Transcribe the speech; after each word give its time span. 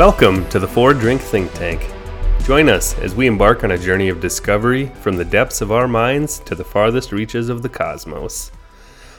Welcome 0.00 0.48
to 0.48 0.58
the 0.58 0.66
Four 0.66 0.94
Drink 0.94 1.20
Think 1.20 1.52
Tank. 1.52 1.86
Join 2.44 2.70
us 2.70 2.98
as 3.00 3.14
we 3.14 3.26
embark 3.26 3.64
on 3.64 3.72
a 3.72 3.78
journey 3.78 4.08
of 4.08 4.18
discovery 4.18 4.86
from 5.02 5.18
the 5.18 5.26
depths 5.26 5.60
of 5.60 5.72
our 5.72 5.86
minds 5.86 6.38
to 6.38 6.54
the 6.54 6.64
farthest 6.64 7.12
reaches 7.12 7.50
of 7.50 7.60
the 7.60 7.68
cosmos. 7.68 8.50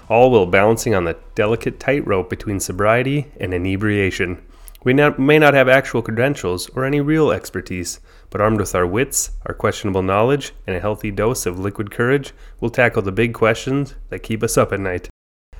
All 0.09 0.31
while 0.31 0.47
balancing 0.47 0.95
on 0.95 1.03
the 1.03 1.19
delicate 1.35 1.79
tightrope 1.79 2.31
between 2.31 2.59
sobriety 2.59 3.27
and 3.39 3.53
inebriation. 3.53 4.43
We 4.83 4.93
not, 4.93 5.19
may 5.19 5.37
not 5.37 5.53
have 5.53 5.69
actual 5.69 6.01
credentials 6.01 6.67
or 6.69 6.83
any 6.83 6.99
real 6.99 7.29
expertise, 7.29 7.99
but 8.31 8.41
armed 8.41 8.59
with 8.59 8.73
our 8.73 8.87
wits, 8.87 9.33
our 9.45 9.53
questionable 9.53 10.01
knowledge, 10.01 10.51
and 10.65 10.75
a 10.75 10.79
healthy 10.79 11.11
dose 11.11 11.45
of 11.45 11.59
liquid 11.59 11.91
courage, 11.91 12.33
we'll 12.59 12.71
tackle 12.71 13.03
the 13.03 13.11
big 13.11 13.35
questions 13.35 13.93
that 14.09 14.23
keep 14.23 14.41
us 14.41 14.57
up 14.57 14.73
at 14.73 14.79
night. 14.79 15.09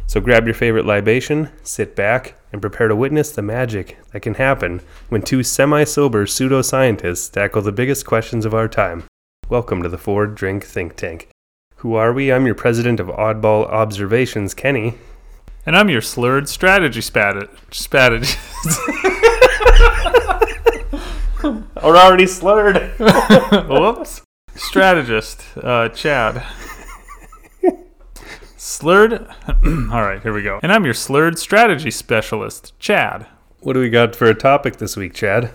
So 0.08 0.20
grab 0.20 0.46
your 0.46 0.56
favorite 0.56 0.88
libation, 0.88 1.52
sit 1.62 1.96
back, 1.96 2.41
and 2.52 2.62
prepare 2.62 2.88
to 2.88 2.96
witness 2.96 3.32
the 3.32 3.42
magic 3.42 3.98
that 4.12 4.22
can 4.22 4.36
happen 4.36 4.82
when 5.10 5.22
two 5.22 5.44
semi 5.44 5.84
sober 5.84 6.26
pseudoscientists 6.26 7.32
tackle 7.32 7.62
the 7.62 7.72
biggest 7.72 8.06
questions 8.06 8.46
of 8.46 8.54
our 8.54 8.68
time. 8.68 9.04
Welcome 9.50 9.84
to 9.84 9.90
the 9.90 9.98
Four 9.98 10.28
Drink 10.28 10.64
Think 10.64 10.96
Tank. 10.96 11.30
Who 11.78 11.96
are 11.96 12.14
we? 12.14 12.32
I'm 12.32 12.46
your 12.46 12.56
president 12.56 13.00
of 13.00 13.08
Oddball 13.08 13.68
Observations, 13.68 14.54
Kenny. 14.54 14.96
And 15.66 15.76
I'm 15.76 15.90
your 15.90 16.02
slurred 16.02 16.50
strategy 16.50 17.02
spat 17.02 17.50
strategy. 17.72 18.38
We're 21.44 21.98
already 21.98 22.28
slurred. 22.28 22.94
Whoops. 23.68 24.22
Strategist, 24.56 25.44
uh, 25.58 25.90
Chad. 25.90 26.44
Slurred. 28.72 29.14
All 29.66 30.02
right, 30.02 30.22
here 30.24 30.32
we 30.32 30.44
go. 30.44 30.62
And 30.64 30.72
I'm 30.72 30.86
your 30.86 30.94
slurred 30.94 31.38
strategy 31.38 31.92
specialist, 31.92 32.72
Chad. 32.80 33.28
What 33.60 33.74
do 33.74 33.82
we 33.82 33.90
got 33.90 34.16
for 34.16 34.28
a 34.28 34.34
topic 34.34 34.78
this 34.78 34.96
week, 34.96 35.14
Chad? 35.14 35.52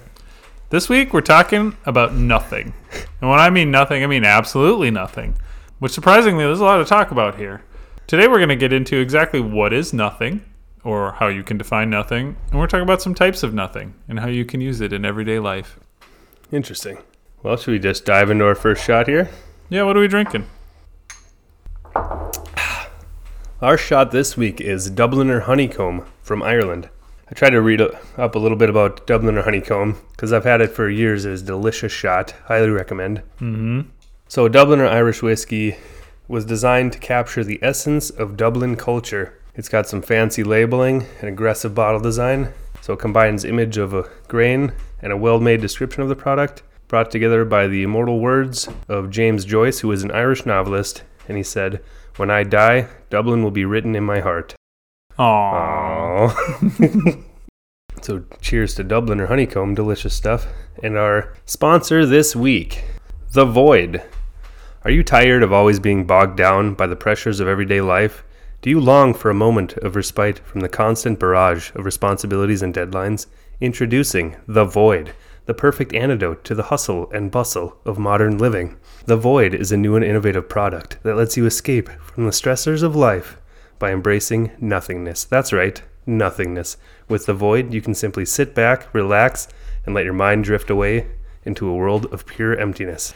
This 0.68 0.90
week 0.90 1.14
we're 1.14 1.22
talking 1.22 1.78
about 1.86 2.14
nothing. 2.14 2.74
And 3.22 3.30
when 3.30 3.38
I 3.38 3.48
mean 3.48 3.70
nothing, 3.70 4.04
I 4.04 4.06
mean 4.06 4.24
absolutely 4.26 4.90
nothing. 4.90 5.38
Which 5.78 5.92
surprisingly, 5.92 6.44
there's 6.44 6.60
a 6.60 6.64
lot 6.64 6.76
to 6.76 6.84
talk 6.84 7.10
about 7.10 7.38
here. 7.38 7.64
Today 8.06 8.28
we're 8.28 8.36
going 8.36 8.50
to 8.50 8.56
get 8.56 8.74
into 8.74 8.98
exactly 8.98 9.40
what 9.40 9.72
is 9.72 9.94
nothing, 9.94 10.44
or 10.84 11.12
how 11.12 11.28
you 11.28 11.42
can 11.42 11.56
define 11.56 11.88
nothing, 11.88 12.36
and 12.50 12.60
we're 12.60 12.66
talking 12.66 12.84
about 12.84 13.00
some 13.00 13.14
types 13.14 13.42
of 13.42 13.54
nothing 13.54 13.94
and 14.08 14.20
how 14.20 14.28
you 14.28 14.44
can 14.44 14.60
use 14.60 14.82
it 14.82 14.92
in 14.92 15.06
everyday 15.06 15.38
life. 15.38 15.80
Interesting. 16.52 16.98
Well, 17.42 17.56
should 17.56 17.72
we 17.72 17.78
just 17.78 18.04
dive 18.04 18.30
into 18.30 18.44
our 18.44 18.54
first 18.54 18.84
shot 18.84 19.08
here? 19.08 19.30
Yeah, 19.70 19.84
what 19.84 19.96
are 19.96 20.00
we 20.00 20.08
drinking? 20.08 20.46
Our 23.62 23.78
shot 23.78 24.10
this 24.10 24.36
week 24.36 24.60
is 24.60 24.90
Dubliner 24.90 25.44
Honeycomb 25.44 26.04
from 26.20 26.42
Ireland. 26.42 26.90
I 27.30 27.32
tried 27.32 27.50
to 27.50 27.62
read 27.62 27.80
up 27.80 28.34
a 28.34 28.38
little 28.38 28.58
bit 28.58 28.68
about 28.68 29.06
Dubliner 29.06 29.44
Honeycomb 29.44 29.96
because 30.10 30.30
I've 30.30 30.44
had 30.44 30.60
it 30.60 30.72
for 30.72 30.90
years. 30.90 31.24
It's 31.24 31.40
a 31.40 31.46
delicious 31.46 31.90
shot. 31.90 32.32
Highly 32.48 32.68
recommend. 32.68 33.22
Mm-hmm. 33.40 33.80
So, 34.28 34.46
Dubliner 34.46 34.86
Irish 34.86 35.22
whiskey 35.22 35.76
was 36.28 36.44
designed 36.44 36.92
to 36.92 36.98
capture 36.98 37.42
the 37.42 37.58
essence 37.62 38.10
of 38.10 38.36
Dublin 38.36 38.76
culture. 38.76 39.38
It's 39.54 39.70
got 39.70 39.88
some 39.88 40.02
fancy 40.02 40.44
labeling 40.44 41.06
and 41.20 41.30
aggressive 41.30 41.74
bottle 41.74 42.00
design. 42.00 42.52
So, 42.82 42.92
it 42.92 42.98
combines 42.98 43.42
image 43.42 43.78
of 43.78 43.94
a 43.94 44.10
grain 44.28 44.74
and 45.00 45.14
a 45.14 45.16
well-made 45.16 45.62
description 45.62 46.02
of 46.02 46.10
the 46.10 46.14
product, 46.14 46.62
brought 46.88 47.10
together 47.10 47.46
by 47.46 47.68
the 47.68 47.84
immortal 47.84 48.20
words 48.20 48.68
of 48.86 49.08
James 49.08 49.46
Joyce, 49.46 49.80
who 49.80 49.88
was 49.88 50.02
an 50.02 50.10
Irish 50.10 50.44
novelist, 50.44 51.04
and 51.26 51.38
he 51.38 51.42
said, 51.42 51.82
when 52.16 52.30
I 52.30 52.42
die, 52.42 52.88
Dublin 53.10 53.42
will 53.42 53.50
be 53.50 53.64
written 53.64 53.94
in 53.94 54.04
my 54.04 54.20
heart. 54.20 54.54
Aww. 55.18 56.30
Aww. 56.30 57.24
so, 58.02 58.24
cheers 58.40 58.74
to 58.74 58.84
Dubliner 58.84 59.28
Honeycomb, 59.28 59.74
delicious 59.74 60.14
stuff. 60.14 60.46
And 60.82 60.96
our 60.96 61.34
sponsor 61.46 62.04
this 62.04 62.36
week, 62.36 62.84
The 63.32 63.44
Void. 63.44 64.02
Are 64.84 64.90
you 64.90 65.02
tired 65.02 65.42
of 65.42 65.52
always 65.52 65.80
being 65.80 66.06
bogged 66.06 66.36
down 66.36 66.74
by 66.74 66.86
the 66.86 66.96
pressures 66.96 67.40
of 67.40 67.48
everyday 67.48 67.80
life? 67.80 68.24
Do 68.62 68.70
you 68.70 68.80
long 68.80 69.14
for 69.14 69.30
a 69.30 69.34
moment 69.34 69.76
of 69.78 69.96
respite 69.96 70.38
from 70.40 70.60
the 70.60 70.68
constant 70.68 71.18
barrage 71.18 71.70
of 71.74 71.84
responsibilities 71.84 72.62
and 72.62 72.74
deadlines? 72.74 73.26
Introducing 73.60 74.36
The 74.46 74.64
Void, 74.64 75.12
the 75.46 75.54
perfect 75.54 75.94
antidote 75.94 76.44
to 76.44 76.54
the 76.54 76.64
hustle 76.64 77.10
and 77.12 77.30
bustle 77.30 77.78
of 77.84 77.98
modern 77.98 78.36
living. 78.36 78.76
The 79.06 79.16
Void 79.16 79.54
is 79.54 79.72
a 79.72 79.76
new 79.76 79.96
and 79.96 80.04
innovative 80.04 80.48
product 80.48 80.98
that 81.04 81.16
lets 81.16 81.36
you 81.36 81.46
escape 81.46 81.88
from 82.02 82.24
the 82.24 82.32
stressors 82.32 82.82
of 82.82 82.96
life 82.96 83.38
by 83.78 83.92
embracing 83.92 84.50
nothingness. 84.60 85.24
That's 85.24 85.52
right, 85.52 85.80
nothingness. 86.04 86.76
With 87.08 87.26
The 87.26 87.34
Void, 87.34 87.72
you 87.72 87.80
can 87.80 87.94
simply 87.94 88.24
sit 88.24 88.54
back, 88.54 88.92
relax, 88.92 89.48
and 89.84 89.94
let 89.94 90.04
your 90.04 90.14
mind 90.14 90.44
drift 90.44 90.68
away 90.68 91.06
into 91.44 91.68
a 91.68 91.74
world 91.74 92.06
of 92.12 92.26
pure 92.26 92.58
emptiness. 92.58 93.14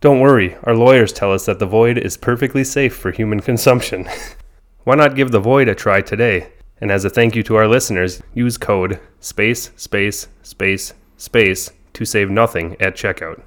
Don't 0.00 0.20
worry, 0.20 0.56
our 0.64 0.74
lawyers 0.74 1.12
tell 1.12 1.32
us 1.32 1.46
that 1.46 1.60
The 1.60 1.66
Void 1.66 1.98
is 1.98 2.16
perfectly 2.16 2.64
safe 2.64 2.94
for 2.96 3.12
human 3.12 3.40
consumption. 3.40 4.08
Why 4.84 4.96
not 4.96 5.16
give 5.16 5.30
The 5.30 5.40
Void 5.40 5.68
a 5.68 5.74
try 5.74 6.00
today? 6.00 6.52
And 6.80 6.90
as 6.90 7.04
a 7.04 7.10
thank 7.10 7.34
you 7.34 7.42
to 7.44 7.56
our 7.56 7.68
listeners, 7.68 8.22
use 8.34 8.56
code 8.56 9.00
space 9.20 9.70
space 9.76 10.28
space 10.42 10.94
space 11.18 11.70
to 11.92 12.04
save 12.06 12.30
nothing 12.30 12.76
at 12.80 12.94
checkout. 12.96 13.46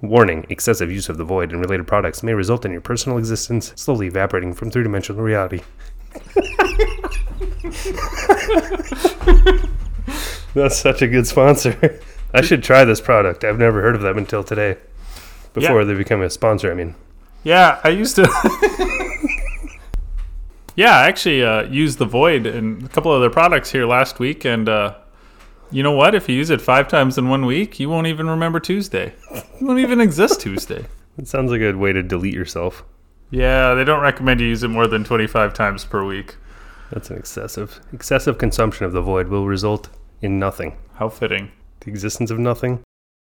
Warning 0.00 0.46
excessive 0.48 0.92
use 0.92 1.08
of 1.08 1.18
the 1.18 1.24
void 1.24 1.50
and 1.50 1.60
related 1.60 1.88
products 1.88 2.22
may 2.22 2.34
result 2.34 2.64
in 2.64 2.70
your 2.70 2.80
personal 2.80 3.18
existence 3.18 3.72
slowly 3.74 4.06
evaporating 4.06 4.52
from 4.54 4.70
three 4.70 4.84
dimensional 4.84 5.22
reality. 5.22 5.60
That's 10.54 10.76
such 10.78 11.02
a 11.02 11.08
good 11.08 11.26
sponsor. 11.26 12.00
I 12.32 12.40
should 12.42 12.62
try 12.62 12.84
this 12.84 13.00
product. 13.00 13.44
I've 13.44 13.58
never 13.58 13.80
heard 13.82 13.94
of 13.96 14.02
them 14.02 14.18
until 14.18 14.42
today. 14.44 14.76
Before 15.54 15.80
Yeah. 15.80 15.84
they 15.86 15.94
become 15.94 16.22
a 16.22 16.30
sponsor, 16.30 16.70
I 16.70 16.74
mean. 16.74 16.94
Yeah, 17.44 17.80
I 17.84 17.88
used 17.90 18.16
to. 18.16 18.22
yeah, 20.76 20.96
I 20.98 21.08
actually 21.08 21.42
uh, 21.42 21.62
used 21.62 21.98
the 21.98 22.04
Void 22.04 22.46
and 22.46 22.82
a 22.84 22.88
couple 22.88 23.10
other 23.12 23.30
products 23.30 23.70
here 23.70 23.86
last 23.86 24.18
week, 24.18 24.44
and 24.44 24.68
uh, 24.68 24.94
you 25.70 25.82
know 25.82 25.92
what? 25.92 26.14
If 26.14 26.28
you 26.28 26.34
use 26.34 26.50
it 26.50 26.60
five 26.60 26.88
times 26.88 27.18
in 27.18 27.28
one 27.28 27.44
week, 27.44 27.78
you 27.78 27.88
won't 27.88 28.06
even 28.06 28.28
remember 28.28 28.60
Tuesday. 28.60 29.14
You 29.60 29.66
won't 29.66 29.80
even 29.80 30.00
exist 30.00 30.40
Tuesday. 30.40 30.86
It 31.18 31.28
sounds 31.28 31.50
like 31.50 31.60
a 31.60 31.64
good 31.64 31.76
way 31.76 31.92
to 31.92 32.02
delete 32.02 32.34
yourself. 32.34 32.84
Yeah, 33.30 33.74
they 33.74 33.84
don't 33.84 34.00
recommend 34.00 34.40
you 34.40 34.46
use 34.46 34.62
it 34.62 34.68
more 34.68 34.86
than 34.86 35.04
25 35.04 35.52
times 35.52 35.84
per 35.84 36.04
week. 36.04 36.36
That's 36.90 37.10
an 37.10 37.18
excessive. 37.18 37.80
Excessive 37.92 38.38
consumption 38.38 38.86
of 38.86 38.92
the 38.92 39.02
void 39.02 39.28
will 39.28 39.46
result 39.46 39.88
in 40.22 40.38
nothing. 40.38 40.76
How 40.94 41.08
fitting. 41.08 41.50
The 41.80 41.90
existence 41.90 42.30
of 42.30 42.38
nothing. 42.38 42.80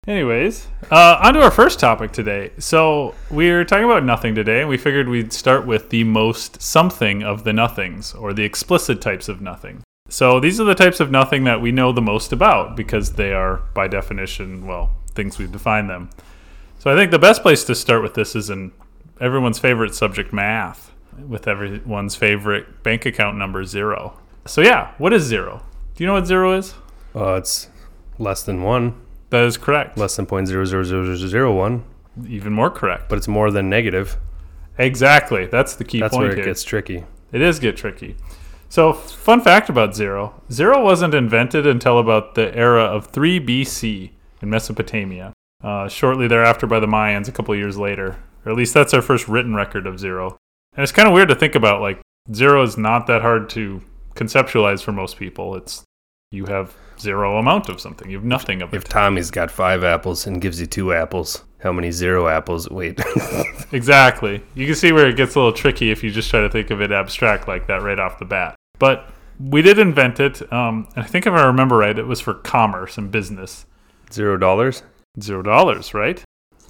Anyways, 0.07 0.67
uh, 0.89 1.19
on 1.21 1.33
to 1.33 1.41
our 1.41 1.51
first 1.51 1.79
topic 1.79 2.13
today. 2.13 2.51
So, 2.59 3.13
we're 3.29 3.65
talking 3.65 3.83
about 3.83 4.05
nothing 4.05 4.35
today, 4.35 4.61
and 4.61 4.69
we 4.69 4.77
figured 4.77 5.09
we'd 5.09 5.33
start 5.33 5.65
with 5.65 5.89
the 5.89 6.05
most 6.05 6.61
something 6.61 7.23
of 7.23 7.43
the 7.43 7.51
nothings, 7.51 8.13
or 8.13 8.31
the 8.31 8.43
explicit 8.43 9.01
types 9.01 9.27
of 9.27 9.41
nothing. 9.41 9.83
So, 10.09 10.39
these 10.39 10.59
are 10.59 10.63
the 10.63 10.75
types 10.75 10.99
of 10.99 11.11
nothing 11.11 11.43
that 11.45 11.59
we 11.61 11.71
know 11.71 11.91
the 11.91 12.01
most 12.01 12.31
about 12.31 12.75
because 12.77 13.13
they 13.13 13.33
are, 13.33 13.57
by 13.73 13.87
definition, 13.87 14.65
well, 14.65 14.95
things 15.13 15.37
we've 15.37 15.51
defined 15.51 15.89
them. 15.89 16.09
So, 16.79 16.91
I 16.91 16.95
think 16.95 17.11
the 17.11 17.19
best 17.19 17.41
place 17.41 17.63
to 17.65 17.75
start 17.75 18.01
with 18.03 18.13
this 18.13 18.35
is 18.35 18.49
in 18.49 18.71
everyone's 19.19 19.59
favorite 19.59 19.93
subject, 19.93 20.31
math, 20.31 20.91
with 21.27 21.47
everyone's 21.47 22.15
favorite 22.15 22.83
bank 22.83 23.05
account 23.05 23.37
number, 23.37 23.65
zero. 23.65 24.17
So, 24.45 24.61
yeah, 24.61 24.93
what 24.97 25.11
is 25.11 25.23
zero? 25.23 25.61
Do 25.95 26.03
you 26.03 26.07
know 26.07 26.13
what 26.13 26.25
zero 26.27 26.53
is? 26.57 26.73
Uh, 27.13 27.33
it's 27.33 27.67
less 28.17 28.43
than 28.43 28.61
one, 28.61 28.93
That 29.31 29.43
is 29.43 29.57
correct. 29.57 29.97
less 29.97 30.15
than 30.15 30.25
point 30.25 30.47
zero 30.47 30.63
zero 30.63 30.83
zero 30.83 31.03
zero 31.03 31.27
zero 31.27 31.53
one, 31.53 31.83
Even 32.27 32.53
more 32.53 32.69
correct. 32.69 33.09
but 33.09 33.17
it's 33.17 33.27
more 33.27 33.51
than 33.51 33.69
negative. 33.69 34.17
Exactly. 34.77 35.47
That's 35.47 35.75
the 35.75 35.83
key 35.83 35.99
That's 35.99 36.13
point 36.13 36.23
where 36.23 36.31
it 36.31 36.37
here. 36.37 36.45
gets 36.45 36.63
tricky. 36.63 37.03
It 37.31 37.41
is 37.41 37.59
get 37.59 37.75
tricky. 37.75 38.15
So, 38.69 38.93
fun 38.93 39.41
fact 39.41 39.69
about 39.69 39.95
zero: 39.95 40.41
zero 40.51 40.83
wasn't 40.83 41.13
invented 41.13 41.65
until 41.65 41.99
about 41.99 42.35
the 42.35 42.55
era 42.55 42.83
of 42.83 43.07
3 43.07 43.39
BC 43.39 44.11
in 44.41 44.49
Mesopotamia. 44.49 45.33
Uh, 45.63 45.87
shortly 45.87 46.27
thereafter, 46.27 46.67
by 46.67 46.79
the 46.79 46.87
Mayans, 46.87 47.27
a 47.27 47.31
couple 47.31 47.55
years 47.55 47.77
later, 47.77 48.17
or 48.45 48.51
at 48.51 48.57
least 48.57 48.73
that's 48.73 48.93
our 48.93 49.01
first 49.01 49.27
written 49.27 49.55
record 49.55 49.87
of 49.87 49.99
zero. 49.99 50.37
And 50.73 50.83
it's 50.83 50.91
kind 50.91 51.07
of 51.07 51.13
weird 51.13 51.29
to 51.29 51.35
think 51.35 51.55
about. 51.55 51.81
Like 51.81 51.99
zero 52.33 52.61
is 52.61 52.77
not 52.77 53.07
that 53.07 53.21
hard 53.21 53.49
to 53.51 53.81
conceptualize 54.15 54.83
for 54.83 54.91
most 54.91 55.17
people. 55.17 55.55
It's 55.55 55.83
you 56.31 56.45
have 56.45 56.75
zero 56.99 57.37
amount 57.37 57.69
of 57.69 57.79
something. 57.79 58.09
You 58.09 58.17
have 58.17 58.25
nothing 58.25 58.61
of 58.61 58.73
If 58.73 58.83
it. 58.83 58.89
Tommy's 58.89 59.31
got 59.31 59.49
five 59.49 59.83
apples 59.83 60.27
and 60.27 60.41
gives 60.41 60.59
you 60.59 60.67
two 60.67 60.93
apples, 60.93 61.43
how 61.59 61.71
many 61.71 61.91
zero 61.91 62.27
apples? 62.27 62.69
Wait. 62.69 62.99
Exactly. 63.73 64.41
You 64.55 64.65
can 64.65 64.75
see 64.75 64.93
where 64.93 65.09
it 65.09 65.17
gets 65.17 65.35
a 65.35 65.39
little 65.39 65.51
tricky 65.51 65.91
if 65.91 66.01
you 66.01 66.09
just 66.09 66.29
try 66.29 66.39
to 66.39 66.49
think 66.49 66.69
of 66.69 66.81
it 66.81 66.93
abstract 66.93 67.49
like 67.49 67.67
that 67.67 67.81
right 67.81 67.99
off 67.99 68.17
the 68.17 68.23
bat. 68.23 68.55
But 68.79 69.09
we 69.39 69.61
did 69.61 69.79
invent 69.79 70.19
it. 70.19 70.41
Um, 70.51 70.87
and 70.95 71.03
I 71.03 71.07
think 71.07 71.25
if 71.25 71.33
I 71.33 71.45
remember 71.45 71.77
right, 71.77 71.97
it 71.97 72.07
was 72.07 72.19
for 72.19 72.33
commerce 72.33 72.97
and 72.97 73.11
business. 73.11 73.65
zero 74.11 74.37
dollars? 74.37 74.83
Zero 75.21 75.41
dollars, 75.41 75.93
right? 75.93 76.23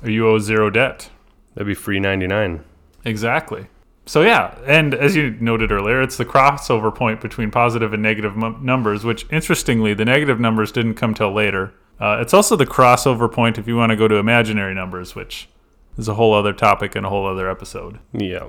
Or 0.03 0.09
you 0.09 0.27
owe 0.27 0.39
zero 0.39 0.69
debt. 0.69 1.09
That'd 1.55 1.67
be 1.67 1.73
free 1.73 1.99
99. 1.99 2.63
Exactly. 3.05 3.67
So 4.05 4.21
yeah, 4.21 4.57
and 4.65 4.93
as 4.93 5.15
you 5.15 5.31
noted 5.41 5.71
earlier, 5.71 6.01
it's 6.01 6.17
the 6.17 6.23
crossover 6.25 6.93
point 6.95 7.19
between 7.19 7.51
positive 7.51 7.93
and 7.93 8.01
negative 8.01 8.33
m- 8.41 8.59
numbers. 8.63 9.03
Which, 9.03 9.25
interestingly, 9.31 9.93
the 9.93 10.05
negative 10.05 10.39
numbers 10.39 10.71
didn't 10.71 10.93
come 10.95 11.13
till 11.13 11.33
later. 11.33 11.73
Uh, 11.99 12.19
it's 12.21 12.33
also 12.33 12.55
the 12.55 12.65
crossover 12.65 13.29
point 13.29 13.57
if 13.57 13.67
you 13.67 13.75
want 13.75 13.89
to 13.89 13.95
go 13.95 14.07
to 14.07 14.15
imaginary 14.15 14.73
numbers, 14.73 15.13
which 15.15 15.49
is 15.97 16.07
a 16.07 16.13
whole 16.13 16.33
other 16.33 16.53
topic 16.53 16.95
and 16.95 17.05
a 17.05 17.09
whole 17.09 17.25
other 17.25 17.49
episode. 17.49 17.99
Yeah. 18.13 18.45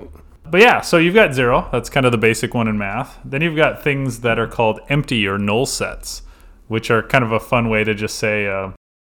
But 0.49 0.61
yeah, 0.61 0.81
so 0.81 0.97
you've 0.97 1.13
got 1.13 1.33
zero. 1.33 1.69
That's 1.71 1.89
kind 1.89 2.05
of 2.05 2.11
the 2.11 2.17
basic 2.17 2.53
one 2.53 2.67
in 2.67 2.77
math. 2.77 3.19
Then 3.23 3.41
you've 3.41 3.55
got 3.55 3.83
things 3.83 4.21
that 4.21 4.39
are 4.39 4.47
called 4.47 4.79
empty 4.89 5.27
or 5.27 5.37
null 5.37 5.65
sets, 5.65 6.23
which 6.67 6.89
are 6.89 7.03
kind 7.03 7.23
of 7.23 7.31
a 7.31 7.39
fun 7.39 7.69
way 7.69 7.83
to 7.83 7.93
just 7.93 8.17
say, 8.17 8.47
uh, 8.47 8.71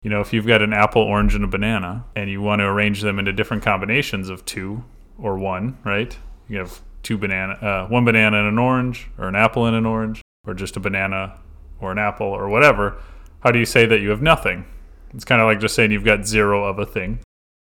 you 0.01 0.09
know, 0.09 0.21
if 0.21 0.33
you've 0.33 0.47
got 0.47 0.61
an 0.61 0.73
apple, 0.73 1.01
orange, 1.01 1.35
and 1.35 1.43
a 1.43 1.47
banana, 1.47 2.05
and 2.15 2.29
you 2.29 2.41
want 2.41 2.59
to 2.59 2.65
arrange 2.65 3.01
them 3.01 3.19
into 3.19 3.33
different 3.33 3.63
combinations 3.63 4.29
of 4.29 4.45
two 4.45 4.83
or 5.17 5.37
one, 5.37 5.77
right? 5.83 6.17
You 6.47 6.57
have 6.59 6.81
two 7.03 7.17
banana, 7.17 7.53
uh, 7.53 7.87
one 7.87 8.05
banana 8.05 8.39
and 8.39 8.47
an 8.47 8.57
orange, 8.57 9.09
or 9.17 9.27
an 9.27 9.35
apple 9.35 9.65
and 9.65 9.75
an 9.75 9.85
orange, 9.85 10.21
or 10.47 10.53
just 10.53 10.77
a 10.77 10.79
banana 10.79 11.39
or 11.79 11.91
an 11.91 11.97
apple 11.97 12.27
or 12.27 12.49
whatever. 12.49 12.97
How 13.41 13.51
do 13.51 13.59
you 13.59 13.65
say 13.65 13.85
that 13.85 14.01
you 14.01 14.09
have 14.09 14.21
nothing? 14.21 14.65
It's 15.13 15.25
kind 15.25 15.41
of 15.41 15.47
like 15.47 15.59
just 15.59 15.75
saying 15.75 15.91
you've 15.91 16.03
got 16.05 16.25
zero 16.25 16.65
of 16.65 16.79
a 16.79 16.85
thing. 16.85 17.19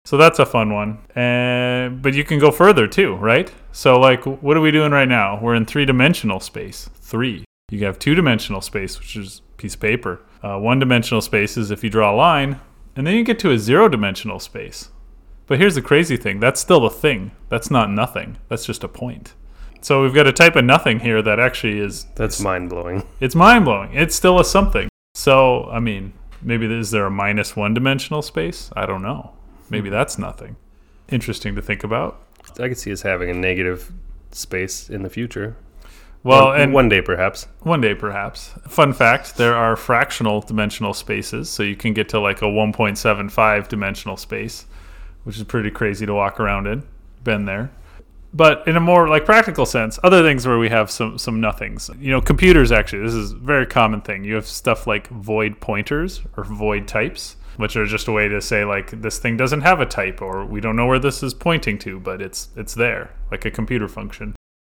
So 0.06 0.18
that's 0.18 0.40
a 0.40 0.46
fun 0.46 0.72
one. 0.74 1.00
And 1.16 2.02
but 2.02 2.14
you 2.14 2.24
can 2.24 2.40
go 2.40 2.52
further 2.52 2.88
too, 2.88 3.16
right? 3.16 3.52
So 3.72 4.00
like 4.00 4.26
what 4.26 4.56
are 4.56 4.62
we 4.62 4.72
doing 4.72 4.92
right 4.92 5.08
now? 5.08 5.40
We're 5.42 5.56
in 5.56 5.66
three-dimensional 5.66 6.40
space. 6.40 6.90
3. 7.02 7.44
You 7.72 7.86
have 7.86 7.98
two-dimensional 8.00 8.62
space, 8.62 9.00
which 9.00 9.16
is 9.16 9.42
a 9.54 9.58
piece 9.58 9.74
of 9.74 9.82
paper. 9.82 10.22
Uh, 10.44 10.60
one-dimensional 10.60 11.22
space 11.22 11.58
is 11.58 11.72
if 11.72 11.84
you 11.84 11.90
draw 11.90 12.14
a 12.14 12.16
line, 12.16 12.60
and 12.96 13.06
then 13.06 13.16
you 13.16 13.24
get 13.24 13.40
to 13.40 13.52
a 13.52 13.58
zero-dimensional 13.58 14.40
space. 14.40 14.90
But 15.48 15.58
here's 15.60 15.76
the 15.76 15.82
crazy 15.82 16.18
thing, 16.18 16.40
that's 16.40 16.62
still 16.62 16.86
a 16.86 16.90
thing. 16.92 17.32
That's 17.50 17.72
not 17.72 17.90
nothing. 17.90 18.38
That's 18.50 18.66
just 18.66 18.84
a 18.84 18.88
point. 18.88 19.34
So 19.82 20.04
we've 20.04 20.14
got 20.14 20.28
a 20.28 20.32
type 20.34 20.56
of 20.56 20.66
nothing 20.66 21.00
here 21.00 21.22
that 21.24 21.40
actually 21.40 21.80
is 21.80 22.06
That's 22.16 22.40
mind 22.40 22.70
blowing. 22.70 23.04
it's 23.20 23.36
mind-blowing. 23.36 23.94
It's 23.94 24.16
still 24.16 24.40
a 24.40 24.46
something. 24.46 24.90
So, 25.16 25.66
I 25.72 25.80
mean, 25.80 26.14
maybe 26.42 26.66
is 26.66 26.92
there 26.92 27.06
a 27.06 27.12
minus 27.12 27.56
one-dimensional 27.56 28.22
space? 28.22 28.72
I 28.76 28.86
don't 28.86 29.02
know. 29.02 29.34
Maybe 29.70 29.90
that's 29.90 30.18
nothing. 30.18 30.56
Interesting 31.10 31.56
to 31.56 31.62
think 31.62 31.84
about. 31.84 32.22
I 32.60 32.68
could 32.68 32.78
see 32.78 32.92
us 32.92 33.02
having 33.02 33.30
a 33.30 33.34
negative 33.34 33.92
space 34.32 34.90
in 34.90 35.04
the 35.04 35.10
future. 35.10 35.56
Well, 36.26 36.48
one, 36.48 36.60
and 36.60 36.74
one 36.74 36.90
day 36.90 37.02
perhaps. 37.02 37.48
One 37.62 37.82
day, 37.82 37.94
perhaps. 37.94 38.54
Fun 38.68 38.94
fact 38.94 39.38
there 39.38 39.56
are 39.56 39.76
fractional 39.76 40.42
dimensional 40.42 40.96
spaces, 40.96 41.52
so 41.52 41.62
you 41.62 41.76
can 41.76 41.94
get 41.94 42.10
to 42.10 42.20
like 42.20 42.42
a 42.42 42.46
1.75 42.46 43.68
dimensional 43.68 44.18
space, 44.18 44.66
which 45.24 45.38
is 45.38 45.44
pretty 45.44 45.70
crazy 45.70 46.06
to 46.08 46.16
walk 46.16 46.40
around 46.40 46.66
in. 46.66 46.84
Been 47.24 47.46
there. 47.46 47.72
But 48.34 48.68
in 48.68 48.76
a 48.76 48.80
more 48.80 49.08
like 49.08 49.24
practical 49.24 49.68
sense, 49.68 50.00
other 50.04 50.24
things 50.24 50.48
where 50.48 50.58
we 50.58 50.70
have 50.70 50.90
some 50.90 51.20
some 51.20 51.40
nothings. 51.40 51.92
You 52.00 52.10
know, 52.10 52.22
computers 52.22 52.72
actually, 52.72 53.04
this 53.04 53.14
is 53.14 53.32
a 53.32 53.36
very 53.36 53.68
common 53.68 54.02
thing. 54.02 54.24
You 54.24 54.34
have 54.34 54.48
stuff 54.48 54.88
like 54.88 55.08
void 55.10 55.62
pointers 55.62 56.22
or 56.36 56.44
void 56.44 56.88
types, 56.88 57.36
which 57.58 57.76
are 57.76 57.86
just 57.86 58.08
a 58.08 58.12
way 58.12 58.28
to 58.28 58.42
say 58.42 58.66
like 58.66 59.02
this 59.02 59.20
thing 59.20 59.38
doesn't 59.38 59.62
have 59.62 59.80
a 59.80 59.86
type 59.86 60.22
or 60.22 60.46
we 60.46 60.62
don't 60.62 60.76
know 60.76 60.86
where 60.86 61.00
this 61.00 61.24
is 61.24 61.34
pointing 61.34 61.78
to, 61.80 62.00
but 62.00 62.22
it's 62.22 62.50
it's 62.56 62.74
there, 62.74 63.12
like 63.32 63.46
a 63.46 63.52
computer 63.52 63.88
function 63.88 64.36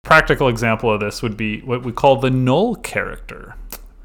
practical 0.10 0.48
example 0.48 0.92
of 0.92 1.00
this 1.00 1.22
would 1.22 1.38
be 1.38 1.62
what 1.62 1.84
we 1.84 1.92
call 1.92 2.16
the 2.16 2.32
null 2.32 2.76
character, 2.76 3.56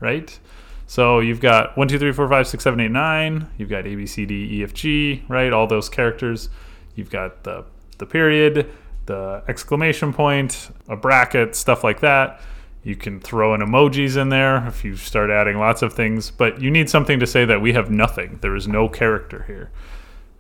right? 0.00 0.38
So 0.87 1.21
you've 1.21 1.41
got 1.41 1.79
1, 1.79 1.88
2, 1.88 1.99
3, 1.99 2.12
4, 2.12 2.29
5, 2.29 2.47
6, 2.47 2.62
7, 2.62 2.79
8, 2.79 2.91
9. 2.91 3.49
You've 3.56 3.71
got 3.71 3.87
A, 3.87 3.94
B, 3.94 4.05
C, 4.05 4.26
D, 4.26 4.59
E, 4.59 4.62
F, 4.62 4.75
G, 4.75 5.25
right? 5.29 5.50
All 5.50 5.67
those 5.67 5.88
characters. 5.88 6.50
You've 6.94 7.09
got 7.09 7.44
the, 7.44 7.65
the 7.97 8.05
period, 8.05 8.70
the 9.06 9.43
exclamation 9.49 10.12
point, 10.12 10.69
a 10.91 10.97
bracket, 10.97 11.56
stuff 11.56 11.82
like 11.82 12.00
that. 12.00 12.43
You 12.84 12.96
can 12.96 13.19
throw 13.19 13.54
in 13.54 13.62
emojis 13.62 14.20
in 14.20 14.28
there 14.28 14.66
if 14.66 14.84
you 14.84 14.94
start 14.94 15.31
adding 15.31 15.58
lots 15.58 15.81
of 15.81 15.94
things, 15.94 16.31
but 16.31 16.60
you 16.60 16.70
need 16.70 16.90
something 16.90 17.19
to 17.19 17.26
say 17.26 17.46
that 17.46 17.62
we 17.62 17.72
have 17.72 17.90
nothing. 17.90 18.38
There 18.42 18.54
is 18.54 18.69
no 18.69 18.90
character 18.90 19.44
here. 19.46 19.70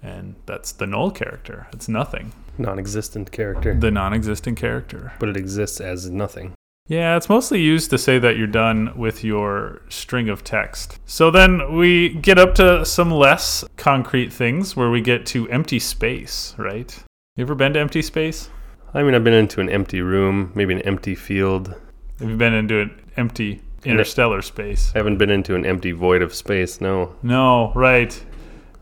And 0.02 0.36
that's 0.44 0.72
the 0.72 0.86
null 0.86 1.10
character. 1.10 1.66
It's 1.72 1.88
nothing. 1.88 2.34
Non 2.58 2.78
existent 2.78 3.32
character. 3.32 3.74
The 3.74 3.90
non 3.90 4.12
existent 4.12 4.58
character. 4.58 5.14
But 5.18 5.30
it 5.30 5.38
exists 5.38 5.80
as 5.80 6.10
nothing. 6.10 6.52
Yeah, 6.86 7.16
it's 7.16 7.30
mostly 7.30 7.62
used 7.62 7.88
to 7.90 7.98
say 7.98 8.18
that 8.18 8.36
you're 8.36 8.46
done 8.46 8.92
with 8.94 9.24
your 9.24 9.80
string 9.88 10.28
of 10.28 10.44
text. 10.44 10.98
So 11.06 11.30
then 11.30 11.74
we 11.74 12.10
get 12.10 12.38
up 12.38 12.54
to 12.56 12.84
some 12.84 13.10
less 13.10 13.64
concrete 13.78 14.30
things 14.30 14.76
where 14.76 14.90
we 14.90 15.00
get 15.00 15.24
to 15.26 15.48
empty 15.48 15.78
space, 15.78 16.54
right? 16.58 16.94
You 17.36 17.42
ever 17.42 17.54
been 17.54 17.72
to 17.72 17.80
empty 17.80 18.02
space? 18.02 18.50
I 18.92 19.02
mean, 19.02 19.14
I've 19.14 19.24
been 19.24 19.32
into 19.32 19.62
an 19.62 19.70
empty 19.70 20.02
room, 20.02 20.52
maybe 20.54 20.74
an 20.74 20.82
empty 20.82 21.14
field. 21.14 21.74
Have 22.20 22.28
you 22.30 22.36
been 22.36 22.54
into 22.54 22.80
an 22.80 23.00
empty 23.16 23.60
interstellar 23.84 24.42
space? 24.42 24.92
I 24.94 24.98
haven't 24.98 25.18
been 25.18 25.30
into 25.30 25.54
an 25.54 25.66
empty 25.66 25.92
void 25.92 26.22
of 26.22 26.34
space, 26.34 26.80
no. 26.80 27.14
No, 27.22 27.72
right. 27.74 28.24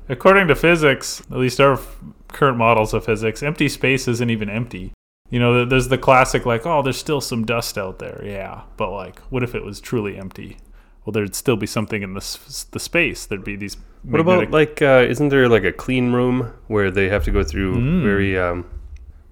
According 0.08 0.48
to 0.48 0.54
physics, 0.54 1.20
at 1.30 1.38
least 1.38 1.60
our 1.60 1.74
f- 1.74 1.96
current 2.28 2.58
models 2.58 2.92
of 2.92 3.04
physics, 3.04 3.42
empty 3.42 3.68
space 3.68 4.06
isn't 4.08 4.30
even 4.30 4.50
empty. 4.50 4.92
You 5.30 5.38
know, 5.40 5.64
there's 5.64 5.88
the 5.88 5.96
classic, 5.96 6.44
like, 6.44 6.66
oh, 6.66 6.82
there's 6.82 6.98
still 6.98 7.20
some 7.22 7.44
dust 7.46 7.78
out 7.78 7.98
there. 7.98 8.20
Yeah. 8.24 8.62
But, 8.76 8.90
like, 8.90 9.18
what 9.30 9.42
if 9.42 9.54
it 9.54 9.64
was 9.64 9.80
truly 9.80 10.18
empty? 10.18 10.58
Well, 11.04 11.12
there'd 11.12 11.34
still 11.34 11.56
be 11.56 11.66
something 11.66 12.02
in 12.02 12.12
the, 12.12 12.18
s- 12.20 12.66
the 12.70 12.78
space. 12.78 13.24
There'd 13.26 13.42
be 13.44 13.56
these. 13.56 13.76
What 14.02 14.20
about, 14.20 14.50
like, 14.50 14.82
uh, 14.82 15.04
isn't 15.08 15.30
there 15.30 15.48
like 15.48 15.64
a 15.64 15.72
clean 15.72 16.12
room 16.12 16.52
where 16.66 16.90
they 16.90 17.08
have 17.08 17.24
to 17.24 17.30
go 17.30 17.42
through 17.42 17.76
Mm. 17.76 18.02
very, 18.02 18.38
um, 18.38 18.66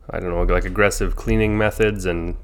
I 0.08 0.18
don't 0.20 0.30
know, 0.30 0.42
like 0.42 0.64
aggressive 0.64 1.16
cleaning 1.16 1.58
methods 1.58 2.06
and 2.06 2.34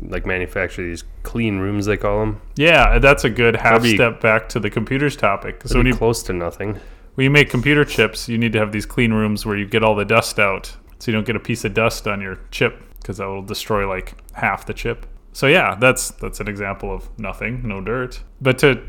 like 0.00 0.26
manufacture 0.26 0.82
these 0.82 1.04
clean 1.22 1.58
rooms, 1.58 1.86
they 1.86 1.96
call 1.96 2.20
them? 2.20 2.40
Yeah, 2.56 2.98
that's 2.98 3.24
a 3.24 3.30
good 3.30 3.56
half 3.56 3.82
be- 3.82 3.94
step 3.94 4.20
back 4.20 4.48
to 4.50 4.60
the 4.60 4.70
computers 4.70 5.16
topic. 5.16 5.62
So 5.66 5.78
when 5.78 5.86
you, 5.86 5.94
close 5.94 6.22
to 6.24 6.32
nothing. 6.32 6.78
when 7.14 7.24
you 7.24 7.30
make 7.30 7.50
computer 7.50 7.84
chips, 7.84 8.28
you 8.28 8.38
need 8.38 8.52
to 8.52 8.58
have 8.58 8.72
these 8.72 8.86
clean 8.86 9.12
rooms 9.12 9.44
where 9.44 9.56
you 9.56 9.66
get 9.66 9.82
all 9.82 9.94
the 9.94 10.04
dust 10.04 10.38
out 10.38 10.76
so 10.98 11.10
you 11.10 11.16
don't 11.16 11.26
get 11.26 11.36
a 11.36 11.40
piece 11.40 11.64
of 11.64 11.74
dust 11.74 12.06
on 12.06 12.20
your 12.20 12.38
chip 12.50 12.82
because 13.00 13.18
that 13.18 13.26
will 13.26 13.42
destroy 13.42 13.88
like 13.88 14.14
half 14.34 14.66
the 14.66 14.74
chip. 14.74 15.06
So 15.32 15.46
yeah, 15.46 15.76
that's 15.76 16.10
that's 16.12 16.40
an 16.40 16.48
example 16.48 16.92
of 16.92 17.08
nothing, 17.18 17.66
no 17.66 17.80
dirt. 17.80 18.22
But 18.40 18.58
to 18.58 18.82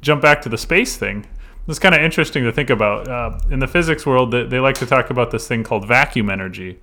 jump 0.00 0.22
back 0.22 0.42
to 0.42 0.48
the 0.48 0.58
space 0.58 0.96
thing, 0.96 1.26
it's 1.68 1.78
kind 1.78 1.94
of 1.94 2.00
interesting 2.00 2.44
to 2.44 2.52
think 2.52 2.70
about. 2.70 3.08
Uh, 3.08 3.38
in 3.50 3.60
the 3.60 3.66
physics 3.66 4.04
world, 4.04 4.32
they, 4.32 4.44
they 4.44 4.58
like 4.58 4.74
to 4.76 4.86
talk 4.86 5.10
about 5.10 5.30
this 5.30 5.46
thing 5.46 5.62
called 5.62 5.86
vacuum 5.86 6.30
energy, 6.30 6.80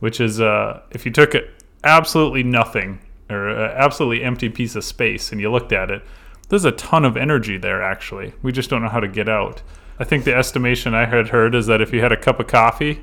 which 0.00 0.20
is 0.20 0.40
uh, 0.40 0.82
if 0.90 1.04
you 1.04 1.12
took 1.12 1.34
it 1.34 1.61
absolutely 1.84 2.42
nothing 2.42 3.00
or 3.30 3.48
an 3.48 3.70
absolutely 3.76 4.24
empty 4.24 4.48
piece 4.48 4.74
of 4.76 4.84
space 4.84 5.32
and 5.32 5.40
you 5.40 5.50
looked 5.50 5.72
at 5.72 5.90
it, 5.90 6.02
there's 6.48 6.64
a 6.64 6.72
ton 6.72 7.04
of 7.04 7.16
energy 7.16 7.56
there 7.56 7.82
actually. 7.82 8.34
We 8.42 8.52
just 8.52 8.70
don't 8.70 8.82
know 8.82 8.88
how 8.88 9.00
to 9.00 9.08
get 9.08 9.28
out. 9.28 9.62
I 9.98 10.04
think 10.04 10.24
the 10.24 10.34
estimation 10.34 10.94
I 10.94 11.06
had 11.06 11.28
heard 11.28 11.54
is 11.54 11.66
that 11.66 11.80
if 11.80 11.92
you 11.92 12.00
had 12.00 12.12
a 12.12 12.16
cup 12.16 12.40
of 12.40 12.46
coffee, 12.46 13.02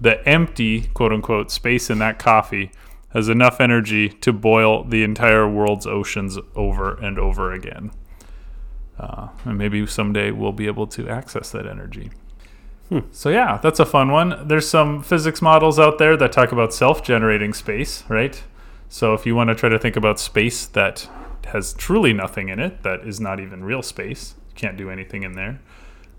the 0.00 0.26
empty 0.28 0.82
quote 0.94 1.12
unquote 1.12 1.50
space 1.50 1.90
in 1.90 1.98
that 1.98 2.18
coffee 2.18 2.72
has 3.10 3.28
enough 3.28 3.60
energy 3.60 4.08
to 4.08 4.32
boil 4.32 4.84
the 4.84 5.02
entire 5.02 5.48
world's 5.48 5.86
oceans 5.86 6.38
over 6.54 6.94
and 6.94 7.18
over 7.18 7.52
again. 7.52 7.90
Uh, 8.98 9.28
and 9.44 9.58
maybe 9.58 9.86
someday 9.86 10.30
we'll 10.30 10.52
be 10.52 10.66
able 10.66 10.86
to 10.86 11.08
access 11.08 11.50
that 11.50 11.66
energy. 11.66 12.10
So 13.12 13.28
yeah, 13.30 13.58
that's 13.62 13.78
a 13.78 13.86
fun 13.86 14.10
one. 14.10 14.48
There's 14.48 14.68
some 14.68 15.02
physics 15.02 15.40
models 15.40 15.78
out 15.78 15.98
there 15.98 16.16
that 16.16 16.32
talk 16.32 16.52
about 16.52 16.74
self-generating 16.74 17.54
space, 17.54 18.02
right? 18.08 18.42
So 18.88 19.14
if 19.14 19.24
you 19.26 19.36
want 19.36 19.48
to 19.48 19.54
try 19.54 19.68
to 19.68 19.78
think 19.78 19.96
about 19.96 20.18
space 20.18 20.66
that 20.66 21.08
has 21.46 21.72
truly 21.74 22.12
nothing 22.12 22.48
in 22.48 22.58
it, 22.58 22.82
that 22.82 23.00
is 23.00 23.20
not 23.20 23.38
even 23.38 23.62
real 23.62 23.82
space, 23.82 24.34
you 24.48 24.54
can't 24.56 24.76
do 24.76 24.90
anything 24.90 25.22
in 25.22 25.32
there. 25.32 25.60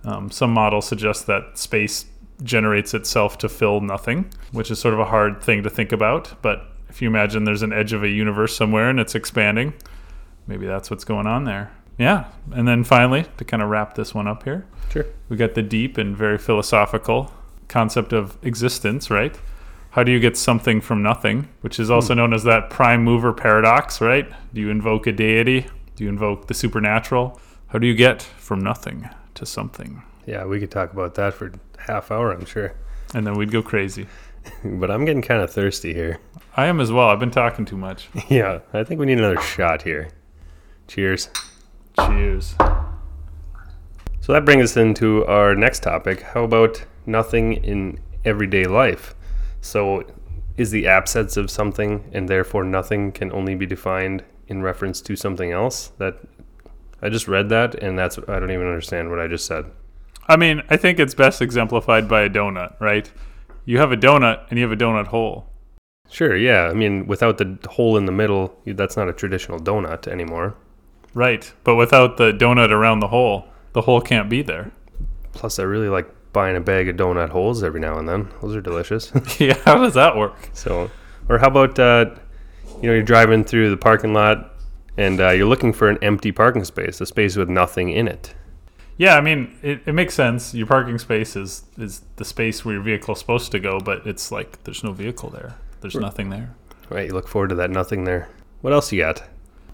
Um, 0.05 0.31
some 0.31 0.51
models 0.51 0.87
suggest 0.87 1.27
that 1.27 1.57
space 1.57 2.05
generates 2.43 2.93
itself 2.93 3.37
to 3.39 3.49
fill 3.49 3.81
nothing, 3.81 4.31
which 4.51 4.71
is 4.71 4.79
sort 4.79 4.93
of 4.93 4.99
a 4.99 5.05
hard 5.05 5.43
thing 5.43 5.63
to 5.63 5.69
think 5.69 5.91
about. 5.91 6.41
But 6.41 6.65
if 6.89 7.01
you 7.01 7.07
imagine 7.07 7.43
there's 7.43 7.61
an 7.61 7.73
edge 7.73 7.93
of 7.93 8.03
a 8.03 8.09
universe 8.09 8.55
somewhere 8.55 8.89
and 8.89 8.99
it's 8.99 9.15
expanding, 9.15 9.73
maybe 10.47 10.65
that's 10.65 10.89
what's 10.89 11.03
going 11.03 11.27
on 11.27 11.43
there. 11.43 11.71
Yeah. 11.97 12.25
And 12.51 12.67
then 12.67 12.83
finally, 12.83 13.25
to 13.37 13.45
kind 13.45 13.61
of 13.61 13.69
wrap 13.69 13.95
this 13.95 14.13
one 14.13 14.27
up 14.27 14.43
here, 14.43 14.65
Sure. 14.89 15.05
we 15.29 15.37
got 15.37 15.53
the 15.53 15.61
deep 15.61 15.97
and 15.97 16.15
very 16.15 16.37
philosophical 16.37 17.31
concept 17.67 18.11
of 18.11 18.37
existence, 18.43 19.09
right? 19.09 19.39
How 19.91 20.03
do 20.03 20.11
you 20.11 20.19
get 20.19 20.37
something 20.37 20.81
from 20.81 21.03
nothing, 21.03 21.49
which 21.61 21.79
is 21.79 21.91
also 21.91 22.13
hmm. 22.13 22.19
known 22.19 22.33
as 22.33 22.43
that 22.43 22.69
prime 22.69 23.03
mover 23.03 23.33
paradox, 23.33 24.01
right? 24.01 24.31
Do 24.53 24.61
you 24.61 24.69
invoke 24.69 25.07
a 25.07 25.11
deity? 25.11 25.67
Do 25.95 26.03
you 26.03 26.09
invoke 26.09 26.47
the 26.47 26.53
supernatural? 26.53 27.39
How 27.67 27.79
do 27.79 27.87
you 27.87 27.95
get 27.95 28.21
from 28.21 28.59
nothing 28.59 29.09
to 29.35 29.45
something? 29.45 30.03
Yeah, 30.25 30.45
we 30.45 30.59
could 30.59 30.71
talk 30.71 30.93
about 30.93 31.15
that 31.15 31.33
for 31.33 31.51
half 31.77 32.11
hour, 32.11 32.31
I'm 32.31 32.45
sure. 32.45 32.73
And 33.13 33.25
then 33.25 33.35
we'd 33.35 33.51
go 33.51 33.61
crazy. 33.61 34.07
but 34.63 34.89
I'm 34.89 35.05
getting 35.05 35.21
kind 35.21 35.41
of 35.41 35.51
thirsty 35.51 35.93
here. 35.93 36.19
I 36.55 36.65
am 36.65 36.79
as 36.79 36.91
well. 36.91 37.09
I've 37.09 37.19
been 37.19 37.31
talking 37.31 37.65
too 37.65 37.77
much. 37.77 38.09
Yeah, 38.29 38.59
I 38.73 38.83
think 38.83 38.99
we 38.99 39.05
need 39.05 39.17
another 39.17 39.41
shot 39.41 39.81
here. 39.81 40.09
Cheers. 40.87 41.29
Cheers. 42.07 42.55
So 44.19 44.33
that 44.33 44.45
brings 44.45 44.63
us 44.63 44.77
into 44.77 45.25
our 45.25 45.55
next 45.55 45.83
topic. 45.83 46.21
How 46.21 46.43
about 46.43 46.85
nothing 47.05 47.53
in 47.53 47.99
everyday 48.23 48.65
life? 48.65 49.15
So, 49.61 50.03
is 50.57 50.71
the 50.71 50.87
absence 50.87 51.37
of 51.37 51.49
something, 51.49 52.09
and 52.13 52.27
therefore 52.27 52.63
nothing 52.63 53.11
can 53.11 53.31
only 53.31 53.55
be 53.55 53.65
defined 53.65 54.23
in 54.47 54.61
reference 54.61 55.01
to 55.01 55.15
something 55.15 55.51
else. 55.51 55.91
That 55.97 56.19
I 57.01 57.09
just 57.09 57.27
read 57.27 57.49
that, 57.49 57.75
and 57.75 57.97
that's 57.97 58.19
I 58.27 58.39
don't 58.39 58.51
even 58.51 58.67
understand 58.67 59.09
what 59.09 59.19
I 59.19 59.27
just 59.27 59.45
said. 59.45 59.65
I 60.27 60.37
mean, 60.37 60.61
I 60.69 60.77
think 60.77 60.99
it's 60.99 61.15
best 61.15 61.41
exemplified 61.41 62.07
by 62.07 62.21
a 62.21 62.29
donut, 62.29 62.79
right? 62.79 63.11
You 63.65 63.79
have 63.79 63.91
a 63.91 63.97
donut 63.97 64.47
and 64.49 64.57
you 64.59 64.63
have 64.67 64.71
a 64.71 64.81
donut 64.81 65.07
hole. 65.07 65.47
Sure, 66.09 66.35
yeah. 66.35 66.67
I 66.67 66.73
mean, 66.73 67.07
without 67.07 67.37
the 67.37 67.57
hole 67.69 67.97
in 67.97 68.05
the 68.05 68.11
middle, 68.11 68.55
that's 68.65 68.97
not 68.97 69.09
a 69.09 69.13
traditional 69.13 69.59
donut 69.59 70.07
anymore. 70.07 70.55
Right. 71.13 71.51
But 71.63 71.75
without 71.75 72.17
the 72.17 72.31
donut 72.31 72.71
around 72.71 72.99
the 72.99 73.07
hole, 73.07 73.47
the 73.73 73.81
hole 73.81 74.01
can't 74.01 74.29
be 74.29 74.41
there. 74.41 74.71
Plus, 75.33 75.59
I 75.59 75.63
really 75.63 75.89
like 75.89 76.09
buying 76.33 76.55
a 76.55 76.61
bag 76.61 76.87
of 76.87 76.95
donut 76.95 77.29
holes 77.29 77.63
every 77.63 77.79
now 77.79 77.97
and 77.97 78.07
then. 78.07 78.29
Those 78.41 78.55
are 78.55 78.61
delicious. 78.61 79.11
yeah, 79.39 79.57
how 79.65 79.75
does 79.75 79.93
that 79.95 80.15
work? 80.15 80.49
so, 80.53 80.89
or 81.29 81.37
how 81.37 81.47
about 81.47 81.77
uh, 81.79 82.15
you 82.81 82.87
know 82.87 82.93
you're 82.93 83.03
driving 83.03 83.43
through 83.43 83.69
the 83.69 83.77
parking 83.77 84.13
lot 84.13 84.51
and 84.97 85.19
uh, 85.21 85.29
you're 85.29 85.47
looking 85.47 85.73
for 85.73 85.89
an 85.89 85.97
empty 86.01 86.31
parking 86.31 86.63
space, 86.63 86.99
a 87.01 87.05
space 87.05 87.35
with 87.35 87.49
nothing 87.49 87.89
in 87.89 88.07
it. 88.07 88.35
Yeah, 88.97 89.15
I 89.15 89.21
mean, 89.21 89.57
it, 89.63 89.81
it 89.85 89.93
makes 89.93 90.13
sense. 90.13 90.53
Your 90.53 90.67
parking 90.67 90.99
space 90.99 91.35
is, 91.35 91.63
is 91.77 92.01
the 92.17 92.25
space 92.25 92.63
where 92.63 92.75
your 92.75 92.83
vehicle's 92.83 93.19
supposed 93.19 93.51
to 93.51 93.59
go, 93.59 93.79
but 93.79 94.05
it's 94.05 94.31
like 94.31 94.63
there's 94.63 94.83
no 94.83 94.91
vehicle 94.91 95.29
there. 95.29 95.55
There's 95.79 95.95
nothing 95.95 96.29
there. 96.29 96.53
Right? 96.89 97.07
You 97.07 97.13
look 97.13 97.27
forward 97.27 97.49
to 97.49 97.55
that 97.55 97.71
nothing 97.71 98.03
there. 98.03 98.29
What 98.61 98.73
else 98.73 98.91
you 98.91 99.01
got? 99.01 99.23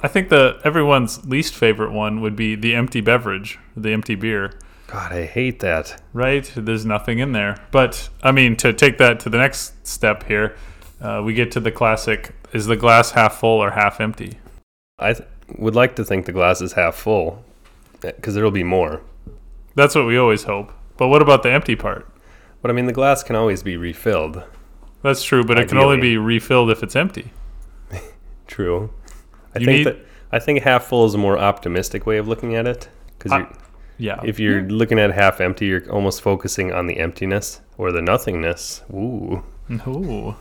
I 0.01 0.07
think 0.07 0.29
the 0.29 0.59
everyone's 0.63 1.25
least 1.25 1.55
favorite 1.55 1.91
one 1.91 2.21
would 2.21 2.35
be 2.35 2.55
the 2.55 2.75
empty 2.75 3.01
beverage, 3.01 3.57
the 3.75 3.91
empty 3.91 4.15
beer. 4.15 4.53
God, 4.87 5.11
I 5.11 5.25
hate 5.25 5.59
that. 5.59 6.01
Right? 6.13 6.51
There's 6.55 6.85
nothing 6.85 7.19
in 7.19 7.31
there. 7.31 7.57
But 7.71 8.09
I 8.23 8.31
mean, 8.31 8.55
to 8.57 8.73
take 8.73 8.97
that 8.99 9.19
to 9.21 9.29
the 9.29 9.37
next 9.37 9.87
step 9.87 10.23
here, 10.23 10.55
uh, 11.01 11.21
we 11.25 11.33
get 11.33 11.51
to 11.51 11.59
the 11.59 11.71
classic: 11.71 12.33
is 12.53 12.67
the 12.67 12.75
glass 12.75 13.11
half 13.11 13.39
full 13.39 13.61
or 13.61 13.71
half 13.71 13.99
empty? 13.99 14.39
I 14.99 15.13
th- 15.13 15.27
would 15.57 15.75
like 15.75 15.95
to 15.95 16.05
think 16.05 16.25
the 16.25 16.31
glass 16.31 16.61
is 16.61 16.73
half 16.73 16.95
full 16.95 17.43
because 18.01 18.35
there'll 18.35 18.51
be 18.51 18.63
more. 18.63 19.01
That's 19.75 19.95
what 19.95 20.05
we 20.05 20.17
always 20.17 20.43
hope. 20.43 20.71
But 20.97 21.09
what 21.09 21.21
about 21.21 21.43
the 21.43 21.51
empty 21.51 21.75
part? 21.75 22.07
But 22.61 22.71
I 22.71 22.73
mean, 22.73 22.85
the 22.85 22.93
glass 22.93 23.23
can 23.23 23.35
always 23.35 23.61
be 23.61 23.77
refilled. 23.77 24.43
That's 25.03 25.23
true, 25.23 25.43
but 25.43 25.59
it 25.59 25.69
can 25.69 25.77
only 25.77 25.99
be 25.99 26.17
refilled 26.17 26.71
if 26.71 26.81
it's 26.81 26.95
empty. 26.95 27.31
True. 28.47 28.91
I 29.57 29.59
You 29.59 29.65
think 29.65 29.77
need- 29.77 29.85
that 29.87 29.97
I 30.31 30.39
think 30.39 30.61
half 30.63 30.85
full 30.85 31.05
is 31.05 31.13
a 31.13 31.17
more 31.17 31.37
optimistic 31.37 32.05
way 32.05 32.17
of 32.17 32.27
looking 32.27 32.53
at 32.55 32.67
it 32.67 32.89
because 33.17 33.31
Yeah. 33.97 34.19
if 34.25 34.39
you're 34.39 34.61
looking 34.63 34.99
at 34.99 35.11
half 35.13 35.39
empty, 35.41 35.67
you're 35.67 35.89
almost 35.91 36.21
focusing 36.21 36.71
on 36.73 36.87
the 36.87 36.97
emptiness 36.99 37.61
or 37.77 37.91
the 37.91 38.01
nothingness. 38.01 38.83
Ooh, 38.93 39.43
Ooh. 39.87 40.35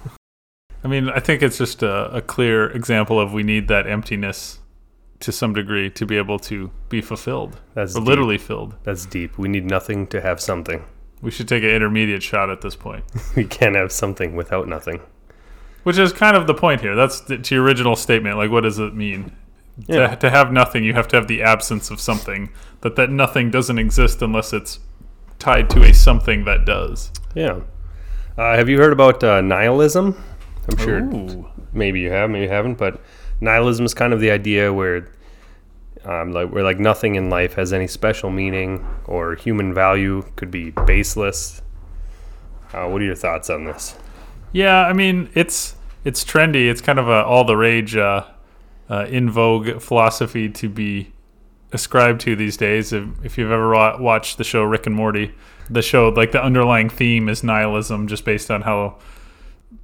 I 0.84 0.88
mean, 0.88 1.08
I 1.08 1.20
think 1.20 1.42
it's 1.42 1.58
just 1.58 1.82
a, 1.82 2.14
a 2.16 2.20
clear 2.20 2.68
example 2.70 3.18
of 3.20 3.32
we 3.32 3.42
need 3.42 3.68
that 3.68 3.86
emptiness 3.86 4.58
to 5.20 5.32
some 5.32 5.52
degree 5.54 5.88
to 5.90 6.04
be 6.04 6.16
able 6.18 6.38
to 6.40 6.70
be 6.88 7.00
fulfilled 7.00 7.58
that's 7.74 7.96
or 7.96 8.00
literally 8.02 8.38
filled. 8.38 8.74
That's 8.84 9.06
deep. 9.06 9.38
We 9.38 9.48
need 9.48 9.64
nothing 9.64 10.06
to 10.08 10.20
have 10.20 10.40
something. 10.40 10.84
We 11.22 11.30
should 11.30 11.48
take 11.48 11.62
an 11.64 11.70
intermediate 11.70 12.22
shot 12.22 12.50
at 12.50 12.60
this 12.60 12.76
point, 12.76 13.04
We 13.36 13.44
can't 13.44 13.74
have 13.76 13.90
something 13.92 14.36
without 14.36 14.68
nothing. 14.68 15.00
Which 15.86 15.98
is 15.98 16.12
kind 16.12 16.36
of 16.36 16.48
the 16.48 16.54
point 16.54 16.80
here. 16.80 16.96
That's 16.96 17.20
the, 17.20 17.38
to 17.38 17.54
your 17.54 17.62
original 17.62 17.94
statement. 17.94 18.36
Like, 18.36 18.50
what 18.50 18.62
does 18.62 18.80
it 18.80 18.92
mean? 18.92 19.30
Yeah. 19.86 20.08
To, 20.08 20.16
to 20.16 20.30
have 20.30 20.50
nothing, 20.50 20.82
you 20.82 20.94
have 20.94 21.06
to 21.06 21.16
have 21.16 21.28
the 21.28 21.44
absence 21.44 21.92
of 21.92 22.00
something. 22.00 22.50
That 22.80 22.96
that 22.96 23.08
nothing 23.08 23.52
doesn't 23.52 23.78
exist 23.78 24.20
unless 24.20 24.52
it's 24.52 24.80
tied 25.38 25.70
to 25.70 25.84
a 25.84 25.94
something 25.94 26.44
that 26.44 26.64
does. 26.64 27.12
Yeah. 27.36 27.60
Uh, 28.36 28.56
have 28.56 28.68
you 28.68 28.78
heard 28.78 28.92
about 28.92 29.22
uh, 29.22 29.40
nihilism? 29.42 30.20
I'm 30.68 30.76
sure 30.78 30.98
Ooh. 30.98 31.48
maybe 31.72 32.00
you 32.00 32.10
have, 32.10 32.30
maybe 32.30 32.46
you 32.46 32.50
haven't. 32.50 32.78
But 32.78 33.00
nihilism 33.40 33.86
is 33.86 33.94
kind 33.94 34.12
of 34.12 34.18
the 34.18 34.32
idea 34.32 34.72
where, 34.72 35.12
um, 36.04 36.32
like, 36.32 36.50
where 36.50 36.64
like 36.64 36.80
nothing 36.80 37.14
in 37.14 37.30
life 37.30 37.54
has 37.54 37.72
any 37.72 37.86
special 37.86 38.30
meaning 38.30 38.84
or 39.04 39.36
human 39.36 39.72
value 39.72 40.24
could 40.34 40.50
be 40.50 40.70
baseless. 40.70 41.62
Uh, 42.72 42.88
what 42.88 43.00
are 43.00 43.04
your 43.04 43.14
thoughts 43.14 43.50
on 43.50 43.66
this? 43.66 43.96
Yeah, 44.50 44.84
I 44.84 44.92
mean 44.92 45.30
it's 45.34 45.75
it's 46.06 46.24
trendy. 46.24 46.70
It's 46.70 46.80
kind 46.80 47.00
of 47.00 47.08
a 47.08 47.24
all 47.24 47.44
the 47.44 47.56
rage, 47.56 47.96
uh, 47.96 48.24
uh, 48.88 49.06
in 49.08 49.28
vogue 49.28 49.80
philosophy 49.82 50.48
to 50.48 50.68
be 50.68 51.12
ascribed 51.72 52.20
to 52.22 52.36
these 52.36 52.56
days. 52.56 52.92
If, 52.92 53.08
if 53.24 53.36
you've 53.36 53.50
ever 53.50 53.72
wa- 53.72 53.98
watched 53.98 54.38
the 54.38 54.44
show 54.44 54.62
Rick 54.62 54.86
and 54.86 54.94
Morty, 54.94 55.34
the 55.68 55.82
show 55.82 56.08
like 56.10 56.30
the 56.30 56.42
underlying 56.42 56.88
theme 56.88 57.28
is 57.28 57.42
nihilism, 57.42 58.06
just 58.06 58.24
based 58.24 58.52
on 58.52 58.62
how 58.62 58.98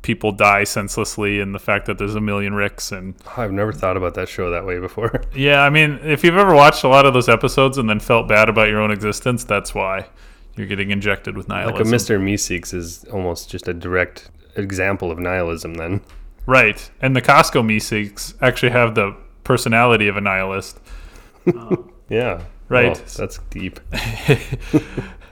people 0.02 0.30
die 0.30 0.62
senselessly 0.62 1.40
and 1.40 1.52
the 1.52 1.58
fact 1.58 1.86
that 1.86 1.98
there's 1.98 2.14
a 2.14 2.20
million 2.20 2.54
Ricks 2.54 2.92
and 2.92 3.14
I've 3.36 3.52
never 3.52 3.72
thought 3.72 3.96
about 3.96 4.14
that 4.14 4.28
show 4.28 4.50
that 4.50 4.64
way 4.64 4.78
before. 4.78 5.22
yeah, 5.34 5.62
I 5.62 5.70
mean 5.70 5.98
if 6.04 6.22
you've 6.22 6.36
ever 6.36 6.54
watched 6.54 6.84
a 6.84 6.88
lot 6.88 7.04
of 7.04 7.14
those 7.14 7.28
episodes 7.28 7.78
and 7.78 7.90
then 7.90 7.98
felt 7.98 8.28
bad 8.28 8.48
about 8.48 8.68
your 8.68 8.80
own 8.80 8.92
existence, 8.92 9.42
that's 9.42 9.74
why 9.74 10.06
you're 10.56 10.68
getting 10.68 10.92
injected 10.92 11.36
with 11.36 11.48
nihilism. 11.48 11.90
like 11.90 11.92
a. 11.92 11.96
Mr. 11.96 12.20
Meeseeks 12.20 12.72
is 12.72 13.04
almost 13.06 13.50
just 13.50 13.66
a 13.66 13.74
direct 13.74 14.30
example 14.56 15.10
of 15.10 15.18
nihilism. 15.18 15.74
Then, 15.74 16.00
Right. 16.46 16.90
And 17.00 17.14
the 17.14 17.22
Costco 17.22 17.62
Meeseeks 17.64 18.34
actually 18.42 18.72
have 18.72 18.94
the 18.94 19.16
personality 19.44 20.08
of 20.08 20.16
a 20.16 20.20
nihilist. 20.20 20.80
yeah, 22.08 22.42
Right. 22.68 22.96
Well, 22.96 23.04
that's 23.16 23.38
deep. 23.50 23.80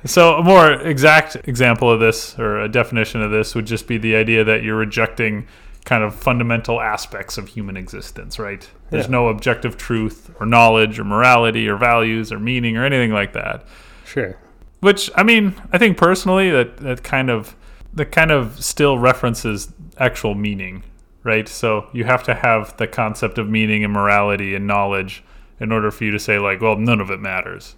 So, 0.06 0.36
a 0.36 0.42
more 0.42 0.72
exact 0.72 1.36
example 1.46 1.90
of 1.90 2.00
this, 2.00 2.38
or 2.38 2.58
a 2.60 2.70
definition 2.70 3.20
of 3.20 3.30
this, 3.30 3.54
would 3.54 3.66
just 3.66 3.86
be 3.86 3.98
the 3.98 4.16
idea 4.16 4.42
that 4.44 4.62
you're 4.62 4.76
rejecting 4.78 5.46
kind 5.84 6.02
of 6.02 6.14
fundamental 6.14 6.80
aspects 6.80 7.36
of 7.36 7.48
human 7.48 7.76
existence, 7.76 8.38
right? 8.38 8.66
There's 8.88 9.04
Yeah. 9.06 9.10
no 9.10 9.28
objective 9.28 9.76
truth, 9.76 10.30
or 10.40 10.46
knowledge, 10.46 10.98
or 10.98 11.04
morality, 11.04 11.68
or 11.68 11.76
values, 11.76 12.32
or 12.32 12.38
meaning, 12.38 12.78
or 12.78 12.84
anything 12.86 13.12
like 13.12 13.34
that. 13.34 13.66
Sure. 14.06 14.38
Which, 14.80 15.10
I 15.16 15.22
mean, 15.22 15.54
I 15.70 15.76
think 15.76 15.98
personally 15.98 16.50
that, 16.50 16.78
that 16.78 17.02
kind 17.02 17.28
of 17.28 17.54
that 17.94 18.12
kind 18.12 18.30
of 18.30 18.62
still 18.62 18.98
references 18.98 19.72
actual 19.98 20.34
meaning, 20.34 20.82
right? 21.24 21.48
So 21.48 21.88
you 21.92 22.04
have 22.04 22.22
to 22.24 22.34
have 22.34 22.76
the 22.76 22.86
concept 22.86 23.38
of 23.38 23.48
meaning 23.48 23.84
and 23.84 23.92
morality 23.92 24.54
and 24.54 24.66
knowledge 24.66 25.24
in 25.58 25.72
order 25.72 25.90
for 25.90 26.04
you 26.04 26.10
to 26.12 26.18
say 26.18 26.38
like, 26.38 26.60
well, 26.60 26.76
none 26.76 27.00
of 27.00 27.10
it 27.10 27.20
matters, 27.20 27.76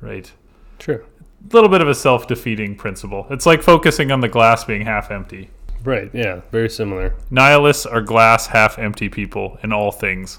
right? 0.00 0.30
Sure. 0.78 0.96
A 1.50 1.54
little 1.54 1.70
bit 1.70 1.80
of 1.80 1.88
a 1.88 1.94
self-defeating 1.94 2.76
principle. 2.76 3.26
It's 3.30 3.46
like 3.46 3.62
focusing 3.62 4.12
on 4.12 4.20
the 4.20 4.28
glass 4.28 4.64
being 4.64 4.82
half 4.82 5.10
empty. 5.10 5.50
Right. 5.84 6.10
Yeah. 6.12 6.42
Very 6.50 6.68
similar. 6.68 7.16
Nihilists 7.30 7.86
are 7.86 8.00
glass 8.00 8.46
half 8.46 8.78
empty 8.78 9.08
people 9.08 9.58
in 9.62 9.72
all 9.72 9.90
things. 9.90 10.38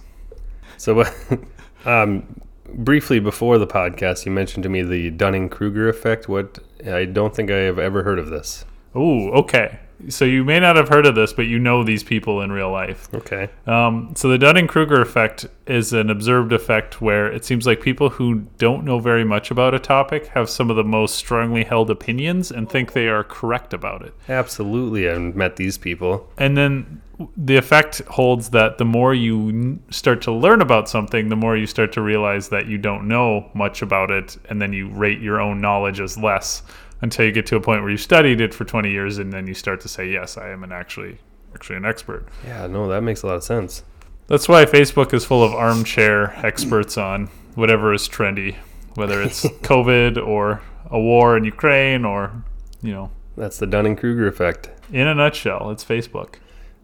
So, 0.77 1.03
um, 1.85 2.41
briefly 2.69 3.19
before 3.19 3.57
the 3.57 3.67
podcast, 3.67 4.25
you 4.25 4.31
mentioned 4.31 4.63
to 4.63 4.69
me 4.69 4.81
the 4.83 5.09
Dunning 5.09 5.49
Kruger 5.49 5.89
effect. 5.89 6.29
What 6.29 6.59
I 6.85 7.05
don't 7.05 7.35
think 7.35 7.51
I 7.51 7.57
have 7.57 7.79
ever 7.79 8.03
heard 8.03 8.19
of 8.19 8.29
this. 8.29 8.65
Ooh, 8.95 9.31
okay. 9.31 9.79
So 10.09 10.25
you 10.25 10.43
may 10.43 10.59
not 10.59 10.75
have 10.75 10.89
heard 10.89 11.05
of 11.05 11.15
this, 11.15 11.31
but 11.31 11.43
you 11.43 11.59
know 11.59 11.83
these 11.83 12.03
people 12.03 12.41
in 12.41 12.51
real 12.51 12.71
life. 12.71 13.07
Okay. 13.13 13.49
Um, 13.65 14.13
so 14.15 14.27
the 14.27 14.37
Dunning 14.37 14.67
Kruger 14.67 15.01
effect 15.01 15.45
is 15.65 15.93
an 15.93 16.09
observed 16.09 16.51
effect 16.51 16.99
where 16.99 17.31
it 17.31 17.45
seems 17.45 17.65
like 17.65 17.79
people 17.79 18.09
who 18.09 18.47
don't 18.57 18.83
know 18.83 18.99
very 18.99 19.23
much 19.23 19.49
about 19.49 19.73
a 19.73 19.79
topic 19.79 20.27
have 20.27 20.49
some 20.49 20.69
of 20.69 20.75
the 20.75 20.83
most 20.83 21.15
strongly 21.15 21.63
held 21.63 21.89
opinions 21.89 22.51
and 22.51 22.69
think 22.69 22.91
they 22.91 23.07
are 23.07 23.23
correct 23.23 23.73
about 23.73 24.01
it. 24.01 24.13
Absolutely, 24.27 25.09
I've 25.09 25.35
met 25.35 25.55
these 25.55 25.77
people. 25.77 26.29
And 26.37 26.57
then 26.57 27.01
the 27.37 27.55
effect 27.57 27.99
holds 28.09 28.49
that 28.49 28.77
the 28.77 28.85
more 28.85 29.13
you 29.13 29.79
start 29.91 30.21
to 30.23 30.31
learn 30.31 30.61
about 30.61 30.89
something, 30.89 31.29
the 31.29 31.35
more 31.35 31.55
you 31.55 31.67
start 31.67 31.91
to 31.93 32.01
realize 32.01 32.49
that 32.49 32.65
you 32.67 32.77
don't 32.77 33.07
know 33.07 33.49
much 33.53 33.81
about 33.81 34.09
it, 34.11 34.37
and 34.49 34.61
then 34.61 34.73
you 34.73 34.89
rate 34.89 35.19
your 35.21 35.39
own 35.39 35.61
knowledge 35.61 35.99
as 35.99 36.17
less 36.17 36.63
until 37.01 37.25
you 37.25 37.31
get 37.31 37.45
to 37.47 37.55
a 37.55 37.61
point 37.61 37.81
where 37.81 37.91
you 37.91 37.97
studied 37.97 38.41
it 38.41 38.53
for 38.53 38.65
20 38.65 38.89
years, 38.89 39.17
and 39.19 39.31
then 39.31 39.45
you 39.47 39.53
start 39.53 39.79
to 39.81 39.87
say, 39.87 40.09
"Yes, 40.09 40.37
I 40.37 40.49
am 40.49 40.63
an 40.63 40.71
actually 40.71 41.19
actually 41.53 41.75
an 41.77 41.85
expert." 41.85 42.27
Yeah, 42.45 42.65
no, 42.67 42.87
that 42.87 43.01
makes 43.01 43.21
a 43.23 43.27
lot 43.27 43.35
of 43.35 43.43
sense. 43.43 43.83
That's 44.27 44.47
why 44.49 44.65
Facebook 44.65 45.13
is 45.13 45.23
full 45.25 45.43
of 45.43 45.53
armchair 45.53 46.33
experts 46.45 46.97
on 46.97 47.27
whatever 47.55 47.93
is 47.93 48.07
trendy, 48.09 48.55
whether 48.95 49.21
it's 49.21 49.43
COVID 49.61 50.17
or 50.25 50.61
a 50.89 50.99
war 50.99 51.35
in 51.37 51.43
Ukraine 51.43 52.05
or, 52.05 52.43
you 52.81 52.91
know, 52.93 53.11
That's 53.35 53.57
the 53.59 53.67
Dunning 53.67 53.95
Kruger 53.95 54.27
effect. 54.27 54.69
in 54.91 55.07
a 55.07 55.13
nutshell, 55.13 55.69
it's 55.71 55.83
Facebook. 55.83 56.35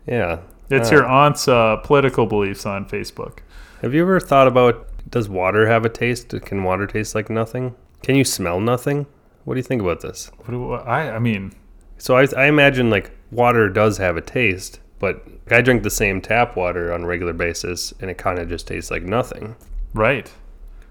Yeah. 0.09 0.39
It's 0.69 0.91
Uh, 0.91 0.95
your 0.95 1.05
aunt's 1.05 1.47
uh, 1.47 1.77
political 1.77 2.25
beliefs 2.25 2.65
on 2.65 2.85
Facebook. 2.85 3.39
Have 3.81 3.93
you 3.93 4.01
ever 4.01 4.19
thought 4.19 4.47
about 4.47 4.87
does 5.09 5.29
water 5.29 5.67
have 5.67 5.85
a 5.85 5.89
taste? 5.89 6.33
Can 6.45 6.63
water 6.63 6.85
taste 6.85 7.15
like 7.15 7.29
nothing? 7.29 7.75
Can 8.03 8.15
you 8.15 8.23
smell 8.23 8.59
nothing? 8.59 9.05
What 9.45 9.53
do 9.55 9.59
you 9.59 9.63
think 9.63 9.81
about 9.81 10.01
this? 10.01 10.29
What 10.39 10.49
do 10.51 10.73
I? 10.73 11.15
I 11.15 11.19
mean, 11.19 11.53
So 11.97 12.15
I, 12.17 12.27
I 12.37 12.45
imagine 12.47 12.89
like 12.89 13.11
water 13.31 13.69
does 13.69 13.97
have 13.97 14.17
a 14.17 14.21
taste, 14.21 14.79
but 14.99 15.25
I 15.49 15.61
drink 15.61 15.83
the 15.83 15.89
same 15.89 16.21
tap 16.21 16.55
water 16.55 16.93
on 16.93 17.03
a 17.03 17.07
regular 17.07 17.33
basis, 17.33 17.93
and 18.01 18.11
it 18.11 18.17
kind 18.17 18.37
of 18.39 18.49
just 18.49 18.67
tastes 18.67 18.91
like 18.91 19.03
nothing. 19.03 19.55
right. 19.93 20.31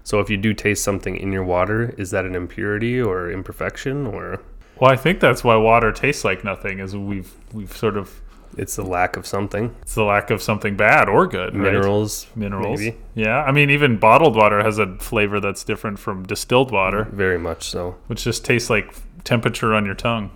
So 0.03 0.19
if 0.19 0.29
you 0.29 0.37
do 0.37 0.53
taste 0.55 0.83
something 0.83 1.15
in 1.17 1.31
your 1.31 1.43
water, 1.43 1.93
is 1.97 2.09
that 2.11 2.25
an 2.25 2.33
impurity 2.33 2.99
or 2.99 3.29
imperfection 3.29 4.07
or? 4.07 4.41
Well, 4.79 4.91
I 4.91 4.95
think 4.95 5.19
that's 5.19 5.43
why 5.43 5.55
water 5.57 5.91
tastes 5.91 6.23
like 6.25 6.43
nothing, 6.43 6.79
is 6.79 6.95
we've 6.95 7.31
we've 7.53 7.75
sort 7.77 7.95
of 7.95 8.19
It's 8.57 8.75
the 8.75 8.83
lack 8.83 9.15
of 9.15 9.25
something. 9.25 9.75
It's 9.81 9.95
the 9.95 10.03
lack 10.03 10.31
of 10.31 10.41
something 10.41 10.75
bad 10.75 11.07
or 11.07 11.27
good. 11.27 11.53
right? 11.55 11.63
Minerals. 11.71 12.27
Minerals. 12.35 12.79
Maybe. 12.79 12.97
Yeah. 13.15 13.43
I 13.43 13.51
mean, 13.51 13.69
even 13.69 13.97
bottled 13.97 14.35
water 14.35 14.61
has 14.63 14.79
a 14.79 14.97
flavor 14.97 15.39
that's 15.39 15.63
different 15.63 15.99
from 15.99 16.23
distilled 16.25 16.71
water, 16.71 17.05
Very 17.11 17.37
much 17.37 17.69
so. 17.69 17.95
which 18.07 18.23
just 18.23 18.43
tastes 18.43 18.69
like 18.69 18.93
temperature 19.23 19.73
on 19.73 19.85
your 19.85 19.95
tongue. 19.95 20.31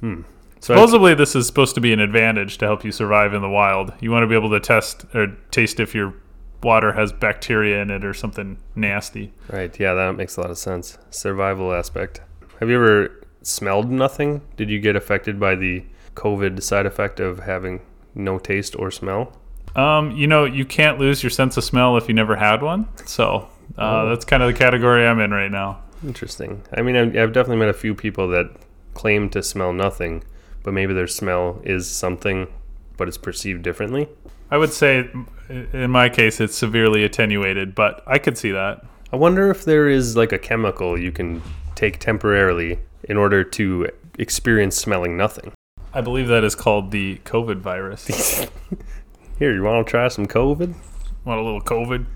Hmm. 0.00 0.22
So 0.60 0.74
Supposedly, 0.74 1.14
this 1.14 1.34
is 1.34 1.46
supposed 1.46 1.74
to 1.74 1.80
be 1.80 1.92
an 1.92 1.98
advantage 2.00 2.58
to 2.58 2.64
help 2.66 2.84
you 2.84 2.92
survive 2.92 3.34
in 3.34 3.42
the 3.42 3.48
wild. 3.48 3.92
You 4.00 4.10
want 4.12 4.22
to 4.22 4.28
be 4.28 4.34
able 4.36 4.50
to 4.50 4.60
test 4.60 5.04
or 5.14 5.36
taste 5.50 5.80
if 5.80 5.94
your 5.94 6.14
water 6.62 6.92
has 6.92 7.12
bacteria 7.12 7.82
in 7.82 7.90
it 7.90 8.04
or 8.04 8.14
something 8.14 8.58
nasty. 8.76 9.32
Right. 9.50 9.78
Yeah, 9.80 9.94
that 9.94 10.16
makes 10.16 10.36
a 10.36 10.40
lot 10.40 10.50
of 10.50 10.58
sense. 10.58 10.98
Survival 11.10 11.72
aspect. 11.72 12.20
Have 12.60 12.68
you 12.70 12.76
ever 12.76 13.24
smelled 13.42 13.90
nothing? 13.90 14.40
Did 14.56 14.70
you 14.70 14.78
get 14.78 14.94
affected 14.94 15.40
by 15.40 15.56
the 15.56 15.82
COVID 16.14 16.62
side 16.62 16.86
effect 16.86 17.20
of 17.20 17.40
having 17.40 17.80
no 18.14 18.38
taste 18.38 18.76
or 18.78 18.90
smell? 18.90 19.36
Um, 19.74 20.10
you 20.10 20.26
know, 20.26 20.44
you 20.44 20.64
can't 20.64 20.98
lose 20.98 21.22
your 21.22 21.30
sense 21.30 21.56
of 21.56 21.64
smell 21.64 21.96
if 21.96 22.08
you 22.08 22.14
never 22.14 22.36
had 22.36 22.62
one. 22.62 22.88
So 23.06 23.48
uh, 23.78 24.02
Oh. 24.02 24.08
that's 24.10 24.24
kind 24.24 24.42
of 24.42 24.52
the 24.52 24.58
category 24.58 25.06
I'm 25.06 25.18
in 25.20 25.30
right 25.30 25.50
now. 25.50 25.82
Interesting. 26.04 26.62
I 26.76 26.82
mean, 26.82 26.96
I've, 26.96 27.16
I've 27.16 27.32
definitely 27.32 27.56
met 27.58 27.68
a 27.68 27.72
few 27.74 27.94
people 27.94 28.28
that 28.28 28.50
claim 28.94 29.30
to 29.30 29.42
smell 29.42 29.72
nothing, 29.72 30.24
but 30.62 30.74
maybe 30.74 30.92
their 30.92 31.06
smell 31.06 31.60
is 31.64 31.88
something, 31.88 32.48
but 32.96 33.08
it's 33.08 33.16
perceived 33.16 33.62
differently. 33.62 34.08
I 34.50 34.58
would 34.58 34.72
say, 34.72 35.08
in 35.48 35.90
my 35.90 36.10
case, 36.10 36.38
it's 36.40 36.54
severely 36.56 37.04
attenuated, 37.04 37.74
but 37.74 38.02
I 38.06 38.18
could 38.18 38.36
see 38.36 38.50
that. 38.50 38.84
I 39.10 39.16
wonder 39.16 39.50
if 39.50 39.64
there 39.64 39.88
is 39.88 40.16
like 40.16 40.32
a 40.32 40.38
chemical 40.38 40.98
you 40.98 41.12
can 41.12 41.40
take 41.74 41.98
temporarily 41.98 42.78
in 43.04 43.16
order 43.16 43.42
to 43.44 43.88
experience 44.18 44.76
smelling 44.76 45.16
nothing. 45.16 45.52
I 45.94 46.00
believe 46.00 46.28
that 46.28 46.42
is 46.42 46.54
called 46.54 46.90
the 46.90 47.18
COVID 47.24 47.58
virus. 47.58 48.06
Here, 49.38 49.54
you 49.54 49.62
want 49.62 49.86
to 49.86 49.90
try 49.90 50.08
some 50.08 50.26
COVID? 50.26 50.74
Want 51.24 51.38
a 51.40 51.42
little 51.42 51.60
COVID? 51.60 52.06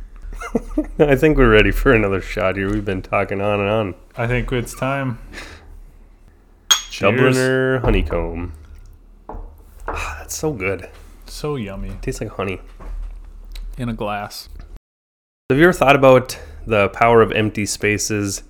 I 0.98 1.14
think 1.14 1.36
we're 1.36 1.50
ready 1.50 1.70
for 1.70 1.92
another 1.92 2.20
shot 2.20 2.56
here. 2.56 2.70
We've 2.70 2.84
been 2.84 3.02
talking 3.02 3.40
on 3.40 3.60
and 3.60 3.68
on. 3.68 3.94
I 4.16 4.26
think 4.26 4.50
it's 4.52 4.74
time. 4.74 5.18
Cheers. 6.90 7.36
Dubliner 7.36 7.80
honeycomb. 7.80 8.52
Ah, 9.86 10.16
that's 10.20 10.36
so 10.36 10.52
good. 10.52 10.88
So 11.26 11.56
yummy. 11.56 11.92
tastes 12.02 12.20
like 12.20 12.30
honey. 12.30 12.60
In 13.78 13.88
a 13.88 13.94
glass. 13.94 14.48
Have 15.50 15.58
you 15.58 15.64
ever 15.64 15.72
thought 15.72 15.96
about 15.96 16.38
the 16.66 16.88
power 16.90 17.22
of 17.22 17.32
empty 17.32 17.66
spaces? 17.66 18.42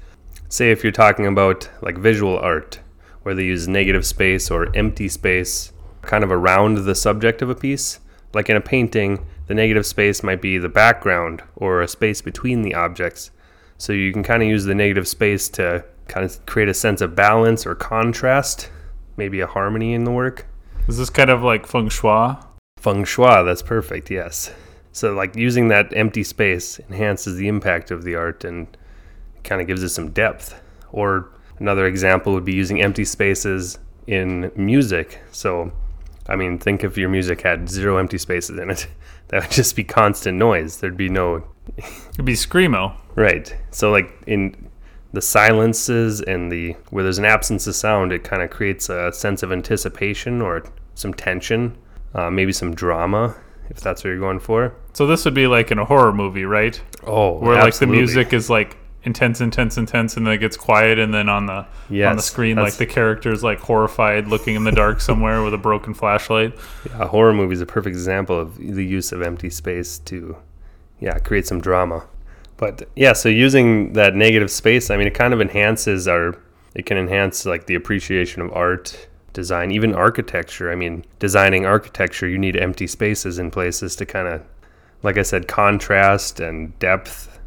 Say 0.49 0.71
if 0.71 0.83
you're 0.83 0.93
talking 0.93 1.27
about 1.27 1.69
like 1.83 1.99
visual 1.99 2.39
art, 2.39 2.81
where 3.27 3.35
they 3.35 3.45
use 3.45 3.67
negative 3.67 4.07
space 4.07 4.53
or 4.53 4.73
empty 4.77 5.09
space 5.09 5.73
kind 6.03 6.23
of 6.23 6.31
around 6.31 6.85
the 6.85 6.95
subject 6.95 7.43
of 7.43 7.51
a 7.51 7.57
piece. 7.57 7.99
Like 8.33 8.49
in 8.49 8.57
a 8.57 8.61
painting, 8.61 9.27
the 9.49 9.55
negative 9.55 9.85
space 9.85 10.23
might 10.23 10.41
be 10.41 10.59
the 10.59 10.69
background 10.69 11.43
or 11.57 11.83
a 11.83 11.89
space 11.89 12.23
between 12.23 12.63
the 12.63 12.75
objects. 12.75 13.33
So 13.79 13.93
you 13.93 14.13
can 14.13 14.23
kind 14.23 14.45
of 14.45 14.49
use 14.49 14.65
the 14.65 14.77
negative 14.77 15.09
space 15.09 15.49
to 15.49 15.85
kind 16.07 16.25
of 16.25 16.47
create 16.47 16.69
a 16.69 16.75
sense 16.75 17.01
of 17.01 17.17
balance 17.17 17.67
or 17.67 17.75
contrast, 17.75 18.71
maybe 19.17 19.41
a 19.41 19.49
harmony 19.49 19.93
in 19.93 20.05
the 20.05 20.13
work. 20.13 20.47
Is 20.87 20.97
this 20.97 21.11
kind 21.11 21.29
of 21.29 21.43
like 21.43 21.67
feng 21.67 21.89
shui? 21.89 22.37
Feng 22.79 23.05
shui, 23.05 23.43
that's 23.45 23.61
perfect, 23.61 24.09
yes. 24.09 24.55
So, 24.93 25.15
like, 25.15 25.35
using 25.35 25.67
that 25.69 25.93
empty 25.97 26.23
space 26.23 26.79
enhances 26.89 27.35
the 27.35 27.49
impact 27.49 27.91
of 27.91 28.05
the 28.05 28.15
art 28.15 28.45
and 28.45 28.69
kind 29.43 29.61
of 29.61 29.67
gives 29.67 29.83
it 29.83 29.89
some 29.89 30.11
depth. 30.11 30.63
Or 30.93 31.33
another 31.59 31.87
example 31.87 32.33
would 32.35 32.45
be 32.45 32.55
using 32.55 32.83
empty 32.83 33.05
spaces 33.05 33.79
in 34.07 34.51
music. 34.55 35.21
So, 35.33 35.73
I 36.29 36.37
mean, 36.37 36.59
think 36.59 36.85
if 36.85 36.97
your 36.97 37.09
music 37.09 37.43
had 37.43 37.69
zero 37.69 37.97
empty 37.99 38.19
spaces 38.19 38.59
in 38.59 38.71
it, 38.71 38.87
that 39.29 39.43
would 39.43 39.51
just 39.51 39.77
be 39.77 39.85
constant 39.85 40.39
noise. 40.39 40.79
There'd 40.79 40.97
be 40.97 41.09
no. 41.09 41.47
It'd 41.77 42.25
be 42.25 42.35
screamo. 42.35 42.97
Right. 43.15 43.55
So, 43.71 43.91
like, 43.91 44.11
in 44.27 44.69
the 45.13 45.23
silences 45.23 46.21
and 46.21 46.53
the 46.53 46.73
where 46.91 47.03
there's 47.03 47.19
an 47.19 47.25
absence 47.25 47.67
of 47.67 47.75
sound, 47.75 48.13
it 48.13 48.23
kind 48.25 48.43
of 48.43 48.51
creates 48.51 48.89
a 48.89 49.13
sense 49.13 49.43
of 49.43 49.53
anticipation 49.53 50.43
or 50.43 50.65
some 50.95 51.15
tension, 51.15 51.77
uh, 52.15 52.31
maybe 52.31 52.53
some 52.53 52.75
drama, 52.75 53.35
if 53.71 53.81
that's 53.81 54.05
what 54.05 54.11
you're 54.11 54.19
going 54.19 54.41
for. 54.41 54.75
So 54.93 55.07
this 55.07 55.25
would 55.25 55.35
be 55.35 55.47
like 55.47 55.71
in 55.71 55.79
a 55.79 55.85
horror 55.85 56.13
movie, 56.13 56.45
right? 56.45 56.81
Oh, 57.05 57.39
Where 57.39 57.57
like 57.57 57.75
the 57.75 57.87
music 57.87 58.33
is 58.33 58.51
like 58.51 58.77
intense, 59.07 59.41
intense, 59.41 59.79
intense, 59.79 60.17
and 60.17 60.27
then 60.27 60.35
it 60.35 60.39
gets 60.39 60.57
quiet, 60.57 60.99
and 60.99 61.15
then 61.15 61.29
on 61.29 61.47
the 61.47 61.67
on 62.11 62.17
the 62.17 62.23
screen, 62.23 62.57
like 62.57 62.75
the 62.75 62.85
character's 62.85 63.43
like 63.43 63.61
horrified, 63.61 64.27
looking 64.27 64.57
in 64.57 64.65
the 64.65 64.73
dark 64.73 65.01
somewhere 65.01 65.43
with 65.43 65.55
a 65.55 65.59
broken 65.59 65.95
flashlight. 65.95 66.53
A 66.95 67.07
horror 67.07 67.33
movie 67.33 67.55
is 67.55 67.61
a 67.61 67.67
perfect 67.67 67.95
example 67.95 68.39
of 68.39 68.59
the 68.59 68.85
use 68.85 69.13
of 69.13 69.23
empty 69.23 69.49
space 69.49 69.99
to, 70.01 70.37
yeah, 71.01 71.19
create 71.19 71.47
some 71.47 71.61
drama. 71.61 72.07
But 72.59 72.89
yeah, 72.97 73.13
so 73.13 73.29
using 73.29 73.93
that 73.95 74.15
negative 74.15 74.51
space, 74.51 74.91
I 74.91 74.97
mean, 74.97 75.07
it 75.07 75.15
kind 75.15 75.33
of 75.33 75.41
enhances 75.41 76.07
our. 76.09 76.37
It 76.75 76.85
can 76.85 76.99
enhance 76.99 77.47
like 77.47 77.67
the 77.67 77.75
appreciation 77.75 78.43
of 78.43 78.53
art, 78.53 79.09
design, 79.33 79.71
even 79.71 79.95
architecture. 79.95 80.71
I 80.71 80.75
mean, 80.75 81.07
designing 81.21 81.65
architecture, 81.65 82.29
you 82.29 82.37
need 82.37 82.57
empty 82.57 82.87
spaces 82.87 83.39
in 83.39 83.51
places 83.51 83.97
to 83.97 84.05
kind 84.05 84.29
of, 84.29 84.43
like 85.03 85.17
I 85.17 85.23
said, 85.23 85.49
contrast 85.49 86.39
and 86.41 86.79
depth. 86.79 87.39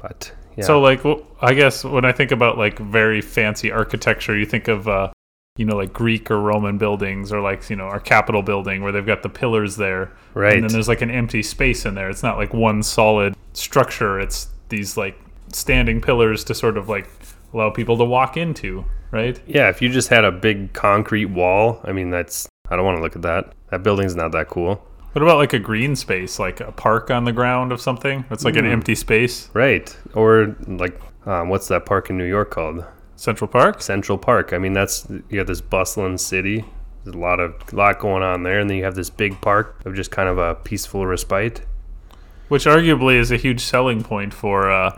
But 0.00 0.32
yeah, 0.58 0.64
So 0.64 0.80
like, 0.80 1.00
I 1.40 1.54
guess 1.54 1.84
when 1.84 2.04
I 2.04 2.10
think 2.10 2.32
about 2.32 2.58
like 2.58 2.80
very 2.80 3.20
fancy 3.20 3.70
architecture, 3.70 4.36
you 4.36 4.44
think 4.44 4.66
of 4.66 4.88
uh, 4.88 5.12
you 5.56 5.64
know 5.64 5.76
like 5.76 5.92
Greek 5.92 6.32
or 6.32 6.40
Roman 6.40 6.78
buildings, 6.78 7.32
or 7.32 7.40
like 7.40 7.70
you 7.70 7.76
know 7.76 7.84
our 7.84 8.00
Capitol 8.00 8.42
building 8.42 8.82
where 8.82 8.90
they've 8.90 9.06
got 9.06 9.22
the 9.22 9.28
pillars 9.28 9.76
there, 9.76 10.12
right. 10.34 10.54
and 10.54 10.64
then 10.64 10.72
there's 10.72 10.88
like 10.88 11.00
an 11.00 11.12
empty 11.12 11.44
space 11.44 11.86
in 11.86 11.94
there. 11.94 12.10
It's 12.10 12.24
not 12.24 12.38
like 12.38 12.52
one 12.52 12.82
solid 12.82 13.36
structure. 13.52 14.18
It's 14.18 14.48
these 14.68 14.96
like 14.96 15.16
standing 15.52 16.00
pillars 16.00 16.42
to 16.44 16.54
sort 16.56 16.76
of 16.76 16.88
like 16.88 17.08
allow 17.54 17.70
people 17.70 17.96
to 17.96 18.04
walk 18.04 18.36
into, 18.36 18.84
right? 19.12 19.40
Yeah, 19.46 19.68
if 19.68 19.80
you 19.80 19.88
just 19.90 20.08
had 20.08 20.24
a 20.24 20.32
big 20.32 20.72
concrete 20.72 21.26
wall, 21.26 21.80
I 21.84 21.92
mean, 21.92 22.10
that's 22.10 22.48
I 22.68 22.74
don't 22.74 22.84
want 22.84 22.98
to 22.98 23.02
look 23.02 23.14
at 23.14 23.22
that. 23.22 23.52
That 23.70 23.84
building's 23.84 24.16
not 24.16 24.32
that 24.32 24.48
cool. 24.48 24.84
What 25.18 25.24
about 25.24 25.38
like 25.38 25.52
a 25.52 25.58
green 25.58 25.96
space, 25.96 26.38
like 26.38 26.60
a 26.60 26.70
park 26.70 27.10
on 27.10 27.24
the 27.24 27.32
ground 27.32 27.72
of 27.72 27.80
something? 27.80 28.24
It's 28.30 28.44
like 28.44 28.54
an 28.54 28.64
Hmm. 28.64 28.70
empty 28.70 28.94
space. 28.94 29.50
Right. 29.52 29.96
Or 30.14 30.54
like 30.68 30.96
um, 31.26 31.48
what's 31.48 31.66
that 31.68 31.84
park 31.86 32.08
in 32.08 32.16
New 32.16 32.24
York 32.24 32.52
called? 32.52 32.84
Central 33.16 33.48
Park. 33.48 33.82
Central 33.82 34.16
Park. 34.16 34.52
I 34.52 34.58
mean, 34.58 34.74
that's 34.74 35.08
you 35.28 35.38
have 35.40 35.48
this 35.48 35.60
bustling 35.60 36.18
city. 36.18 36.64
There's 37.02 37.16
a 37.16 37.18
lot 37.18 37.40
of 37.40 37.52
lot 37.72 37.98
going 37.98 38.22
on 38.22 38.44
there, 38.44 38.60
and 38.60 38.70
then 38.70 38.76
you 38.76 38.84
have 38.84 38.94
this 38.94 39.10
big 39.10 39.40
park 39.40 39.84
of 39.84 39.96
just 39.96 40.12
kind 40.12 40.28
of 40.28 40.38
a 40.38 40.54
peaceful 40.54 41.04
respite. 41.04 41.62
which 42.46 42.64
arguably 42.64 43.16
is 43.18 43.32
a 43.32 43.36
huge 43.36 43.60
selling 43.60 44.04
point 44.04 44.32
for 44.32 44.70
uh, 44.70 44.96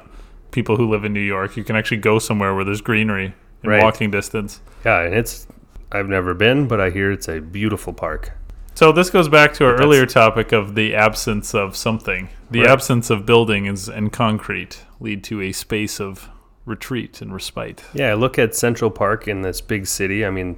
people 0.51 0.77
who 0.77 0.87
live 0.89 1.03
in 1.07 1.15
New 1.15 1.19
York. 1.37 1.57
You 1.57 1.65
can 1.65 1.77
actually 1.77 1.97
go 1.97 2.19
somewhere 2.19 2.55
where 2.55 2.63
there's 2.65 2.83
greenery 2.83 3.33
in 3.65 3.71
Right. 3.71 3.83
walking 3.83 4.11
distance. 4.11 4.61
Yeah, 4.85 5.01
and 5.01 5.15
it's 5.15 5.47
I've 5.91 6.09
never 6.11 6.35
been, 6.35 6.69
but 6.69 6.79
I 6.79 6.91
hear 6.91 7.11
it's 7.11 7.27
a 7.27 7.41
beautiful 7.41 7.95
park. 7.95 8.33
So 8.81 8.93
this 8.93 9.11
goes 9.11 9.29
back 9.29 9.53
to 9.57 9.67
our 9.67 9.75
earlier 9.75 10.07
topic 10.07 10.53
of 10.53 10.75
the 10.75 10.95
absence 10.95 11.55
of 11.55 11.77
something. 11.77 12.31
The 12.51 12.61
Right. 12.61 12.71
absence 12.71 13.11
of 13.11 13.27
buildings 13.27 13.91
and 13.91 14.11
concrete 14.11 14.87
lead 15.01 15.23
to 15.25 15.43
a 15.43 15.53
space 15.53 16.01
of 16.01 16.31
retreat 16.65 17.21
and 17.21 17.31
respite. 17.31 17.85
Yeah, 17.93 18.15
look 18.15 18.39
at 18.39 18.55
Central 18.55 18.91
Park 18.91 19.29
in 19.29 19.43
this 19.43 19.61
big 19.61 19.87
city. 19.87 20.25
I 20.25 20.31
mean, 20.31 20.57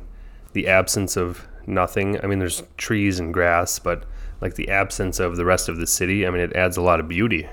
the 0.52 0.68
absence 0.68 1.16
of 1.16 1.48
nothing. 1.66 2.16
I 2.22 2.28
mean, 2.28 2.38
there's 2.38 2.62
trees 2.76 3.18
and 3.18 3.34
grass, 3.34 3.80
but 3.80 4.04
like 4.40 4.54
the 4.54 4.68
absence 4.68 5.18
of 5.18 5.36
the 5.36 5.44
rest 5.44 5.68
of 5.68 5.78
the 5.78 5.86
city, 5.88 6.24
I 6.24 6.30
mean, 6.30 6.42
it 6.42 6.54
adds 6.54 6.76
a 6.76 6.80
lot 6.80 7.00
of 7.00 7.08
beauty. 7.08 7.48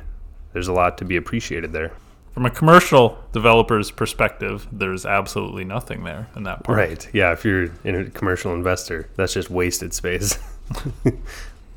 There's 0.54 0.68
a 0.68 0.74
lot 0.74 1.00
to 1.00 1.04
be 1.04 1.16
appreciated 1.16 1.74
there. 1.74 1.94
From 2.32 2.46
a 2.46 2.52
commercial 2.52 3.18
developer's 3.32 3.90
perspective, 3.90 4.68
there's 4.72 5.04
absolutely 5.04 5.64
nothing 5.64 6.04
there 6.04 6.28
in 6.36 6.44
that 6.44 6.64
park. 6.64 6.78
Right. 6.78 7.10
Yeah. 7.12 7.32
If 7.32 7.44
you're 7.44 7.72
in 7.84 7.96
a 7.96 8.06
commercial 8.12 8.54
investor, 8.54 9.10
that's 9.16 9.34
just 9.34 9.50
wasted 9.50 9.96
space. 9.96 10.38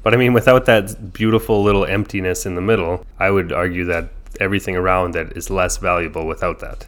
but 0.02 0.14
I 0.14 0.16
mean, 0.16 0.32
without 0.32 0.66
that 0.66 1.12
beautiful 1.12 1.62
little 1.62 1.84
emptiness 1.84 2.46
in 2.46 2.54
the 2.54 2.60
middle, 2.60 3.04
I 3.18 3.30
would 3.30 3.52
argue 3.52 3.84
that 3.86 4.10
everything 4.40 4.76
around 4.76 5.14
it 5.16 5.36
is 5.36 5.50
less 5.50 5.76
valuable 5.78 6.26
without 6.26 6.60
that. 6.60 6.86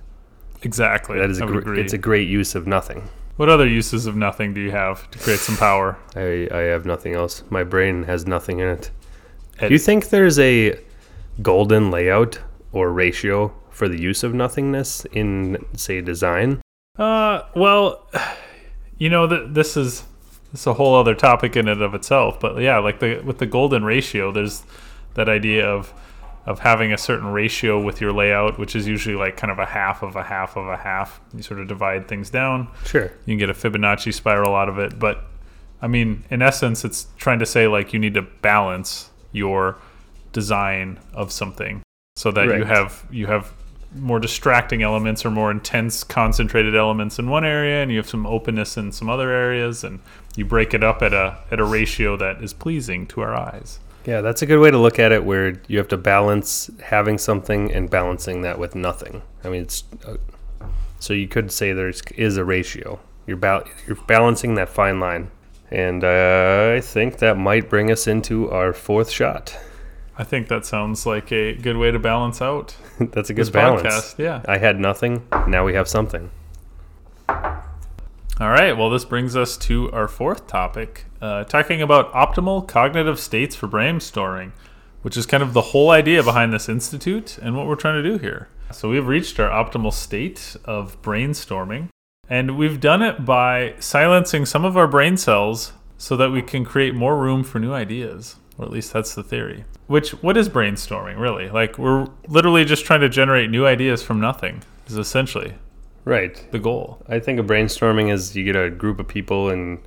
Exactly. 0.62 1.18
That 1.18 1.30
is 1.30 1.40
I 1.40 1.44
a 1.44 1.48
gr- 1.48 1.58
agree. 1.58 1.80
it's 1.80 1.92
a 1.92 1.98
great 1.98 2.28
use 2.28 2.54
of 2.54 2.66
nothing. 2.66 3.08
what 3.36 3.48
other 3.48 3.66
uses 3.66 4.06
of 4.06 4.16
nothing 4.16 4.54
do 4.54 4.60
you 4.60 4.70
have 4.70 5.10
to 5.10 5.18
create 5.18 5.40
some 5.40 5.56
power? 5.56 5.98
I, 6.16 6.48
I 6.50 6.60
have 6.72 6.86
nothing 6.86 7.14
else. 7.14 7.42
My 7.50 7.62
brain 7.64 8.04
has 8.04 8.26
nothing 8.26 8.60
in 8.60 8.68
it. 8.68 8.90
Ed- 9.58 9.68
Do 9.68 9.74
you 9.74 9.78
think 9.78 10.08
there's 10.08 10.38
a 10.38 10.78
golden 11.42 11.90
layout 11.90 12.38
or 12.72 12.92
ratio 12.92 13.52
for 13.70 13.88
the 13.88 14.00
use 14.00 14.22
of 14.22 14.32
nothingness 14.34 15.04
in, 15.12 15.64
say, 15.76 16.00
design? 16.00 16.60
Uh, 16.98 17.42
well, 17.54 18.08
you 18.98 19.10
know, 19.10 19.28
th- 19.28 19.48
this 19.50 19.76
is 19.76 20.04
is 20.60 20.66
a 20.66 20.74
whole 20.74 20.94
other 20.94 21.14
topic 21.14 21.56
in 21.56 21.68
and 21.68 21.82
of 21.82 21.94
itself. 21.94 22.40
But 22.40 22.60
yeah, 22.60 22.78
like 22.78 23.00
the 23.00 23.20
with 23.20 23.38
the 23.38 23.46
golden 23.46 23.84
ratio, 23.84 24.32
there's 24.32 24.62
that 25.14 25.28
idea 25.28 25.66
of 25.66 25.92
of 26.46 26.60
having 26.60 26.92
a 26.92 26.98
certain 26.98 27.28
ratio 27.28 27.80
with 27.80 28.00
your 28.00 28.12
layout, 28.12 28.58
which 28.58 28.76
is 28.76 28.86
usually 28.86 29.16
like 29.16 29.36
kind 29.36 29.50
of 29.50 29.58
a 29.58 29.64
half 29.64 30.02
of 30.02 30.14
a 30.14 30.22
half 30.22 30.56
of 30.56 30.66
a 30.66 30.76
half. 30.76 31.20
You 31.34 31.42
sort 31.42 31.60
of 31.60 31.68
divide 31.68 32.06
things 32.06 32.30
down. 32.30 32.68
Sure. 32.84 33.12
You 33.24 33.32
can 33.32 33.38
get 33.38 33.50
a 33.50 33.54
Fibonacci 33.54 34.12
spiral 34.12 34.54
out 34.54 34.68
of 34.68 34.78
it, 34.78 34.98
but 34.98 35.24
I 35.80 35.86
mean, 35.86 36.24
in 36.30 36.42
essence, 36.42 36.84
it's 36.84 37.08
trying 37.16 37.38
to 37.40 37.46
say 37.46 37.66
like 37.66 37.92
you 37.92 37.98
need 37.98 38.14
to 38.14 38.22
balance 38.22 39.10
your 39.32 39.76
design 40.32 40.98
of 41.12 41.32
something 41.32 41.82
so 42.16 42.30
that 42.30 42.46
you 42.46 42.64
have 42.64 43.06
you 43.10 43.26
have 43.26 43.52
more 43.94 44.18
distracting 44.18 44.82
elements 44.82 45.24
or 45.24 45.30
more 45.30 45.50
intense 45.50 46.02
concentrated 46.02 46.74
elements 46.74 47.18
in 47.18 47.28
one 47.28 47.44
area 47.44 47.82
and 47.82 47.90
you 47.90 47.96
have 47.96 48.08
some 48.08 48.26
openness 48.26 48.76
in 48.76 48.90
some 48.90 49.08
other 49.08 49.30
areas 49.30 49.84
and 49.84 50.00
you 50.37 50.44
break 50.44 50.75
it 50.75 50.83
up 50.83 51.03
at 51.03 51.12
a 51.12 51.38
at 51.51 51.61
a 51.61 51.64
ratio 51.64 52.16
that 52.16 52.42
is 52.42 52.53
pleasing 52.53 53.07
to 53.09 53.20
our 53.20 53.35
eyes. 53.35 53.81
Yeah, 54.07 54.20
that's 54.20 54.42
a 54.42 54.47
good 54.47 54.59
way 54.59 54.70
to 54.70 54.79
look 54.79 54.99
at 54.99 55.12
it 55.12 55.25
where 55.25 55.61
you 55.66 55.79
have 55.79 55.88
to 55.88 55.97
balance 55.97 56.70
having 56.83 57.16
something 57.18 57.73
and 57.73 57.88
balancing 57.88 58.42
that 58.42 58.59
with 58.59 58.75
nothing. 58.75 59.23
I 59.42 59.49
mean, 59.49 59.62
it's 59.62 59.85
uh, 60.07 60.16
so 61.01 61.14
you 61.14 61.27
could 61.29 61.51
say 61.51 61.73
there 61.73 61.90
is 62.16 62.37
a 62.37 62.44
ratio. 62.44 63.01
You're 63.27 63.38
bal- 63.38 63.64
you're 63.87 63.97
balancing 64.07 64.57
that 64.57 64.68
fine 64.68 65.01
line. 65.01 65.31
And 65.70 66.05
uh, 66.05 66.75
I 66.77 66.81
think 66.81 67.18
that 67.18 67.37
might 67.38 67.70
bring 67.70 67.90
us 67.90 68.07
into 68.07 68.51
our 68.51 68.73
fourth 68.75 69.11
shot. 69.11 69.57
I 70.16 70.23
think 70.23 70.47
that 70.49 70.64
sounds 70.66 71.07
like 71.07 71.33
a 71.33 71.55
good 71.55 71.77
way 71.77 71.90
to 71.90 71.99
balance 71.99 72.40
out 72.40 72.77
That's 73.01 73.31
a 73.31 73.35
good 73.35 73.51
balance. 73.51 73.83
podcast. 73.83 74.18
Yeah. 74.18 74.42
I 74.47 74.59
had 74.59 74.79
nothing. 74.79 75.27
Now 75.49 75.64
we 75.64 75.75
have 75.75 75.88
something. 75.88 76.31
All 78.40 78.51
right. 78.51 78.77
Well, 78.77 78.90
this 78.90 79.05
brings 79.05 79.37
us 79.37 79.57
to 79.59 79.92
our 79.92 80.09
fourth 80.09 80.49
topic, 80.49 81.05
uh, 81.23 81.44
talking 81.44 81.81
about 81.81 82.12
optimal 82.12 82.66
cognitive 82.66 83.20
states 83.20 83.55
for 83.55 83.68
brainstorming, 83.68 84.51
which 85.03 85.16
is 85.16 85.25
kind 85.25 85.40
of 85.40 85.53
the 85.53 85.61
whole 85.61 85.90
idea 85.90 86.20
behind 86.20 86.53
this 86.53 86.68
institute 86.68 87.38
and 87.38 87.57
what 87.57 87.68
we're 87.68 87.77
trying 87.77 88.03
to 88.03 88.09
do 88.09 88.18
here. 88.18 88.49
So 88.73 88.90
we've 88.90 89.07
reached 89.07 89.38
our 89.38 89.51
optimal 89.51 89.92
state 89.92 90.57
of 90.64 91.01
brainstorming, 91.01 91.90
and 92.29 92.59
we've 92.59 92.81
done 92.81 93.03
it 93.03 93.25
by 93.25 93.77
silencing 93.79 94.47
some 94.47 94.64
of 94.64 94.77
our 94.77 94.88
brain 94.88 95.16
cells 95.16 95.73
so 95.97 96.16
that 96.16 96.31
we 96.31 96.42
can 96.42 96.64
create 96.64 96.92
more 96.92 97.16
room 97.16 97.44
for 97.44 97.61
new 97.61 97.73
ideas, 97.73 98.35
or 98.59 98.64
at 98.64 98.73
least 98.73 98.92
that's 98.92 99.14
the 99.14 99.23
theory. 99.23 99.64
Which, 99.87 100.11
what 100.25 100.37
is 100.37 100.49
brainstorming 100.49 101.20
really? 101.20 101.51
Like, 101.51 101.79
we're 101.79 102.09
literally 102.27 102.64
just 102.64 102.85
trying 102.85 103.03
to 103.03 103.09
generate 103.09 103.49
new 103.49 103.64
ideas 103.64 104.03
from 104.03 104.20
nothing, 104.20 104.64
is 104.88 104.97
essentially 104.97 105.55
Right. 106.04 106.46
the 106.52 106.58
goal. 106.58 107.02
I 107.08 107.18
think 107.18 107.38
of 107.38 107.46
brainstorming 107.46 108.12
as 108.12 108.36
you 108.36 108.44
get 108.44 108.56
a 108.56 108.70
group 108.70 109.00
of 109.00 109.08
people 109.08 109.48
and 109.48 109.78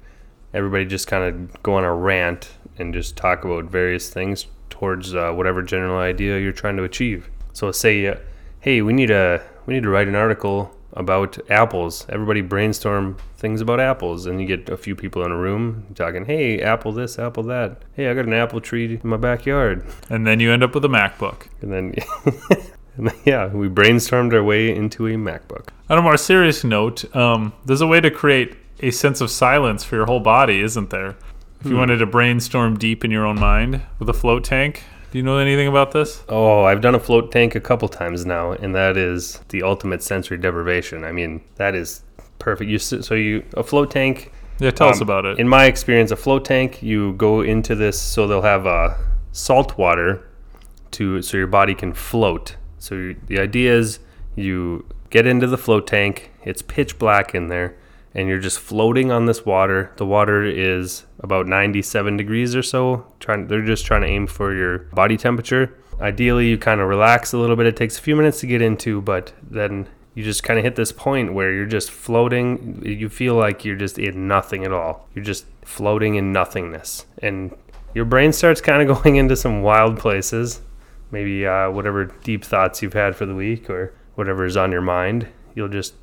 everybody 0.53 0.85
just 0.85 1.07
kind 1.07 1.23
of 1.23 1.61
go 1.63 1.75
on 1.75 1.83
a 1.83 1.93
rant 1.93 2.49
and 2.77 2.93
just 2.93 3.15
talk 3.15 3.45
about 3.45 3.65
various 3.65 4.09
things 4.09 4.47
towards 4.69 5.13
uh, 5.13 5.31
whatever 5.31 5.61
general 5.61 5.97
idea 5.99 6.39
you're 6.39 6.51
trying 6.51 6.77
to 6.77 6.83
achieve. 6.83 7.29
So 7.53 7.71
say, 7.71 8.07
uh, 8.07 8.15
hey, 8.61 8.81
we 8.81 8.93
need 8.93 9.11
a 9.11 9.43
we 9.65 9.73
need 9.73 9.83
to 9.83 9.89
write 9.89 10.07
an 10.07 10.15
article 10.15 10.73
about 10.93 11.37
apples. 11.51 12.05
Everybody 12.09 12.41
brainstorm 12.41 13.17
things 13.37 13.61
about 13.61 13.79
apples, 13.79 14.25
and 14.25 14.41
you 14.41 14.47
get 14.47 14.69
a 14.69 14.77
few 14.77 14.95
people 14.95 15.23
in 15.23 15.31
a 15.31 15.37
room 15.37 15.85
talking, 15.93 16.25
hey, 16.25 16.61
apple 16.61 16.91
this, 16.91 17.19
apple 17.19 17.43
that. 17.43 17.83
Hey, 17.93 18.07
I 18.09 18.13
got 18.15 18.25
an 18.25 18.33
apple 18.33 18.61
tree 18.61 18.99
in 19.03 19.09
my 19.09 19.17
backyard, 19.17 19.85
And 20.09 20.25
then 20.25 20.39
you 20.39 20.51
end 20.51 20.63
up 20.63 20.73
with 20.73 20.85
a 20.85 20.87
MacBook. 20.87 21.47
and 21.61 21.71
then. 21.71 21.95
Yeah, 23.25 23.47
we 23.47 23.67
brainstormed 23.69 24.33
our 24.33 24.43
way 24.43 24.73
into 24.75 25.07
a 25.07 25.11
MacBook. 25.11 25.69
On 25.89 25.97
a 25.97 26.01
more 26.01 26.17
serious 26.17 26.63
note, 26.63 27.13
um, 27.15 27.53
there's 27.65 27.81
a 27.81 27.87
way 27.87 28.01
to 28.01 28.09
create 28.11 28.55
a 28.79 28.91
sense 28.91 29.21
of 29.21 29.29
silence 29.31 29.83
for 29.83 29.95
your 29.95 30.05
whole 30.05 30.19
body, 30.19 30.61
isn't 30.61 30.89
there? 30.89 31.15
If 31.59 31.65
you 31.65 31.71
Hmm. 31.71 31.77
wanted 31.79 31.97
to 31.97 32.05
brainstorm 32.05 32.77
deep 32.77 33.03
in 33.03 33.11
your 33.11 33.25
own 33.25 33.39
mind 33.39 33.81
with 33.99 34.09
a 34.09 34.13
float 34.13 34.43
tank, 34.43 34.83
do 35.11 35.17
you 35.17 35.23
know 35.23 35.37
anything 35.37 35.67
about 35.67 35.91
this? 35.91 36.23
Oh, 36.29 36.63
I've 36.63 36.81
done 36.81 36.93
a 36.95 36.99
float 36.99 37.31
tank 37.31 37.55
a 37.55 37.59
couple 37.59 37.87
times 37.87 38.25
now, 38.25 38.51
and 38.51 38.75
that 38.75 38.97
is 38.97 39.41
the 39.49 39.63
ultimate 39.63 40.03
sensory 40.03 40.37
deprivation. 40.37 41.03
I 41.03 41.11
mean, 41.11 41.41
that 41.55 41.75
is 41.75 42.03
perfect. 42.39 42.69
You 42.69 42.77
so 42.77 43.15
you 43.15 43.43
a 43.55 43.63
float 43.63 43.89
tank. 43.89 44.31
Yeah, 44.59 44.71
tell 44.71 44.89
us 44.89 44.97
um, 44.97 45.03
about 45.03 45.25
it. 45.25 45.39
In 45.39 45.47
my 45.47 45.65
experience, 45.65 46.11
a 46.11 46.15
float 46.15 46.43
tank, 46.45 46.81
you 46.83 47.13
go 47.13 47.41
into 47.41 47.73
this, 47.75 47.99
so 48.01 48.27
they'll 48.27 48.41
have 48.41 48.67
uh, 48.67 48.95
salt 49.31 49.77
water 49.77 50.27
to 50.91 51.21
so 51.21 51.37
your 51.37 51.47
body 51.47 51.73
can 51.75 51.93
float. 51.93 52.55
So 52.79 53.13
the 53.27 53.39
idea 53.39 53.75
is 53.75 53.99
you 54.35 54.85
get 55.09 55.25
into 55.25 55.47
the 55.47 55.57
float 55.57 55.87
tank. 55.87 56.31
It's 56.43 56.61
pitch 56.61 56.99
black 56.99 57.33
in 57.33 57.47
there, 57.47 57.75
and 58.13 58.27
you're 58.27 58.39
just 58.39 58.59
floating 58.59 59.11
on 59.11 59.25
this 59.25 59.45
water. 59.45 59.91
The 59.97 60.05
water 60.05 60.43
is 60.43 61.05
about 61.19 61.47
97 61.47 62.17
degrees 62.17 62.55
or 62.55 62.63
so. 62.63 63.05
Trying, 63.19 63.47
they're 63.47 63.65
just 63.65 63.85
trying 63.85 64.01
to 64.01 64.07
aim 64.07 64.27
for 64.27 64.53
your 64.53 64.79
body 64.79 65.17
temperature. 65.17 65.77
Ideally, 65.99 66.47
you 66.47 66.57
kind 66.57 66.79
of 66.79 66.87
relax 66.87 67.33
a 67.33 67.37
little 67.37 67.55
bit. 67.55 67.65
It 67.65 67.75
takes 67.75 67.97
a 67.97 68.01
few 68.01 68.15
minutes 68.15 68.39
to 68.41 68.47
get 68.47 68.61
into, 68.61 69.01
but 69.01 69.33
then 69.41 69.87
you 70.13 70.23
just 70.23 70.43
kind 70.43 70.59
of 70.59 70.63
hit 70.63 70.75
this 70.75 70.91
point 70.91 71.33
where 71.33 71.51
you're 71.51 71.65
just 71.65 71.89
floating. 71.89 72.81
You 72.85 73.09
feel 73.09 73.35
like 73.35 73.65
you're 73.65 73.75
just 73.75 73.97
in 73.97 74.27
nothing 74.27 74.63
at 74.63 74.71
all. 74.71 75.07
You're 75.15 75.25
just 75.25 75.45
floating 75.63 76.15
in 76.15 76.31
nothingness, 76.31 77.05
and 77.21 77.55
your 77.95 78.05
brain 78.05 78.31
starts 78.31 78.61
kind 78.61 78.87
of 78.87 78.95
going 79.03 79.15
into 79.15 79.35
some 79.35 79.63
wild 79.63 79.97
places. 79.99 80.61
Maybe 81.11 81.45
uh, 81.45 81.69
whatever 81.71 82.05
deep 82.05 82.43
thoughts 82.43 82.81
you've 82.81 82.93
had 82.93 83.15
for 83.15 83.25
the 83.25 83.35
week 83.35 83.69
or 83.69 83.93
whatever 84.15 84.45
is 84.45 84.57
on 84.57 84.71
your 84.71 84.81
mind. 84.81 85.27
You'll 85.55 85.69
just 85.69 85.93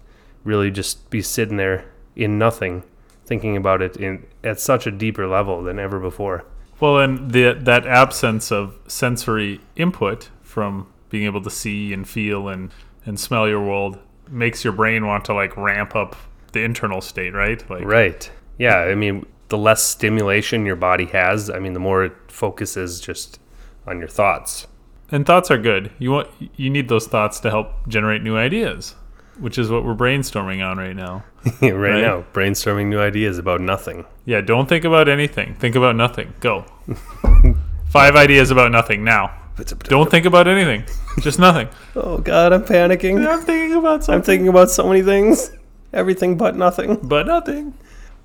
really 0.44 0.70
just 0.70 1.10
be 1.10 1.22
sitting 1.22 1.56
there 1.56 1.84
in 2.16 2.38
nothing, 2.38 2.84
thinking 3.26 3.56
about 3.56 3.82
it 3.82 3.96
in 3.96 4.26
at 4.42 4.60
such 4.60 4.86
a 4.86 4.90
deeper 4.90 5.26
level 5.26 5.62
than 5.62 5.78
ever 5.78 5.98
before. 5.98 6.44
well, 6.80 6.98
and 6.98 7.30
the, 7.32 7.52
that 7.52 7.86
absence 7.86 8.50
of 8.52 8.78
sensory 8.86 9.60
input 9.76 10.30
from 10.42 10.86
being 11.10 11.24
able 11.24 11.42
to 11.42 11.50
see 11.50 11.92
and 11.92 12.08
feel 12.08 12.48
and, 12.48 12.72
and 13.06 13.18
smell 13.18 13.48
your 13.48 13.64
world 13.64 13.98
makes 14.28 14.64
your 14.64 14.72
brain 14.72 15.06
want 15.06 15.24
to 15.24 15.34
like 15.34 15.56
ramp 15.56 15.94
up 15.94 16.16
the 16.52 16.60
internal 16.62 17.00
state, 17.00 17.34
right? 17.34 17.68
Like, 17.68 17.84
Right. 17.84 18.30
Yeah. 18.58 18.78
I 18.78 18.94
mean, 18.94 19.26
the 19.48 19.58
less 19.58 19.82
stimulation 19.82 20.64
your 20.64 20.76
body 20.76 21.06
has, 21.06 21.50
I 21.50 21.58
mean, 21.58 21.72
the 21.74 21.80
more 21.80 22.04
it 22.04 22.12
focuses 22.28 23.00
just 23.00 23.38
on 23.86 23.98
your 23.98 24.08
thoughts. 24.08 24.66
And 25.10 25.26
thoughts 25.26 25.50
are 25.50 25.58
good. 25.58 25.90
You 25.98 26.10
want 26.12 26.28
you 26.56 26.70
need 26.70 26.88
those 26.88 27.06
thoughts 27.06 27.40
to 27.40 27.50
help 27.50 27.86
generate 27.88 28.22
new 28.22 28.36
ideas, 28.36 28.94
which 29.38 29.58
is 29.58 29.70
what 29.70 29.84
we're 29.84 29.94
brainstorming 29.94 30.64
on 30.68 30.78
right 30.78 30.96
now. 30.96 31.24
right, 31.62 31.72
Right. 31.72 32.00
now, 32.02 32.24
brainstorming 32.32 32.86
new 32.86 32.98
ideas 33.00 33.38
about 33.38 33.60
nothing. 33.60 34.06
Yeah, 34.24 34.40
don't 34.40 34.68
think 34.68 34.84
about 34.84 35.08
anything. 35.08 35.54
Think 35.56 35.76
about 35.76 35.94
nothing. 35.96 36.32
Go. 36.40 36.64
Five 37.88 38.16
ideas 38.16 38.50
about 38.50 38.72
nothing 38.72 39.04
now. 39.04 39.40
Don't 39.84 40.10
think 40.10 40.26
about 40.26 40.48
anything. 40.48 40.84
Just 41.20 41.38
nothing. 41.38 41.68
Oh 41.96 42.18
God, 42.18 42.52
I'm 42.52 42.64
panicking. 42.64 43.24
I'm 43.24 43.40
thinking 43.42 43.76
about 43.76 44.08
I'm 44.08 44.22
thinking 44.22 44.48
about 44.48 44.68
so 44.70 44.88
many 44.88 45.02
things. 45.02 45.52
Everything 45.92 46.36
but 46.36 46.56
nothing. 46.56 46.96
but 47.02 47.26
nothing. 47.26 47.72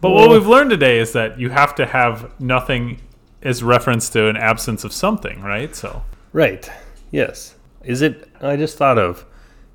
But 0.01 0.09
what 0.11 0.31
we've 0.31 0.47
learned 0.47 0.71
today 0.71 0.97
is 0.97 1.11
that 1.13 1.39
you 1.39 1.49
have 1.49 1.75
to 1.75 1.85
have 1.85 2.31
nothing 2.39 2.99
as 3.43 3.61
reference 3.61 4.09
to 4.11 4.27
an 4.27 4.37
absence 4.37 4.83
of 4.83 4.91
something, 4.91 5.41
right? 5.41 5.75
So 5.75 6.01
Right. 6.33 6.69
Yes. 7.11 7.55
Is 7.83 8.01
it? 8.01 8.29
I 8.41 8.55
just 8.55 8.77
thought 8.77 8.97
of. 8.97 9.25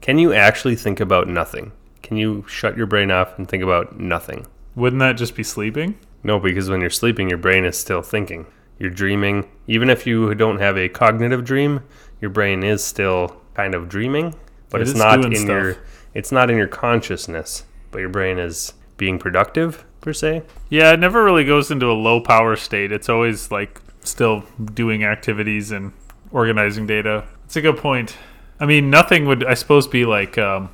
Can 0.01 0.19
you 0.19 0.33
actually 0.33 0.77
think 0.77 1.01
about 1.01 1.29
nothing? 1.29 1.73
Can 2.03 2.17
you 2.17 2.45
shut 2.47 2.77
your 2.77 2.87
brain 2.87 3.11
off 3.11 3.38
and 3.38 3.49
think 3.49 3.62
about 3.62 3.99
nothing? 3.99 4.47
wouldn't 4.77 4.99
that 4.99 5.12
just 5.17 5.37
be 5.37 5.43
sleeping? 5.45 5.97
No, 6.25 6.40
because 6.40 6.69
when 6.69 6.81
you're 6.81 6.90
sleeping, 6.90 7.29
your 7.29 7.38
brain 7.38 7.64
is 7.64 7.79
still 7.79 8.03
thinking. 8.03 8.45
You're 8.79 8.90
dreaming. 8.90 9.49
Even 9.69 9.88
if 9.88 10.05
you 10.05 10.35
don't 10.35 10.59
have 10.59 10.77
a 10.77 10.88
cognitive 10.88 11.45
dream, 11.45 11.81
your 12.21 12.31
brain 12.31 12.64
is 12.64 12.83
still 12.83 13.37
kind 13.55 13.73
of 13.75 13.88
dreaming, 13.88 14.35
but 14.71 14.81
It 14.81 14.88
it's 14.88 14.99
not 14.99 15.25
in 15.25 15.35
stuff. 15.37 15.49
your. 15.49 15.77
It's 16.12 16.33
not 16.33 16.51
in 16.51 16.57
your 16.57 16.67
consciousness, 16.67 17.64
but 17.93 18.01
your 18.01 18.09
brain 18.09 18.38
is 18.38 18.75
being 18.97 19.19
productive 19.19 19.85
per 20.01 20.12
se. 20.12 20.43
Yeah, 20.71 20.93
it 20.93 20.99
never 21.01 21.23
really 21.25 21.45
goes 21.45 21.71
into 21.71 21.87
a 21.87 21.95
low 21.95 22.21
power 22.21 22.57
state. 22.57 22.90
It's 22.90 23.09
always 23.09 23.51
like 23.53 23.81
still 24.03 24.45
doing 24.75 25.05
activities 25.05 25.71
and 25.71 25.93
organizing 26.35 26.87
data. 26.87 27.25
It's 27.47 27.57
a 27.57 27.62
good 27.62 27.79
point. 27.79 28.16
I 28.61 28.66
mean, 28.66 28.90
nothing 28.90 29.25
would, 29.27 29.44
I 29.44 29.55
suppose, 29.55 29.87
be 29.87 30.05
like 30.05 30.37
um, 30.37 30.68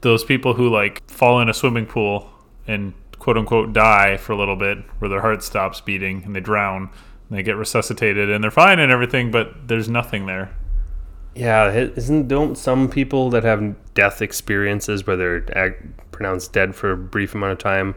those 0.00 0.24
people 0.24 0.54
who 0.54 0.68
like 0.68 1.08
fall 1.08 1.40
in 1.40 1.48
a 1.48 1.54
swimming 1.54 1.86
pool 1.86 2.28
and 2.66 2.94
quote 3.18 3.36
unquote 3.36 3.72
die 3.72 4.16
for 4.16 4.32
a 4.32 4.36
little 4.36 4.56
bit, 4.56 4.78
where 4.98 5.08
their 5.08 5.20
heart 5.20 5.44
stops 5.44 5.80
beating 5.80 6.24
and 6.24 6.34
they 6.34 6.40
drown. 6.40 6.90
And 7.28 7.38
they 7.38 7.42
get 7.42 7.56
resuscitated 7.56 8.30
and 8.30 8.42
they're 8.42 8.50
fine 8.50 8.78
and 8.78 8.90
everything, 8.90 9.30
but 9.30 9.68
there's 9.68 9.88
nothing 9.88 10.26
there. 10.26 10.54
Yeah, 11.34 11.70
isn't 11.70 12.28
don't 12.28 12.56
some 12.56 12.88
people 12.88 13.28
that 13.30 13.44
have 13.44 13.76
death 13.92 14.22
experiences 14.22 15.06
where 15.06 15.16
they're 15.16 15.58
ag- 15.58 16.10
pronounced 16.10 16.54
dead 16.54 16.74
for 16.74 16.92
a 16.92 16.96
brief 16.96 17.34
amount 17.34 17.52
of 17.52 17.58
time, 17.58 17.94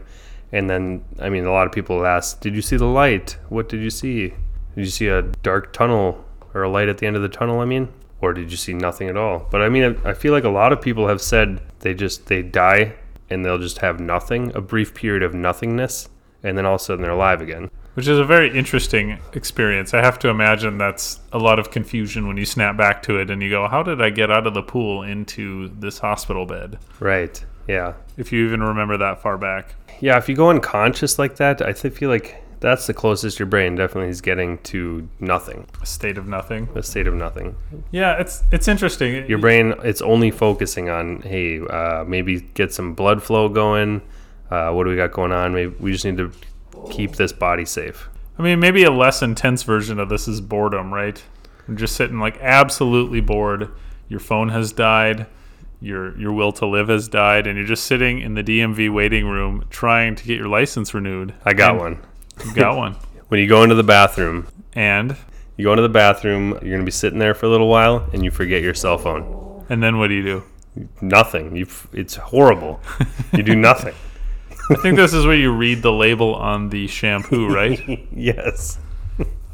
and 0.52 0.68
then 0.68 1.02
I 1.18 1.30
mean 1.30 1.46
a 1.46 1.50
lot 1.50 1.66
of 1.66 1.72
people 1.72 2.04
ask, 2.04 2.40
"Did 2.40 2.54
you 2.54 2.60
see 2.60 2.76
the 2.76 2.84
light? 2.84 3.38
What 3.48 3.70
did 3.70 3.80
you 3.80 3.88
see? 3.88 4.34
Did 4.74 4.84
you 4.84 4.90
see 4.90 5.08
a 5.08 5.22
dark 5.22 5.72
tunnel 5.72 6.22
or 6.54 6.62
a 6.62 6.68
light 6.68 6.88
at 6.88 6.98
the 6.98 7.06
end 7.06 7.16
of 7.16 7.22
the 7.22 7.28
tunnel? 7.28 7.60
I 7.60 7.64
mean, 7.64 7.88
or 8.20 8.32
did 8.32 8.50
you 8.50 8.56
see 8.56 8.74
nothing 8.74 9.08
at 9.08 9.16
all?" 9.16 9.46
But 9.50 9.62
I 9.62 9.68
mean, 9.68 9.96
I 10.04 10.10
I 10.10 10.14
feel 10.14 10.32
like 10.32 10.44
a 10.44 10.48
lot 10.48 10.72
of 10.72 10.80
people 10.80 11.08
have 11.08 11.20
said 11.20 11.60
they 11.80 11.94
just 11.94 12.26
they 12.26 12.42
die 12.42 12.94
and 13.30 13.44
they'll 13.44 13.58
just 13.58 13.78
have 13.78 14.00
nothing, 14.00 14.52
a 14.54 14.60
brief 14.60 14.92
period 14.94 15.22
of 15.22 15.34
nothingness, 15.34 16.08
and 16.42 16.58
then 16.58 16.66
all 16.66 16.74
of 16.74 16.80
a 16.80 16.84
sudden 16.84 17.02
they're 17.02 17.12
alive 17.12 17.40
again. 17.40 17.70
Which 17.94 18.06
is 18.06 18.18
a 18.18 18.24
very 18.24 18.56
interesting 18.56 19.18
experience. 19.32 19.94
I 19.94 20.02
have 20.02 20.18
to 20.20 20.28
imagine 20.28 20.78
that's 20.78 21.20
a 21.32 21.38
lot 21.38 21.58
of 21.58 21.70
confusion 21.70 22.26
when 22.28 22.36
you 22.36 22.46
snap 22.46 22.76
back 22.76 23.02
to 23.04 23.18
it 23.18 23.30
and 23.30 23.42
you 23.42 23.50
go, 23.50 23.66
How 23.68 23.82
did 23.82 24.00
I 24.00 24.10
get 24.10 24.30
out 24.30 24.46
of 24.46 24.54
the 24.54 24.62
pool 24.62 25.02
into 25.02 25.68
this 25.68 25.98
hospital 25.98 26.46
bed? 26.46 26.78
Right. 26.98 27.44
Yeah. 27.68 27.94
if 28.16 28.32
you 28.32 28.46
even 28.46 28.62
remember 28.62 28.96
that 28.96 29.22
far 29.22 29.38
back. 29.38 29.74
Yeah, 30.00 30.18
if 30.18 30.28
you 30.28 30.34
go 30.34 30.50
unconscious 30.50 31.18
like 31.18 31.36
that, 31.36 31.62
I 31.62 31.72
feel 31.72 32.08
like 32.08 32.42
that's 32.60 32.86
the 32.86 32.94
closest 32.94 33.38
your 33.38 33.46
brain 33.46 33.74
definitely 33.74 34.10
is 34.10 34.20
getting 34.20 34.58
to 34.58 35.08
nothing, 35.18 35.66
A 35.82 35.86
state 35.86 36.18
of 36.18 36.26
nothing. 36.28 36.68
a 36.74 36.82
state 36.82 37.06
of 37.06 37.14
nothing. 37.14 37.56
Yeah, 37.90 38.18
it's 38.20 38.42
it's 38.52 38.68
interesting. 38.68 39.26
Your 39.28 39.38
brain, 39.38 39.74
it's 39.82 40.02
only 40.02 40.30
focusing 40.30 40.88
on, 40.90 41.22
hey, 41.22 41.60
uh, 41.60 42.04
maybe 42.04 42.40
get 42.54 42.72
some 42.72 42.94
blood 42.94 43.22
flow 43.22 43.48
going. 43.48 44.02
Uh, 44.50 44.72
what 44.72 44.84
do 44.84 44.90
we 44.90 44.96
got 44.96 45.12
going 45.12 45.32
on? 45.32 45.54
Maybe 45.54 45.74
we 45.80 45.92
just 45.92 46.04
need 46.04 46.18
to 46.18 46.32
keep 46.90 47.12
this 47.16 47.32
body 47.32 47.64
safe. 47.64 48.08
I 48.38 48.42
mean, 48.42 48.58
maybe 48.60 48.84
a 48.84 48.90
less 48.90 49.22
intense 49.22 49.62
version 49.62 49.98
of 49.98 50.08
this 50.08 50.26
is 50.26 50.40
boredom, 50.40 50.92
right? 50.92 51.22
You're 51.68 51.76
just 51.76 51.94
sitting 51.96 52.18
like 52.18 52.38
absolutely 52.40 53.20
bored. 53.20 53.70
Your 54.08 54.20
phone 54.20 54.48
has 54.48 54.72
died. 54.72 55.26
Your 55.82 56.18
your 56.18 56.32
will 56.32 56.52
to 56.52 56.66
live 56.66 56.88
has 56.88 57.08
died, 57.08 57.46
and 57.46 57.56
you're 57.56 57.66
just 57.66 57.84
sitting 57.84 58.20
in 58.20 58.34
the 58.34 58.42
DMV 58.42 58.92
waiting 58.92 59.26
room 59.26 59.64
trying 59.70 60.14
to 60.16 60.24
get 60.24 60.36
your 60.36 60.48
license 60.48 60.92
renewed. 60.92 61.32
I 61.44 61.54
got 61.54 61.70
And 61.72 61.78
one. 61.80 61.98
You 62.44 62.54
got 62.54 62.76
one. 62.76 62.96
When 63.28 63.40
you 63.40 63.46
go 63.48 63.62
into 63.62 63.74
the 63.74 63.82
bathroom, 63.84 64.46
And 64.74 65.16
you 65.56 65.64
go 65.64 65.72
into 65.72 65.82
the 65.82 65.88
bathroom, 65.88 66.50
you're 66.50 66.60
going 66.60 66.80
to 66.80 66.84
be 66.84 66.90
sitting 66.90 67.18
there 67.18 67.34
for 67.34 67.46
a 67.46 67.48
little 67.48 67.68
while, 67.68 68.08
and 68.12 68.24
you 68.24 68.30
forget 68.30 68.62
your 68.62 68.74
cell 68.74 68.98
phone. 68.98 69.64
and 69.68 69.82
then 69.82 69.98
what 69.98 70.08
do 70.08 70.14
you 70.14 70.22
do? 70.22 70.42
Nothing. 71.00 71.54
You, 71.56 71.66
it's 71.92 72.16
horrible. 72.16 72.80
You 73.32 73.42
do 73.42 73.54
nothing. 73.56 73.94
I 74.70 74.74
think 74.76 74.96
this 74.96 75.12
is 75.12 75.26
where 75.26 75.34
you 75.36 75.52
read 75.52 75.82
the 75.82 75.90
label 75.92 76.34
on 76.36 76.68
the 76.70 76.86
shampoo, 76.86 77.48
right? 77.48 78.06
yes. 78.12 78.78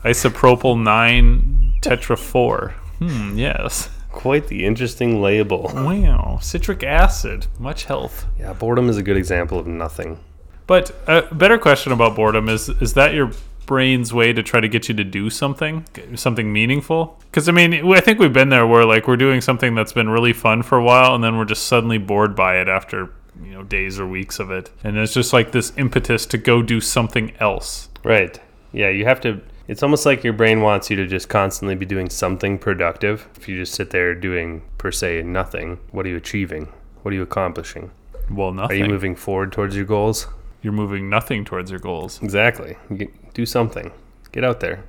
Isopropyl 0.05 0.83
9 0.83 1.75
tetra 1.81 2.19
4. 2.19 2.75
Hmm, 2.99 3.37
yes. 3.37 3.89
Quite 4.13 4.49
the 4.49 4.65
interesting 4.65 5.21
label. 5.23 5.71
Wow. 5.75 6.39
Citric 6.43 6.83
acid. 6.83 7.47
Much 7.59 7.85
health. 7.85 8.27
Yeah, 8.39 8.53
boredom 8.53 8.89
is 8.89 8.97
a 8.99 9.03
good 9.03 9.17
example 9.17 9.59
of 9.59 9.67
nothing. 9.67 10.19
But 10.67 10.93
a 11.07 11.23
better 11.35 11.59
question 11.59 11.93
about 11.93 12.17
boredom 12.17 12.49
is 12.49 12.69
is 12.69 12.95
that 12.95 13.15
your 13.15 13.31
brain's 13.67 14.13
way 14.13 14.33
to 14.33 14.43
try 14.43 14.61
to 14.61 14.69
get 14.69 14.89
you 14.89 14.95
to 14.95 15.05
do 15.05 15.29
something, 15.29 15.85
something 16.15 16.53
meaningful? 16.53 17.21
Because 17.31 17.49
I 17.49 17.53
mean, 17.53 17.93
I 17.93 18.01
think 18.01 18.19
we've 18.19 18.33
been 18.33 18.49
there 18.49 18.67
where 18.67 18.85
like 18.85 19.07
we're 19.07 19.17
doing 19.17 19.41
something 19.41 19.75
that's 19.75 19.93
been 19.93 20.09
really 20.09 20.33
fun 20.33 20.63
for 20.63 20.79
a 20.79 20.83
while, 20.83 21.15
and 21.15 21.23
then 21.23 21.37
we're 21.37 21.45
just 21.45 21.67
suddenly 21.67 21.99
bored 21.99 22.35
by 22.35 22.59
it 22.61 22.69
after 22.69 23.13
you 23.43 23.53
know 23.53 23.63
days 23.63 24.01
or 24.01 24.07
weeks 24.07 24.39
of 24.39 24.51
it, 24.51 24.71
and 24.83 24.97
it's 24.97 25.15
just 25.15 25.33
like 25.33 25.53
this 25.53 25.73
impetus 25.77 26.27
to 26.27 26.39
go 26.39 26.63
do 26.63 26.81
something 26.81 27.33
else. 27.39 27.89
Right. 28.03 28.41
Yeah, 28.73 28.89
you 28.89 29.05
have 29.05 29.21
to. 29.23 29.41
It's 29.69 29.83
almost 29.83 30.07
like 30.07 30.23
your 30.23 30.33
brain 30.33 30.61
wants 30.61 30.91
you 30.91 30.97
to 30.97 31.07
just 31.09 31.29
constantly 31.29 31.75
be 31.75 31.87
doing 31.87 32.09
something 32.09 32.57
productive. 32.57 33.29
If 33.37 33.49
you 33.49 33.57
just 33.57 33.75
sit 33.75 33.91
there 33.91 34.15
doing, 34.15 34.63
per 34.79 34.93
se, 34.93 35.23
nothing, 35.23 35.81
what 35.91 36.07
are 36.07 36.09
you 36.09 36.17
achieving? 36.17 36.73
What 37.03 37.13
are 37.13 37.17
you 37.17 37.23
accomplishing? 37.23 37.91
Well, 38.31 38.53
nothing. 38.53 38.83
Are 38.83 38.85
you 38.85 38.91
moving 38.91 39.17
forward 39.17 39.51
towards 39.53 39.75
your 39.75 39.85
goals? 39.85 40.29
You're 40.67 40.73
moving 40.73 41.09
nothing 41.09 41.45
towards 41.45 41.71
your 41.71 41.79
goals. 41.79 42.21
Exactly. 42.21 42.77
You 42.91 42.97
get- 42.97 43.35
do 43.35 43.47
something. 43.47 43.93
Get 44.33 44.43
out 44.43 44.59
there. 44.59 44.83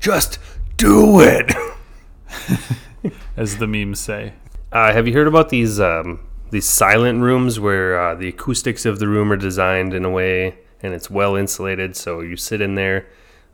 Just 0.00 0.40
do 0.76 1.20
it. 1.20 1.52
as 3.36 3.58
the 3.58 3.68
memes 3.68 4.00
say. 4.00 4.32
Uh, 4.72 4.92
have 4.92 5.06
you 5.06 5.14
heard 5.14 5.28
about 5.28 5.50
these 5.50 5.78
um, 5.78 6.18
these 6.50 6.66
silent 6.68 7.22
rooms 7.22 7.60
where 7.60 7.96
uh, 7.96 8.16
the 8.16 8.26
acoustics 8.26 8.84
of 8.84 8.98
the 8.98 9.06
room 9.06 9.30
are 9.30 9.36
designed 9.36 9.94
in 9.94 10.04
a 10.04 10.10
way 10.10 10.58
and 10.82 10.92
it's 10.94 11.08
well 11.08 11.36
insulated, 11.36 11.94
so 11.94 12.20
you 12.20 12.34
sit 12.36 12.60
in 12.60 12.74
there. 12.74 13.06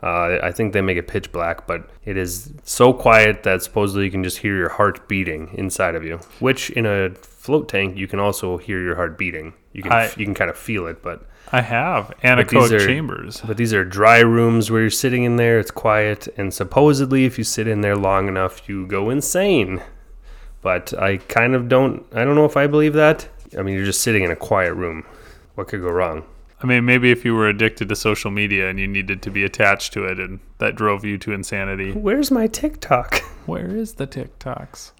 Uh, 0.02 0.38
I 0.42 0.50
think 0.50 0.72
they 0.72 0.80
make 0.80 0.96
it 0.96 1.06
pitch 1.08 1.30
black, 1.30 1.66
but 1.66 1.90
it 2.06 2.16
is 2.16 2.54
so 2.62 2.94
quiet 2.94 3.42
that 3.42 3.62
supposedly 3.62 4.06
you 4.06 4.10
can 4.10 4.24
just 4.24 4.38
hear 4.38 4.56
your 4.56 4.70
heart 4.70 5.08
beating 5.08 5.50
inside 5.58 5.94
of 5.94 6.04
you. 6.04 6.20
Which 6.40 6.70
in 6.70 6.86
a 6.86 7.10
float 7.16 7.68
tank 7.68 7.98
you 7.98 8.08
can 8.08 8.18
also 8.18 8.56
hear 8.56 8.80
your 8.82 8.96
heart 8.96 9.18
beating. 9.18 9.52
You 9.74 9.82
can 9.82 9.92
I- 9.92 10.10
you 10.16 10.24
can 10.24 10.32
kind 10.34 10.50
of 10.50 10.56
feel 10.56 10.86
it, 10.86 11.02
but 11.02 11.26
I 11.52 11.60
have 11.60 12.12
anechoic 12.22 12.72
are- 12.72 12.86
chambers. 12.86 13.40
but 13.46 13.56
these 13.56 13.72
are 13.72 13.84
dry 13.84 14.20
rooms 14.20 14.70
where 14.70 14.80
you're 14.80 14.90
sitting 14.90 15.24
in 15.24 15.36
there. 15.36 15.58
It's 15.58 15.70
quiet, 15.70 16.26
and 16.36 16.52
supposedly, 16.52 17.24
if 17.24 17.38
you 17.38 17.44
sit 17.44 17.66
in 17.68 17.80
there 17.80 17.96
long 17.96 18.28
enough, 18.28 18.68
you 18.68 18.86
go 18.86 19.10
insane. 19.10 19.82
But 20.62 20.94
I 20.98 21.18
kind 21.18 21.54
of 21.54 21.68
don't. 21.68 22.04
I 22.14 22.24
don't 22.24 22.34
know 22.34 22.46
if 22.46 22.56
I 22.56 22.66
believe 22.66 22.94
that. 22.94 23.28
I 23.56 23.62
mean, 23.62 23.74
you're 23.76 23.84
just 23.84 24.00
sitting 24.00 24.24
in 24.24 24.30
a 24.30 24.36
quiet 24.36 24.74
room. 24.74 25.04
What 25.54 25.68
could 25.68 25.80
go 25.82 25.90
wrong? 25.90 26.24
I 26.62 26.66
mean, 26.66 26.84
maybe 26.86 27.10
if 27.10 27.24
you 27.24 27.34
were 27.34 27.46
addicted 27.48 27.90
to 27.90 27.96
social 27.96 28.30
media 28.30 28.70
and 28.70 28.80
you 28.80 28.86
needed 28.88 29.20
to 29.22 29.30
be 29.30 29.44
attached 29.44 29.92
to 29.92 30.04
it, 30.04 30.18
and 30.18 30.40
that 30.58 30.74
drove 30.74 31.04
you 31.04 31.18
to 31.18 31.32
insanity. 31.32 31.92
Where's 31.92 32.30
my 32.30 32.46
TikTok? 32.46 33.18
Where 33.46 33.68
is 33.68 33.94
the 33.94 34.06
TikToks? 34.06 34.92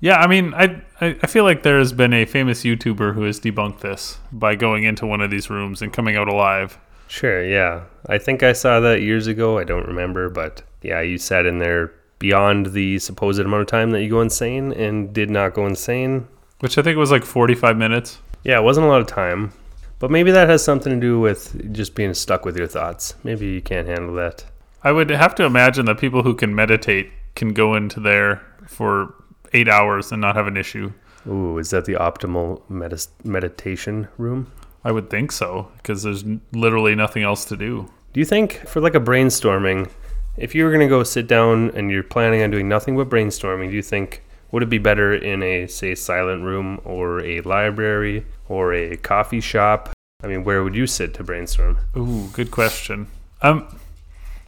Yeah, 0.00 0.18
I 0.18 0.26
mean, 0.28 0.54
I, 0.54 0.82
I 1.00 1.26
feel 1.26 1.44
like 1.44 1.62
there 1.62 1.78
has 1.78 1.92
been 1.92 2.12
a 2.12 2.24
famous 2.24 2.62
YouTuber 2.62 3.14
who 3.14 3.22
has 3.22 3.40
debunked 3.40 3.80
this 3.80 4.18
by 4.30 4.54
going 4.54 4.84
into 4.84 5.06
one 5.06 5.20
of 5.20 5.30
these 5.30 5.50
rooms 5.50 5.82
and 5.82 5.92
coming 5.92 6.16
out 6.16 6.28
alive. 6.28 6.78
Sure, 7.08 7.44
yeah. 7.44 7.84
I 8.06 8.18
think 8.18 8.42
I 8.42 8.52
saw 8.52 8.80
that 8.80 9.02
years 9.02 9.26
ago. 9.26 9.58
I 9.58 9.64
don't 9.64 9.86
remember, 9.86 10.28
but 10.28 10.62
yeah, 10.82 11.00
you 11.00 11.18
sat 11.18 11.46
in 11.46 11.58
there 11.58 11.92
beyond 12.18 12.66
the 12.66 12.98
supposed 12.98 13.40
amount 13.40 13.62
of 13.62 13.66
time 13.66 13.90
that 13.90 14.02
you 14.02 14.10
go 14.10 14.20
insane 14.20 14.72
and 14.72 15.12
did 15.12 15.30
not 15.30 15.54
go 15.54 15.66
insane. 15.66 16.28
Which 16.60 16.78
I 16.78 16.82
think 16.82 16.96
was 16.96 17.10
like 17.10 17.24
45 17.24 17.76
minutes. 17.76 18.18
Yeah, 18.44 18.58
it 18.58 18.64
wasn't 18.64 18.86
a 18.86 18.90
lot 18.90 19.00
of 19.00 19.06
time. 19.06 19.52
But 19.98 20.10
maybe 20.10 20.30
that 20.30 20.48
has 20.48 20.62
something 20.62 20.92
to 20.92 21.00
do 21.00 21.18
with 21.18 21.72
just 21.72 21.94
being 21.94 22.14
stuck 22.14 22.44
with 22.44 22.56
your 22.56 22.66
thoughts. 22.68 23.14
Maybe 23.24 23.46
you 23.46 23.60
can't 23.60 23.88
handle 23.88 24.14
that. 24.14 24.44
I 24.82 24.92
would 24.92 25.10
have 25.10 25.34
to 25.36 25.44
imagine 25.44 25.86
that 25.86 25.98
people 25.98 26.22
who 26.22 26.34
can 26.34 26.54
meditate 26.54 27.10
can 27.34 27.52
go 27.52 27.74
into 27.74 27.98
there 27.98 28.42
for 28.66 29.14
eight 29.52 29.68
hours 29.68 30.12
and 30.12 30.20
not 30.20 30.36
have 30.36 30.46
an 30.46 30.56
issue. 30.56 30.92
Ooh, 31.26 31.58
is 31.58 31.70
that 31.70 31.84
the 31.84 31.94
optimal 31.94 32.62
medis 32.70 33.08
meditation 33.24 34.08
room? 34.16 34.50
I 34.84 34.92
would 34.92 35.10
think 35.10 35.32
so 35.32 35.70
because 35.76 36.02
there's 36.02 36.24
literally 36.52 36.94
nothing 36.94 37.22
else 37.22 37.44
to 37.46 37.56
do. 37.56 37.90
Do 38.12 38.20
you 38.20 38.26
think 38.26 38.66
for 38.66 38.80
like 38.80 38.94
a 38.94 39.00
brainstorming, 39.00 39.90
if 40.36 40.54
you 40.54 40.64
were 40.64 40.70
going 40.70 40.80
to 40.80 40.88
go 40.88 41.02
sit 41.02 41.26
down 41.26 41.70
and 41.72 41.90
you're 41.90 42.02
planning 42.02 42.42
on 42.42 42.50
doing 42.50 42.68
nothing 42.68 42.96
but 42.96 43.10
brainstorming, 43.10 43.70
do 43.70 43.76
you 43.76 43.82
think 43.82 44.22
would 44.50 44.62
it 44.62 44.70
be 44.70 44.78
better 44.78 45.14
in 45.14 45.42
a 45.42 45.66
say 45.66 45.94
silent 45.94 46.42
room 46.42 46.80
or 46.84 47.20
a 47.20 47.40
library 47.42 48.24
or 48.48 48.72
a 48.72 48.96
coffee 48.96 49.40
shop? 49.40 49.90
I 50.22 50.26
mean, 50.26 50.44
where 50.44 50.64
would 50.64 50.74
you 50.74 50.86
sit 50.86 51.14
to 51.14 51.24
brainstorm? 51.24 51.78
Ooh, 51.96 52.28
good 52.32 52.50
question. 52.50 53.08
Um, 53.42 53.78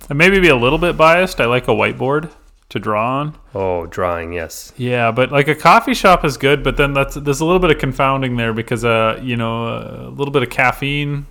I 0.08 0.14
maybe 0.14 0.40
be 0.40 0.48
a 0.48 0.56
little 0.56 0.78
bit 0.78 0.96
biased. 0.96 1.40
I 1.40 1.44
like 1.44 1.68
a 1.68 1.72
whiteboard 1.72 2.30
to 2.70 2.78
draw 2.78 3.18
on. 3.20 3.36
Oh, 3.54 3.86
drawing, 3.86 4.32
yes. 4.32 4.72
Yeah, 4.76 5.10
but 5.12 5.30
like 5.30 5.48
a 5.48 5.54
coffee 5.54 5.94
shop 5.94 6.24
is 6.24 6.36
good, 6.36 6.62
but 6.64 6.76
then 6.76 6.92
that's 6.94 7.14
there's 7.16 7.40
a 7.40 7.44
little 7.44 7.60
bit 7.60 7.70
of 7.70 7.78
confounding 7.78 8.36
there 8.36 8.52
because 8.52 8.84
uh, 8.84 9.20
you 9.22 9.36
know, 9.36 9.66
a 9.68 10.10
little 10.10 10.32
bit 10.32 10.42
of 10.42 10.50
caffeine 10.50 11.26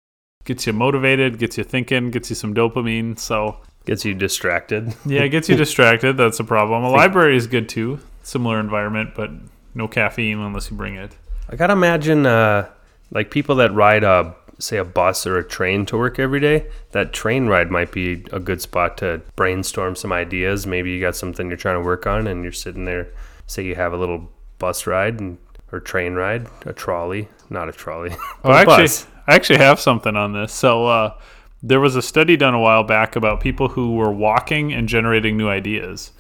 gets 0.46 0.68
you 0.68 0.74
motivated, 0.74 1.40
gets 1.40 1.58
you 1.58 1.64
thinking, 1.64 2.12
gets 2.12 2.30
you 2.30 2.36
some 2.36 2.54
dopamine. 2.54 3.18
So 3.18 3.58
Gets 3.86 4.06
you 4.06 4.14
distracted. 4.14 4.94
yeah, 5.06 5.22
it 5.22 5.30
gets 5.30 5.50
you 5.50 5.56
distracted. 5.66 6.18
That's 6.18 6.40
a 6.40 6.44
problem. 6.44 6.84
A 6.84 6.90
library 6.90 7.36
is 7.38 7.48
good 7.48 7.68
too. 7.70 8.00
Similar 8.24 8.60
environment, 8.60 9.12
but 9.16 9.32
no 9.74 9.88
caffeine 9.88 10.38
unless 10.40 10.70
you 10.70 10.78
bring 10.78 10.96
it. 10.96 11.16
I 11.50 11.56
gotta 11.56 11.74
imagine, 11.74 12.26
uh, 12.26 12.70
like 13.10 13.32
people 13.32 13.56
that 13.56 13.74
ride 13.74 14.04
a 14.04 14.36
say 14.60 14.78
a 14.78 14.84
bus 14.84 15.26
or 15.26 15.38
a 15.38 15.44
train 15.44 15.86
to 15.88 15.98
work 15.98 16.20
every 16.20 16.40
day. 16.40 16.68
That 16.92 17.14
train 17.14 17.48
ride 17.48 17.72
might 17.72 17.92
be 17.92 18.26
a 18.32 18.40
good 18.40 18.62
spot 18.62 18.98
to 19.00 19.22
brainstorm 19.36 19.96
some 19.96 20.12
ideas. 20.12 20.68
Maybe 20.68 20.92
you 20.92 21.00
got 21.00 21.16
something 21.16 21.48
you're 21.48 21.58
trying 21.58 21.80
to 21.82 21.86
work 21.86 22.06
on, 22.06 22.28
and 22.28 22.44
you're 22.44 22.52
sitting 22.52 22.86
there. 22.86 23.08
Say 23.48 23.64
you 23.64 23.76
have 23.76 23.94
a 23.94 23.98
little 23.98 24.30
bus 24.60 24.86
ride 24.86 25.20
and 25.20 25.38
or 25.72 25.80
train 25.80 26.16
ride, 26.16 26.48
a 26.66 26.74
trolley, 26.74 27.28
not 27.50 27.70
a 27.70 27.72
trolley. 27.72 28.16
Oh, 28.44 28.52
a 28.52 28.56
actually, 28.56 28.84
bus. 28.84 29.08
I 29.28 29.36
actually 29.36 29.60
have 29.60 29.80
something 29.80 30.16
on 30.16 30.34
this. 30.34 30.54
So 30.54 30.88
uh, 30.88 31.14
there 31.62 31.80
was 31.80 31.96
a 31.96 32.02
study 32.02 32.38
done 32.38 32.54
a 32.54 32.60
while 32.60 32.84
back 32.84 33.16
about 33.16 33.42
people 33.42 33.70
who 33.70 33.96
were 33.96 34.12
walking 34.12 34.74
and 34.74 34.88
generating 34.88 35.38
new 35.38 35.50
ideas. 35.50 36.12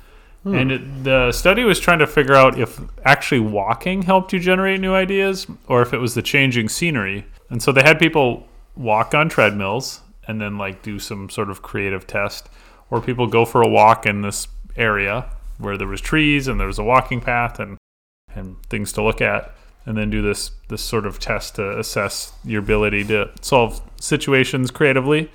And 0.45 0.71
it, 0.71 1.03
the 1.03 1.31
study 1.31 1.63
was 1.63 1.79
trying 1.79 1.99
to 1.99 2.07
figure 2.07 2.33
out 2.33 2.57
if 2.57 2.79
actually 3.03 3.41
walking 3.41 4.03
helped 4.03 4.33
you 4.33 4.39
generate 4.39 4.79
new 4.79 4.93
ideas 4.93 5.45
or 5.67 5.81
if 5.81 5.93
it 5.93 5.97
was 5.97 6.15
the 6.15 6.21
changing 6.21 6.69
scenery. 6.69 7.25
And 7.49 7.61
so 7.61 7.71
they 7.71 7.83
had 7.83 7.99
people 7.99 8.47
walk 8.75 9.13
on 9.13 9.29
treadmills 9.29 10.01
and 10.27 10.39
then 10.39 10.57
like 10.57 10.83
do 10.83 10.99
some 10.99 11.29
sort 11.29 11.49
of 11.49 11.61
creative 11.61 12.05
test, 12.05 12.49
or 12.89 13.01
people 13.01 13.27
go 13.27 13.45
for 13.45 13.61
a 13.61 13.67
walk 13.67 14.05
in 14.05 14.21
this 14.21 14.47
area 14.75 15.29
where 15.57 15.77
there 15.77 15.87
was 15.87 16.01
trees 16.01 16.47
and 16.47 16.59
there 16.59 16.67
was 16.67 16.79
a 16.79 16.83
walking 16.83 17.21
path 17.21 17.59
and 17.59 17.77
and 18.35 18.55
things 18.67 18.93
to 18.93 19.03
look 19.03 19.21
at 19.21 19.55
and 19.85 19.97
then 19.97 20.09
do 20.09 20.21
this 20.21 20.51
this 20.67 20.81
sort 20.81 21.05
of 21.05 21.19
test 21.19 21.55
to 21.55 21.79
assess 21.79 22.33
your 22.43 22.61
ability 22.61 23.03
to 23.05 23.29
solve 23.41 23.81
situations 23.99 24.71
creatively. 24.71 25.31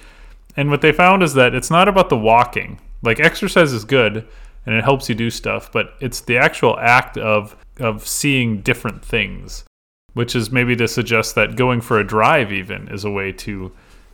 And 0.57 0.71
what 0.71 0.81
they 0.81 0.93
found 0.93 1.23
is 1.23 1.35
that 1.35 1.55
it's 1.55 1.71
not 1.71 1.89
about 1.89 2.09
the 2.09 2.17
walking. 2.17 2.81
Like 3.03 3.19
exercise 3.19 3.73
is 3.73 3.85
good 3.85 4.27
and 4.65 4.75
it 4.75 4.85
helps 4.85 5.09
you 5.09 5.15
do 5.15 5.31
stuff, 5.31 5.71
but 5.73 5.95
it's 6.01 6.21
the 6.21 6.39
actual 6.39 6.79
act 6.79 7.19
of 7.19 7.57
of 7.81 8.07
seeing 8.07 8.61
different 8.61 9.05
things, 9.05 9.65
which 10.15 10.35
is 10.35 10.51
maybe 10.51 10.75
to 10.77 10.89
suggest 10.89 11.35
that 11.35 11.55
going 11.57 11.81
for 11.81 11.99
a 12.01 12.05
drive 12.07 12.51
even 12.53 12.89
is 12.89 13.05
a 13.05 13.11
way 13.11 13.31
to 13.33 13.71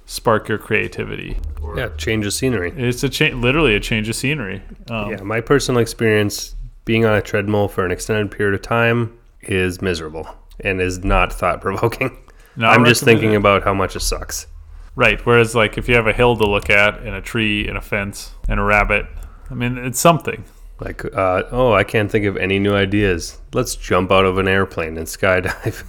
spark 0.06 0.48
your 0.48 0.58
creativity. 0.58 1.36
yeah, 1.76 1.88
change 1.96 2.26
of 2.26 2.32
scenery. 2.32 2.72
It's 2.76 3.02
a 3.04 3.08
cha- 3.08 3.26
literally 3.36 3.74
a 3.76 3.80
change 3.80 4.08
of 4.08 4.16
scenery. 4.16 4.62
Um, 4.90 5.10
Yeah, 5.12 5.22
my 5.22 5.40
personal 5.40 5.80
experience 5.80 6.56
being 6.84 7.04
on 7.04 7.14
a 7.14 7.22
treadmill 7.22 7.68
for 7.68 7.84
an 7.84 7.92
extended 7.92 8.30
period 8.30 8.54
of 8.54 8.62
time 8.62 9.16
is 9.42 9.80
miserable. 9.80 10.28
and 10.62 10.78
is 10.82 11.02
not 11.02 11.32
thought 11.32 11.60
provoking. 11.62 12.14
I'm 12.60 12.84
just 12.84 13.02
thinking 13.02 13.34
about 13.34 13.62
how 13.62 13.72
much 13.72 13.96
it 13.96 14.00
sucks. 14.00 14.46
Right. 14.94 15.24
Whereas, 15.24 15.54
like, 15.54 15.78
if 15.78 15.88
you 15.88 15.94
have 15.94 16.06
a 16.06 16.12
hill 16.12 16.36
to 16.36 16.44
look 16.44 16.68
at, 16.68 16.98
and 16.98 17.14
a 17.14 17.22
tree, 17.22 17.66
and 17.66 17.78
a 17.78 17.80
fence, 17.80 18.32
and 18.48 18.60
a 18.60 18.62
rabbit, 18.62 19.06
I 19.50 19.54
mean, 19.54 19.78
it's 19.78 19.98
something. 20.00 20.44
Like, 20.80 21.04
uh, 21.04 21.42
oh, 21.50 21.72
I 21.72 21.84
can't 21.84 22.10
think 22.10 22.24
of 22.24 22.36
any 22.36 22.58
new 22.58 22.74
ideas. 22.74 23.38
Let's 23.52 23.76
jump 23.76 24.10
out 24.10 24.24
of 24.24 24.38
an 24.38 24.48
airplane 24.48 24.96
and 24.96 25.06
skydive. 25.06 25.84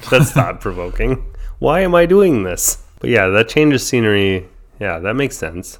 That's 0.10 0.32
thought 0.32 0.60
provoking. 0.60 1.24
Why 1.58 1.80
am 1.80 1.94
I 1.94 2.06
doing 2.06 2.42
this? 2.42 2.82
But 3.00 3.10
yeah, 3.10 3.28
that 3.28 3.48
change 3.48 3.74
of 3.74 3.80
scenery, 3.80 4.46
yeah, 4.78 4.98
that 4.98 5.14
makes 5.14 5.36
sense. 5.36 5.78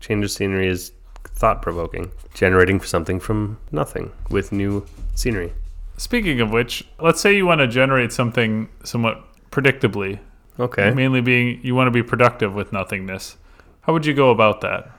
Change 0.00 0.24
of 0.24 0.30
scenery 0.30 0.68
is 0.68 0.92
thought 1.24 1.60
provoking, 1.62 2.10
generating 2.34 2.80
something 2.80 3.20
from 3.20 3.58
nothing 3.70 4.10
with 4.30 4.52
new 4.52 4.86
scenery. 5.14 5.52
Speaking 5.98 6.40
of 6.40 6.50
which, 6.50 6.84
let's 7.00 7.20
say 7.20 7.36
you 7.36 7.46
want 7.46 7.60
to 7.60 7.66
generate 7.68 8.12
something 8.12 8.68
somewhat 8.84 9.22
predictably, 9.50 10.18
Okay. 10.58 10.90
mainly 10.92 11.20
being 11.20 11.60
you 11.62 11.74
want 11.74 11.86
to 11.86 11.90
be 11.90 12.02
productive 12.02 12.54
with 12.54 12.72
nothingness. 12.72 13.36
How 13.82 13.92
would 13.92 14.06
you 14.06 14.14
go 14.14 14.30
about 14.30 14.60
that? 14.62 14.90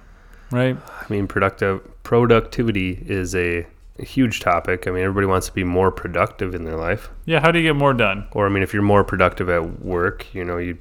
Right? 0.51 0.77
I 0.77 1.05
mean, 1.09 1.27
productive 1.27 1.81
productivity 2.07 3.03
is 3.05 3.35
a, 3.35 3.67
a 3.99 4.05
huge 4.05 4.39
topic. 4.39 4.87
I 4.87 4.91
mean, 4.91 5.03
everybody 5.03 5.27
wants 5.27 5.47
to 5.47 5.51
be 5.51 5.65
more 5.65 5.91
productive 5.91 6.55
in 6.55 6.63
their 6.63 6.77
life. 6.77 7.09
Yeah, 7.25 7.41
how 7.41 7.51
do 7.51 7.59
you 7.59 7.67
get 7.67 7.75
more 7.75 7.93
done? 7.93 8.29
Or 8.31 8.45
I 8.45 8.49
mean, 8.49 8.63
if 8.63 8.73
you're 8.73 8.81
more 8.81 9.03
productive 9.03 9.49
at 9.49 9.81
work, 9.81 10.25
you 10.33 10.45
know, 10.45 10.55
you 10.55 10.77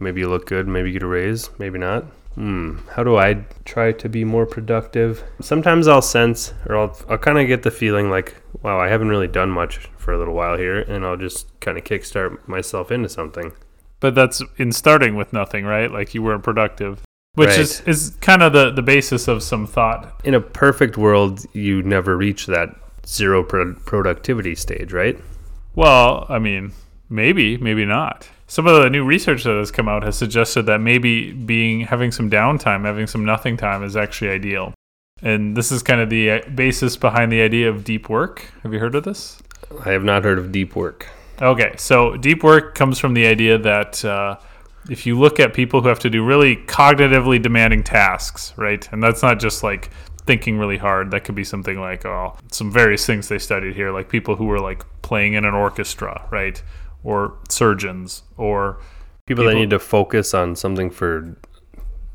maybe 0.00 0.20
you 0.20 0.28
look 0.28 0.44
good, 0.44 0.68
maybe 0.68 0.90
you 0.90 0.92
get 0.92 1.02
a 1.02 1.06
raise, 1.06 1.48
maybe 1.58 1.78
not. 1.78 2.04
Hmm. 2.34 2.76
How 2.90 3.02
do 3.02 3.16
I 3.16 3.46
try 3.64 3.92
to 3.92 4.08
be 4.10 4.22
more 4.22 4.44
productive? 4.44 5.24
Sometimes 5.40 5.88
I'll 5.88 6.02
sense, 6.02 6.52
or 6.66 6.76
I'll 6.76 6.94
I'll 7.08 7.16
kind 7.16 7.38
of 7.38 7.46
get 7.46 7.62
the 7.62 7.70
feeling 7.70 8.10
like, 8.10 8.36
wow, 8.60 8.78
I 8.78 8.88
haven't 8.88 9.08
really 9.08 9.28
done 9.28 9.50
much 9.50 9.88
for 9.96 10.12
a 10.12 10.18
little 10.18 10.34
while 10.34 10.58
here, 10.58 10.80
and 10.80 11.06
I'll 11.06 11.16
just 11.16 11.58
kind 11.60 11.78
of 11.78 11.84
kickstart 11.84 12.46
myself 12.46 12.92
into 12.92 13.08
something. 13.08 13.52
But 13.98 14.14
that's 14.14 14.42
in 14.58 14.72
starting 14.72 15.16
with 15.16 15.32
nothing, 15.32 15.64
right? 15.64 15.90
Like 15.90 16.12
you 16.12 16.22
weren't 16.22 16.42
productive. 16.42 17.00
Which 17.34 17.50
Right. 17.50 17.58
is, 17.60 17.80
is 17.86 18.16
kind 18.20 18.42
of 18.42 18.52
the, 18.52 18.70
the 18.70 18.82
basis 18.82 19.28
of 19.28 19.42
some 19.42 19.66
thought. 19.66 20.20
In 20.24 20.34
a 20.34 20.40
perfect 20.40 20.96
world, 20.98 21.46
you 21.52 21.82
never 21.82 22.16
reach 22.16 22.46
that 22.46 22.74
zero 23.06 23.42
pro- 23.44 23.74
productivity 23.74 24.54
stage, 24.54 24.92
right? 24.92 25.18
Well, 25.74 26.26
I 26.28 26.38
mean, 26.38 26.72
maybe, 27.08 27.56
maybe 27.56 27.84
not. 27.84 28.28
Some 28.48 28.66
of 28.66 28.82
the 28.82 28.90
new 28.90 29.04
research 29.04 29.44
that 29.44 29.56
has 29.56 29.70
come 29.70 29.88
out 29.88 30.02
has 30.02 30.18
suggested 30.18 30.62
that 30.66 30.80
maybe 30.80 31.32
being 31.32 31.80
having 31.82 32.10
some 32.10 32.28
downtime, 32.28 32.84
having 32.84 33.06
some 33.06 33.24
nothing 33.24 33.56
time 33.56 33.84
is 33.84 33.96
actually 33.96 34.30
ideal. 34.30 34.74
And 35.22 35.56
this 35.56 35.70
is 35.70 35.84
kind 35.84 36.00
of 36.00 36.10
the 36.10 36.30
uh, 36.30 36.40
basis 36.54 36.96
behind 36.96 37.30
the 37.30 37.42
idea 37.42 37.68
of 37.68 37.84
deep 37.84 38.08
work. 38.08 38.50
Have 38.64 38.72
you 38.72 38.80
heard 38.80 38.96
of 38.96 39.04
this? 39.04 39.38
I 39.84 39.90
have 39.90 40.02
not 40.02 40.24
heard 40.24 40.38
of 40.38 40.50
deep 40.50 40.74
work. 40.74 41.06
Okay, 41.40 41.74
so 41.76 42.16
deep 42.16 42.42
work 42.42 42.74
comes 42.74 42.98
from 42.98 43.14
the 43.14 43.26
idea 43.26 43.56
that 43.56 44.04
uh, 44.04 44.36
if 44.88 45.04
you 45.06 45.18
look 45.18 45.38
at 45.40 45.52
people 45.54 45.82
who 45.82 45.88
have 45.88 45.98
to 46.00 46.10
do 46.10 46.24
really 46.24 46.56
cognitively 46.56 47.40
demanding 47.40 47.82
tasks, 47.82 48.52
right? 48.56 48.88
And 48.92 49.02
that's 49.02 49.22
not 49.22 49.38
just 49.40 49.62
like 49.62 49.90
thinking 50.26 50.58
really 50.58 50.78
hard. 50.78 51.10
That 51.10 51.24
could 51.24 51.34
be 51.34 51.44
something 51.44 51.78
like 51.80 52.04
oh, 52.06 52.36
some 52.50 52.70
various 52.72 53.04
things 53.06 53.28
they 53.28 53.38
studied 53.38 53.74
here, 53.74 53.90
like 53.90 54.08
people 54.08 54.36
who 54.36 54.46
were 54.46 54.60
like 54.60 54.84
playing 55.02 55.34
in 55.34 55.44
an 55.44 55.54
orchestra, 55.54 56.26
right? 56.30 56.62
Or 57.04 57.34
surgeons, 57.48 58.22
or 58.36 58.80
People, 59.26 59.44
that 59.44 59.54
need 59.54 59.70
to 59.70 59.78
focus 59.78 60.34
on 60.34 60.56
something 60.56 60.90
for 60.90 61.36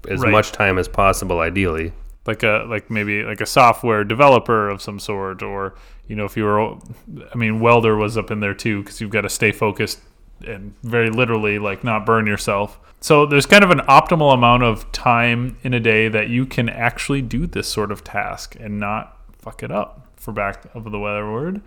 as 0.09 0.21
Right. 0.21 0.31
much 0.31 0.51
time 0.51 0.77
as 0.77 0.87
possible, 0.87 1.39
ideally. 1.39 1.93
like 2.27 2.43
a 2.43 2.65
like 2.67 2.89
maybe 2.89 3.23
like 3.23 3.41
a 3.41 3.45
software 3.45 4.03
developer 4.03 4.67
of 4.69 4.81
some 4.81 4.99
sort 4.99 5.43
or 5.43 5.75
you 6.07 6.15
know 6.15 6.25
if 6.25 6.35
you 6.35 6.43
were 6.43 6.59
i 7.31 7.35
mean 7.35 7.59
welder 7.59 7.95
was 7.95 8.17
up 8.17 8.31
in 8.31 8.39
there 8.39 8.53
too 8.55 8.81
because 8.81 8.99
you've 8.99 9.11
got 9.11 9.21
to 9.21 9.29
stay 9.29 9.51
focused 9.51 9.99
and 10.45 10.73
very 10.83 11.09
literally 11.09 11.59
like 11.59 11.83
not 11.83 12.05
burn 12.05 12.27
yourself. 12.27 12.79
So 13.01 13.25
there's 13.25 13.45
kind 13.45 13.63
of 13.63 13.69
an 13.69 13.79
optimal 13.79 14.33
amount 14.33 14.63
of 14.63 14.91
time 14.91 15.57
in 15.63 15.73
a 15.73 15.79
day 15.79 16.07
that 16.07 16.29
you 16.29 16.45
can 16.45 16.69
actually 16.69 17.21
do 17.21 17.45
this 17.45 17.67
sort 17.67 17.91
of 17.91 18.03
task 18.03 18.55
and 18.59 18.79
not 18.79 19.17
fuck 19.37 19.61
it 19.63 19.71
up 19.71 20.07
for 20.15 20.31
back 20.31 20.65
of 20.73 20.91
the 20.91 20.99
weather 20.99 21.31
word. 21.31 21.61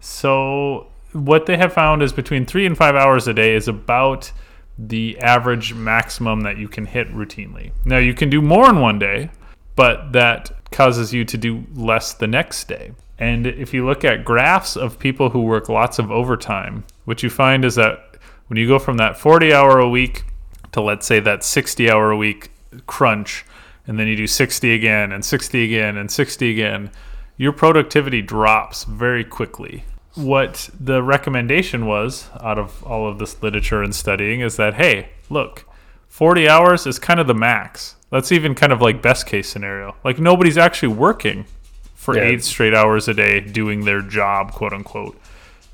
So 0.00 0.88
what 1.12 1.46
they 1.46 1.56
have 1.56 1.72
found 1.72 2.02
is 2.02 2.12
between 2.12 2.44
three 2.44 2.66
and 2.66 2.76
five 2.76 2.94
hours 2.94 3.26
a 3.26 3.34
day 3.34 3.54
is 3.54 3.68
about 3.68 4.32
the 4.78 5.18
average 5.20 5.74
maximum 5.74 6.40
that 6.42 6.58
you 6.58 6.68
can 6.68 6.86
hit 6.86 7.08
routinely. 7.08 7.72
Now 7.84 7.98
you 7.98 8.14
can 8.14 8.28
do 8.28 8.42
more 8.42 8.68
in 8.68 8.80
one 8.80 8.98
day 8.98 9.30
but 9.76 10.12
that 10.12 10.52
causes 10.70 11.12
you 11.12 11.24
to 11.24 11.36
do 11.36 11.64
less 11.74 12.14
the 12.14 12.26
next 12.26 12.68
day. 12.68 12.92
And 13.18 13.46
if 13.46 13.72
you 13.72 13.86
look 13.86 14.04
at 14.04 14.24
graphs 14.24 14.76
of 14.76 14.98
people 14.98 15.30
who 15.30 15.42
work 15.42 15.68
lots 15.68 15.98
of 15.98 16.10
overtime, 16.10 16.84
what 17.04 17.22
you 17.22 17.30
find 17.30 17.64
is 17.64 17.76
that 17.76 18.11
when 18.52 18.58
you 18.58 18.68
go 18.68 18.78
from 18.78 18.98
that 18.98 19.16
40 19.16 19.50
hour 19.54 19.78
a 19.78 19.88
week 19.88 20.24
to 20.72 20.82
let's 20.82 21.06
say 21.06 21.20
that 21.20 21.42
60 21.42 21.90
hour 21.90 22.10
a 22.10 22.16
week 22.18 22.50
crunch, 22.86 23.46
and 23.86 23.98
then 23.98 24.06
you 24.06 24.14
do 24.14 24.26
60 24.26 24.74
again 24.74 25.10
and 25.10 25.24
60 25.24 25.64
again 25.64 25.96
and 25.96 26.10
60 26.10 26.50
again, 26.50 26.90
your 27.38 27.52
productivity 27.52 28.20
drops 28.20 28.84
very 28.84 29.24
quickly. 29.24 29.84
What 30.16 30.68
the 30.78 31.02
recommendation 31.02 31.86
was 31.86 32.28
out 32.42 32.58
of 32.58 32.84
all 32.84 33.08
of 33.08 33.18
this 33.18 33.42
literature 33.42 33.82
and 33.82 33.94
studying 33.94 34.42
is 34.42 34.56
that, 34.56 34.74
hey, 34.74 35.08
look, 35.30 35.64
40 36.08 36.46
hours 36.46 36.86
is 36.86 36.98
kind 36.98 37.20
of 37.20 37.26
the 37.26 37.34
max. 37.34 37.96
That's 38.10 38.32
even 38.32 38.54
kind 38.54 38.70
of 38.70 38.82
like 38.82 39.00
best 39.00 39.24
case 39.26 39.48
scenario. 39.48 39.96
Like 40.04 40.18
nobody's 40.18 40.58
actually 40.58 40.92
working 40.92 41.46
for 41.94 42.14
Yeah. 42.18 42.24
eight 42.24 42.44
straight 42.44 42.74
hours 42.74 43.08
a 43.08 43.14
day 43.14 43.40
doing 43.40 43.86
their 43.86 44.02
job, 44.02 44.52
quote 44.52 44.74
unquote. 44.74 45.18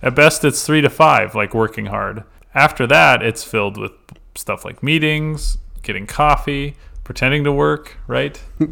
At 0.01 0.15
best, 0.15 0.45
it's 0.45 0.65
three 0.65 0.81
to 0.81 0.89
five, 0.89 1.35
like 1.35 1.53
working 1.55 1.87
hard. 1.87 2.23
After 2.55 2.87
that, 2.87 3.23
it's 3.23 3.45
filled 3.45 3.77
with 3.77 3.93
stuff 4.35 4.65
like 4.65 4.83
meetings, 4.83 5.59
getting 5.83 6.07
coffee, 6.07 6.77
pretending 7.05 7.45
to 7.45 7.53
work, 7.53 7.97
right? 8.07 8.41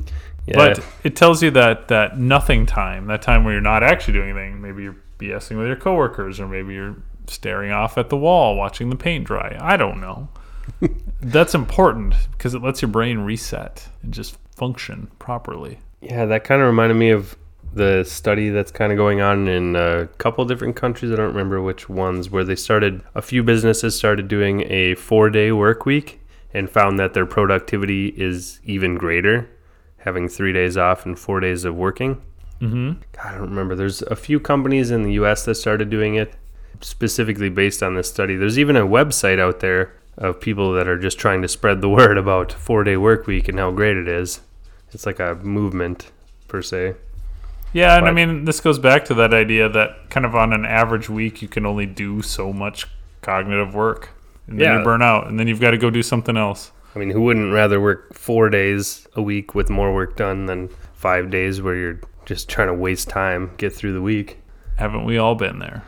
Yeah. 0.47 0.55
But 0.55 0.85
it 1.03 1.17
tells 1.17 1.43
you 1.43 1.51
that 1.51 1.89
that 1.89 2.19
nothing 2.19 2.67
time, 2.67 3.09
that 3.09 3.21
time 3.21 3.43
where 3.43 3.55
you're 3.55 3.61
not 3.61 3.83
actually 3.83 4.15
doing 4.15 4.31
anything, 4.31 4.61
maybe 4.61 4.85
you're 4.85 4.97
BSing 5.19 5.59
with 5.59 5.67
your 5.67 5.75
coworkers, 5.75 6.39
or 6.39 6.47
maybe 6.47 6.75
you're 6.75 6.97
staring 7.27 7.73
off 7.73 7.99
at 7.99 8.11
the 8.11 8.17
wall 8.17 8.55
watching 8.55 8.89
the 8.89 8.95
paint 8.95 9.27
dry. 9.27 9.57
I 9.61 9.77
don't 9.77 10.01
know. 10.01 10.29
That's 11.21 11.55
important 11.55 12.15
because 12.31 12.55
it 12.55 12.63
lets 12.63 12.81
your 12.81 12.91
brain 12.91 13.19
reset 13.19 13.89
and 14.05 14.15
just 14.15 14.37
function 14.55 15.11
properly. 15.19 15.81
yeah, 16.01 16.27
that 16.27 16.45
kind 16.45 16.61
of 16.63 16.69
reminded 16.69 16.95
me 16.95 17.11
of 17.11 17.37
the 17.77 18.05
study 18.05 18.49
that's 18.49 18.71
kind 18.71 18.91
of 18.91 18.97
going 18.97 19.21
on 19.21 19.49
in 19.49 19.77
a 19.77 20.09
couple 20.19 20.45
different 20.45 20.77
countries. 20.77 21.13
I 21.13 21.17
don't 21.17 21.29
remember 21.29 21.61
which 21.61 21.89
ones, 21.89 22.31
where 22.31 22.43
they 22.45 22.57
started, 22.57 23.03
a 23.15 23.23
few 23.23 23.43
businesses 23.43 23.97
started 23.97 24.29
doing 24.29 24.63
a 24.71 24.95
four 24.95 25.31
day 25.31 25.53
work 25.53 25.87
week 25.87 26.21
and 26.55 26.71
found 26.71 26.99
that 26.99 27.13
their 27.15 27.27
productivity 27.27 28.09
is 28.09 28.61
even 28.65 28.97
greater, 28.97 29.49
having 29.99 30.29
three 30.29 30.53
days 30.53 30.77
off 30.77 31.05
and 31.05 31.19
four 31.19 31.39
days 31.41 31.65
of 31.65 31.75
working. 31.77 32.21
hmm 32.61 32.93
I 33.23 33.33
don't 33.33 33.51
remember. 33.51 33.75
There's 33.75 34.01
a 34.03 34.17
few 34.17 34.41
companies 34.41 34.91
in 34.91 35.03
the 35.03 35.13
US 35.13 35.45
that 35.45 35.57
started 35.57 35.91
doing 35.91 36.15
it 36.15 36.35
specifically 36.81 37.51
based 37.51 37.83
on 37.83 37.95
this 37.95 38.09
study. 38.09 38.37
There's 38.37 38.59
even 38.59 38.77
a 38.77 38.87
website 38.87 39.39
out 39.39 39.61
there 39.61 39.93
of 40.17 40.41
people 40.41 40.73
that 40.73 40.89
are 40.89 40.99
just 40.99 41.19
trying 41.19 41.43
to 41.43 41.49
spread 41.49 41.83
the 41.83 41.89
word 41.99 42.17
about 42.17 42.53
four 42.53 42.85
day 42.85 42.97
work 42.97 43.27
week 43.27 43.49
and 43.49 43.59
how 43.59 43.71
great 43.71 43.97
it 43.99 44.09
is. 44.09 44.41
It's 44.93 45.05
like 45.05 45.21
a 45.21 45.35
movement 45.35 46.11
per 46.49 46.63
se. 46.63 46.95
Yeah, 47.77 47.99
and 47.99 48.07
I 48.09 48.13
mean, 48.13 48.45
this 48.47 48.61
goes 48.61 48.79
back 48.79 49.05
to 49.07 49.15
that 49.15 49.35
idea 49.35 49.69
that 49.69 50.09
kind 50.09 50.25
of 50.25 50.35
on 50.35 50.53
an 50.55 50.65
average 50.65 51.11
week, 51.11 51.43
you 51.43 51.49
can 51.49 51.67
only 51.67 51.85
do 51.85 52.23
so 52.23 52.53
much 52.53 52.87
cognitive 53.23 53.75
work. 53.75 54.11
And 54.47 54.59
then 54.59 54.67
Yeah. 54.67 54.79
you 54.79 54.85
burn 54.85 55.03
out, 55.03 55.27
and 55.27 55.39
then 55.39 55.47
you've 55.47 55.61
got 55.61 55.73
to 55.73 55.77
go 55.79 55.91
do 55.91 56.03
something 56.03 56.37
else. 56.37 56.73
I 56.95 56.99
mean, 56.99 57.11
who 57.11 57.21
wouldn't 57.21 57.53
rather 57.53 57.79
work 57.81 58.15
four 58.15 58.49
days 58.49 59.07
a 59.15 59.21
week 59.21 59.55
with 59.55 59.69
more 59.69 59.93
work 59.93 60.17
done 60.17 60.47
than 60.47 60.71
five 60.95 61.29
days 61.31 61.61
where 61.61 61.75
you're 61.75 62.01
just 62.25 62.49
trying 62.49 62.69
to 62.69 62.75
waste 62.75 63.11
time, 63.11 63.51
get 63.59 63.75
through 63.75 63.93
the 63.93 64.01
week? 64.01 64.39
Haven't 64.77 65.05
we 65.05 65.19
all 65.19 65.35
been 65.35 65.59
there? 65.59 65.83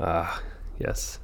Ah, 0.00 0.40
yes. 0.78 1.20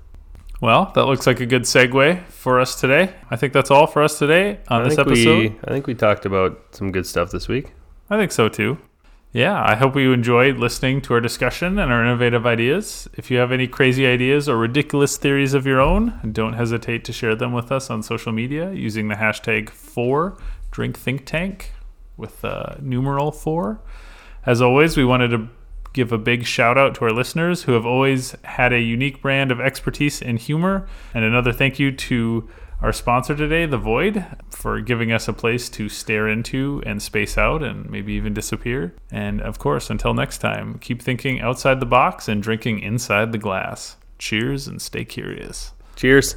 Well, 0.60 0.92
that 0.94 1.06
looks 1.06 1.26
like 1.26 1.40
a 1.40 1.46
good 1.46 1.62
segue 1.62 2.24
for 2.28 2.60
us 2.60 2.80
today. 2.80 3.10
I 3.30 3.36
think 3.36 3.52
that's 3.52 3.70
all 3.72 3.88
for 3.88 4.02
us 4.02 4.18
today 4.18 4.58
on 4.68 4.82
I 4.82 4.88
this 4.88 4.98
episode. 4.98 5.38
we 5.38 5.56
I 5.64 5.70
think 5.72 5.88
we 5.88 5.94
talked 5.94 6.24
about 6.24 6.60
some 6.70 6.92
good 6.92 7.06
stuff 7.06 7.32
this 7.32 7.48
week. 7.48 7.72
I 8.08 8.16
think 8.16 8.30
so 8.30 8.48
too. 8.48 8.78
Yeah, 9.34 9.60
I 9.60 9.74
hope 9.74 9.96
you 9.96 10.12
enjoyed 10.12 10.58
listening 10.58 11.00
to 11.02 11.14
our 11.14 11.20
discussion 11.20 11.76
and 11.76 11.92
our 11.92 12.04
innovative 12.04 12.46
ideas. 12.46 13.08
If 13.14 13.32
you 13.32 13.38
have 13.38 13.50
any 13.50 13.66
crazy 13.66 14.06
ideas 14.06 14.48
or 14.48 14.56
ridiculous 14.56 15.16
theories 15.16 15.54
of 15.54 15.66
your 15.66 15.80
own, 15.80 16.20
don't 16.30 16.52
hesitate 16.52 17.04
to 17.06 17.12
share 17.12 17.34
them 17.34 17.52
with 17.52 17.72
us 17.72 17.90
on 17.90 18.04
social 18.04 18.30
media 18.30 18.70
using 18.70 19.08
the 19.08 19.16
hashtag 19.16 19.70
4 19.70 20.38
Drink 20.70 20.96
Think 20.96 21.26
Tank 21.26 21.72
with 22.16 22.44
uh, 22.44 22.76
numeral 22.80 23.32
4. 23.32 23.80
As 24.46 24.62
always, 24.62 24.96
we 24.96 25.04
wanted 25.04 25.32
to 25.32 25.48
give 25.92 26.12
a 26.12 26.18
big 26.18 26.44
shout 26.44 26.78
out 26.78 26.94
to 26.94 27.04
our 27.04 27.12
listeners 27.12 27.64
who 27.64 27.72
have 27.72 27.84
always 27.84 28.36
had 28.44 28.72
a 28.72 28.80
unique 28.80 29.20
brand 29.20 29.50
of 29.50 29.60
expertise 29.60 30.22
and 30.22 30.38
humor. 30.38 30.86
And 31.12 31.24
another 31.24 31.52
thank 31.52 31.80
you 31.80 31.90
to 31.90 32.48
our 32.80 32.92
sponsor 32.92 33.34
today, 33.34 33.66
The 33.66 33.78
Void, 33.78 34.24
for 34.50 34.80
giving 34.80 35.12
us 35.12 35.28
a 35.28 35.32
place 35.32 35.68
to 35.70 35.88
stare 35.88 36.28
into 36.28 36.82
and 36.84 37.02
space 37.02 37.38
out 37.38 37.62
and 37.62 37.88
maybe 37.88 38.12
even 38.14 38.34
disappear. 38.34 38.94
And 39.10 39.40
of 39.40 39.58
course, 39.58 39.90
until 39.90 40.14
next 40.14 40.38
time, 40.38 40.78
keep 40.78 41.00
thinking 41.00 41.40
outside 41.40 41.80
the 41.80 41.86
box 41.86 42.28
and 42.28 42.42
drinking 42.42 42.80
inside 42.80 43.32
the 43.32 43.38
glass. 43.38 43.96
Cheers 44.18 44.68
and 44.68 44.80
stay 44.80 45.04
curious. 45.04 45.72
Cheers. 45.96 46.36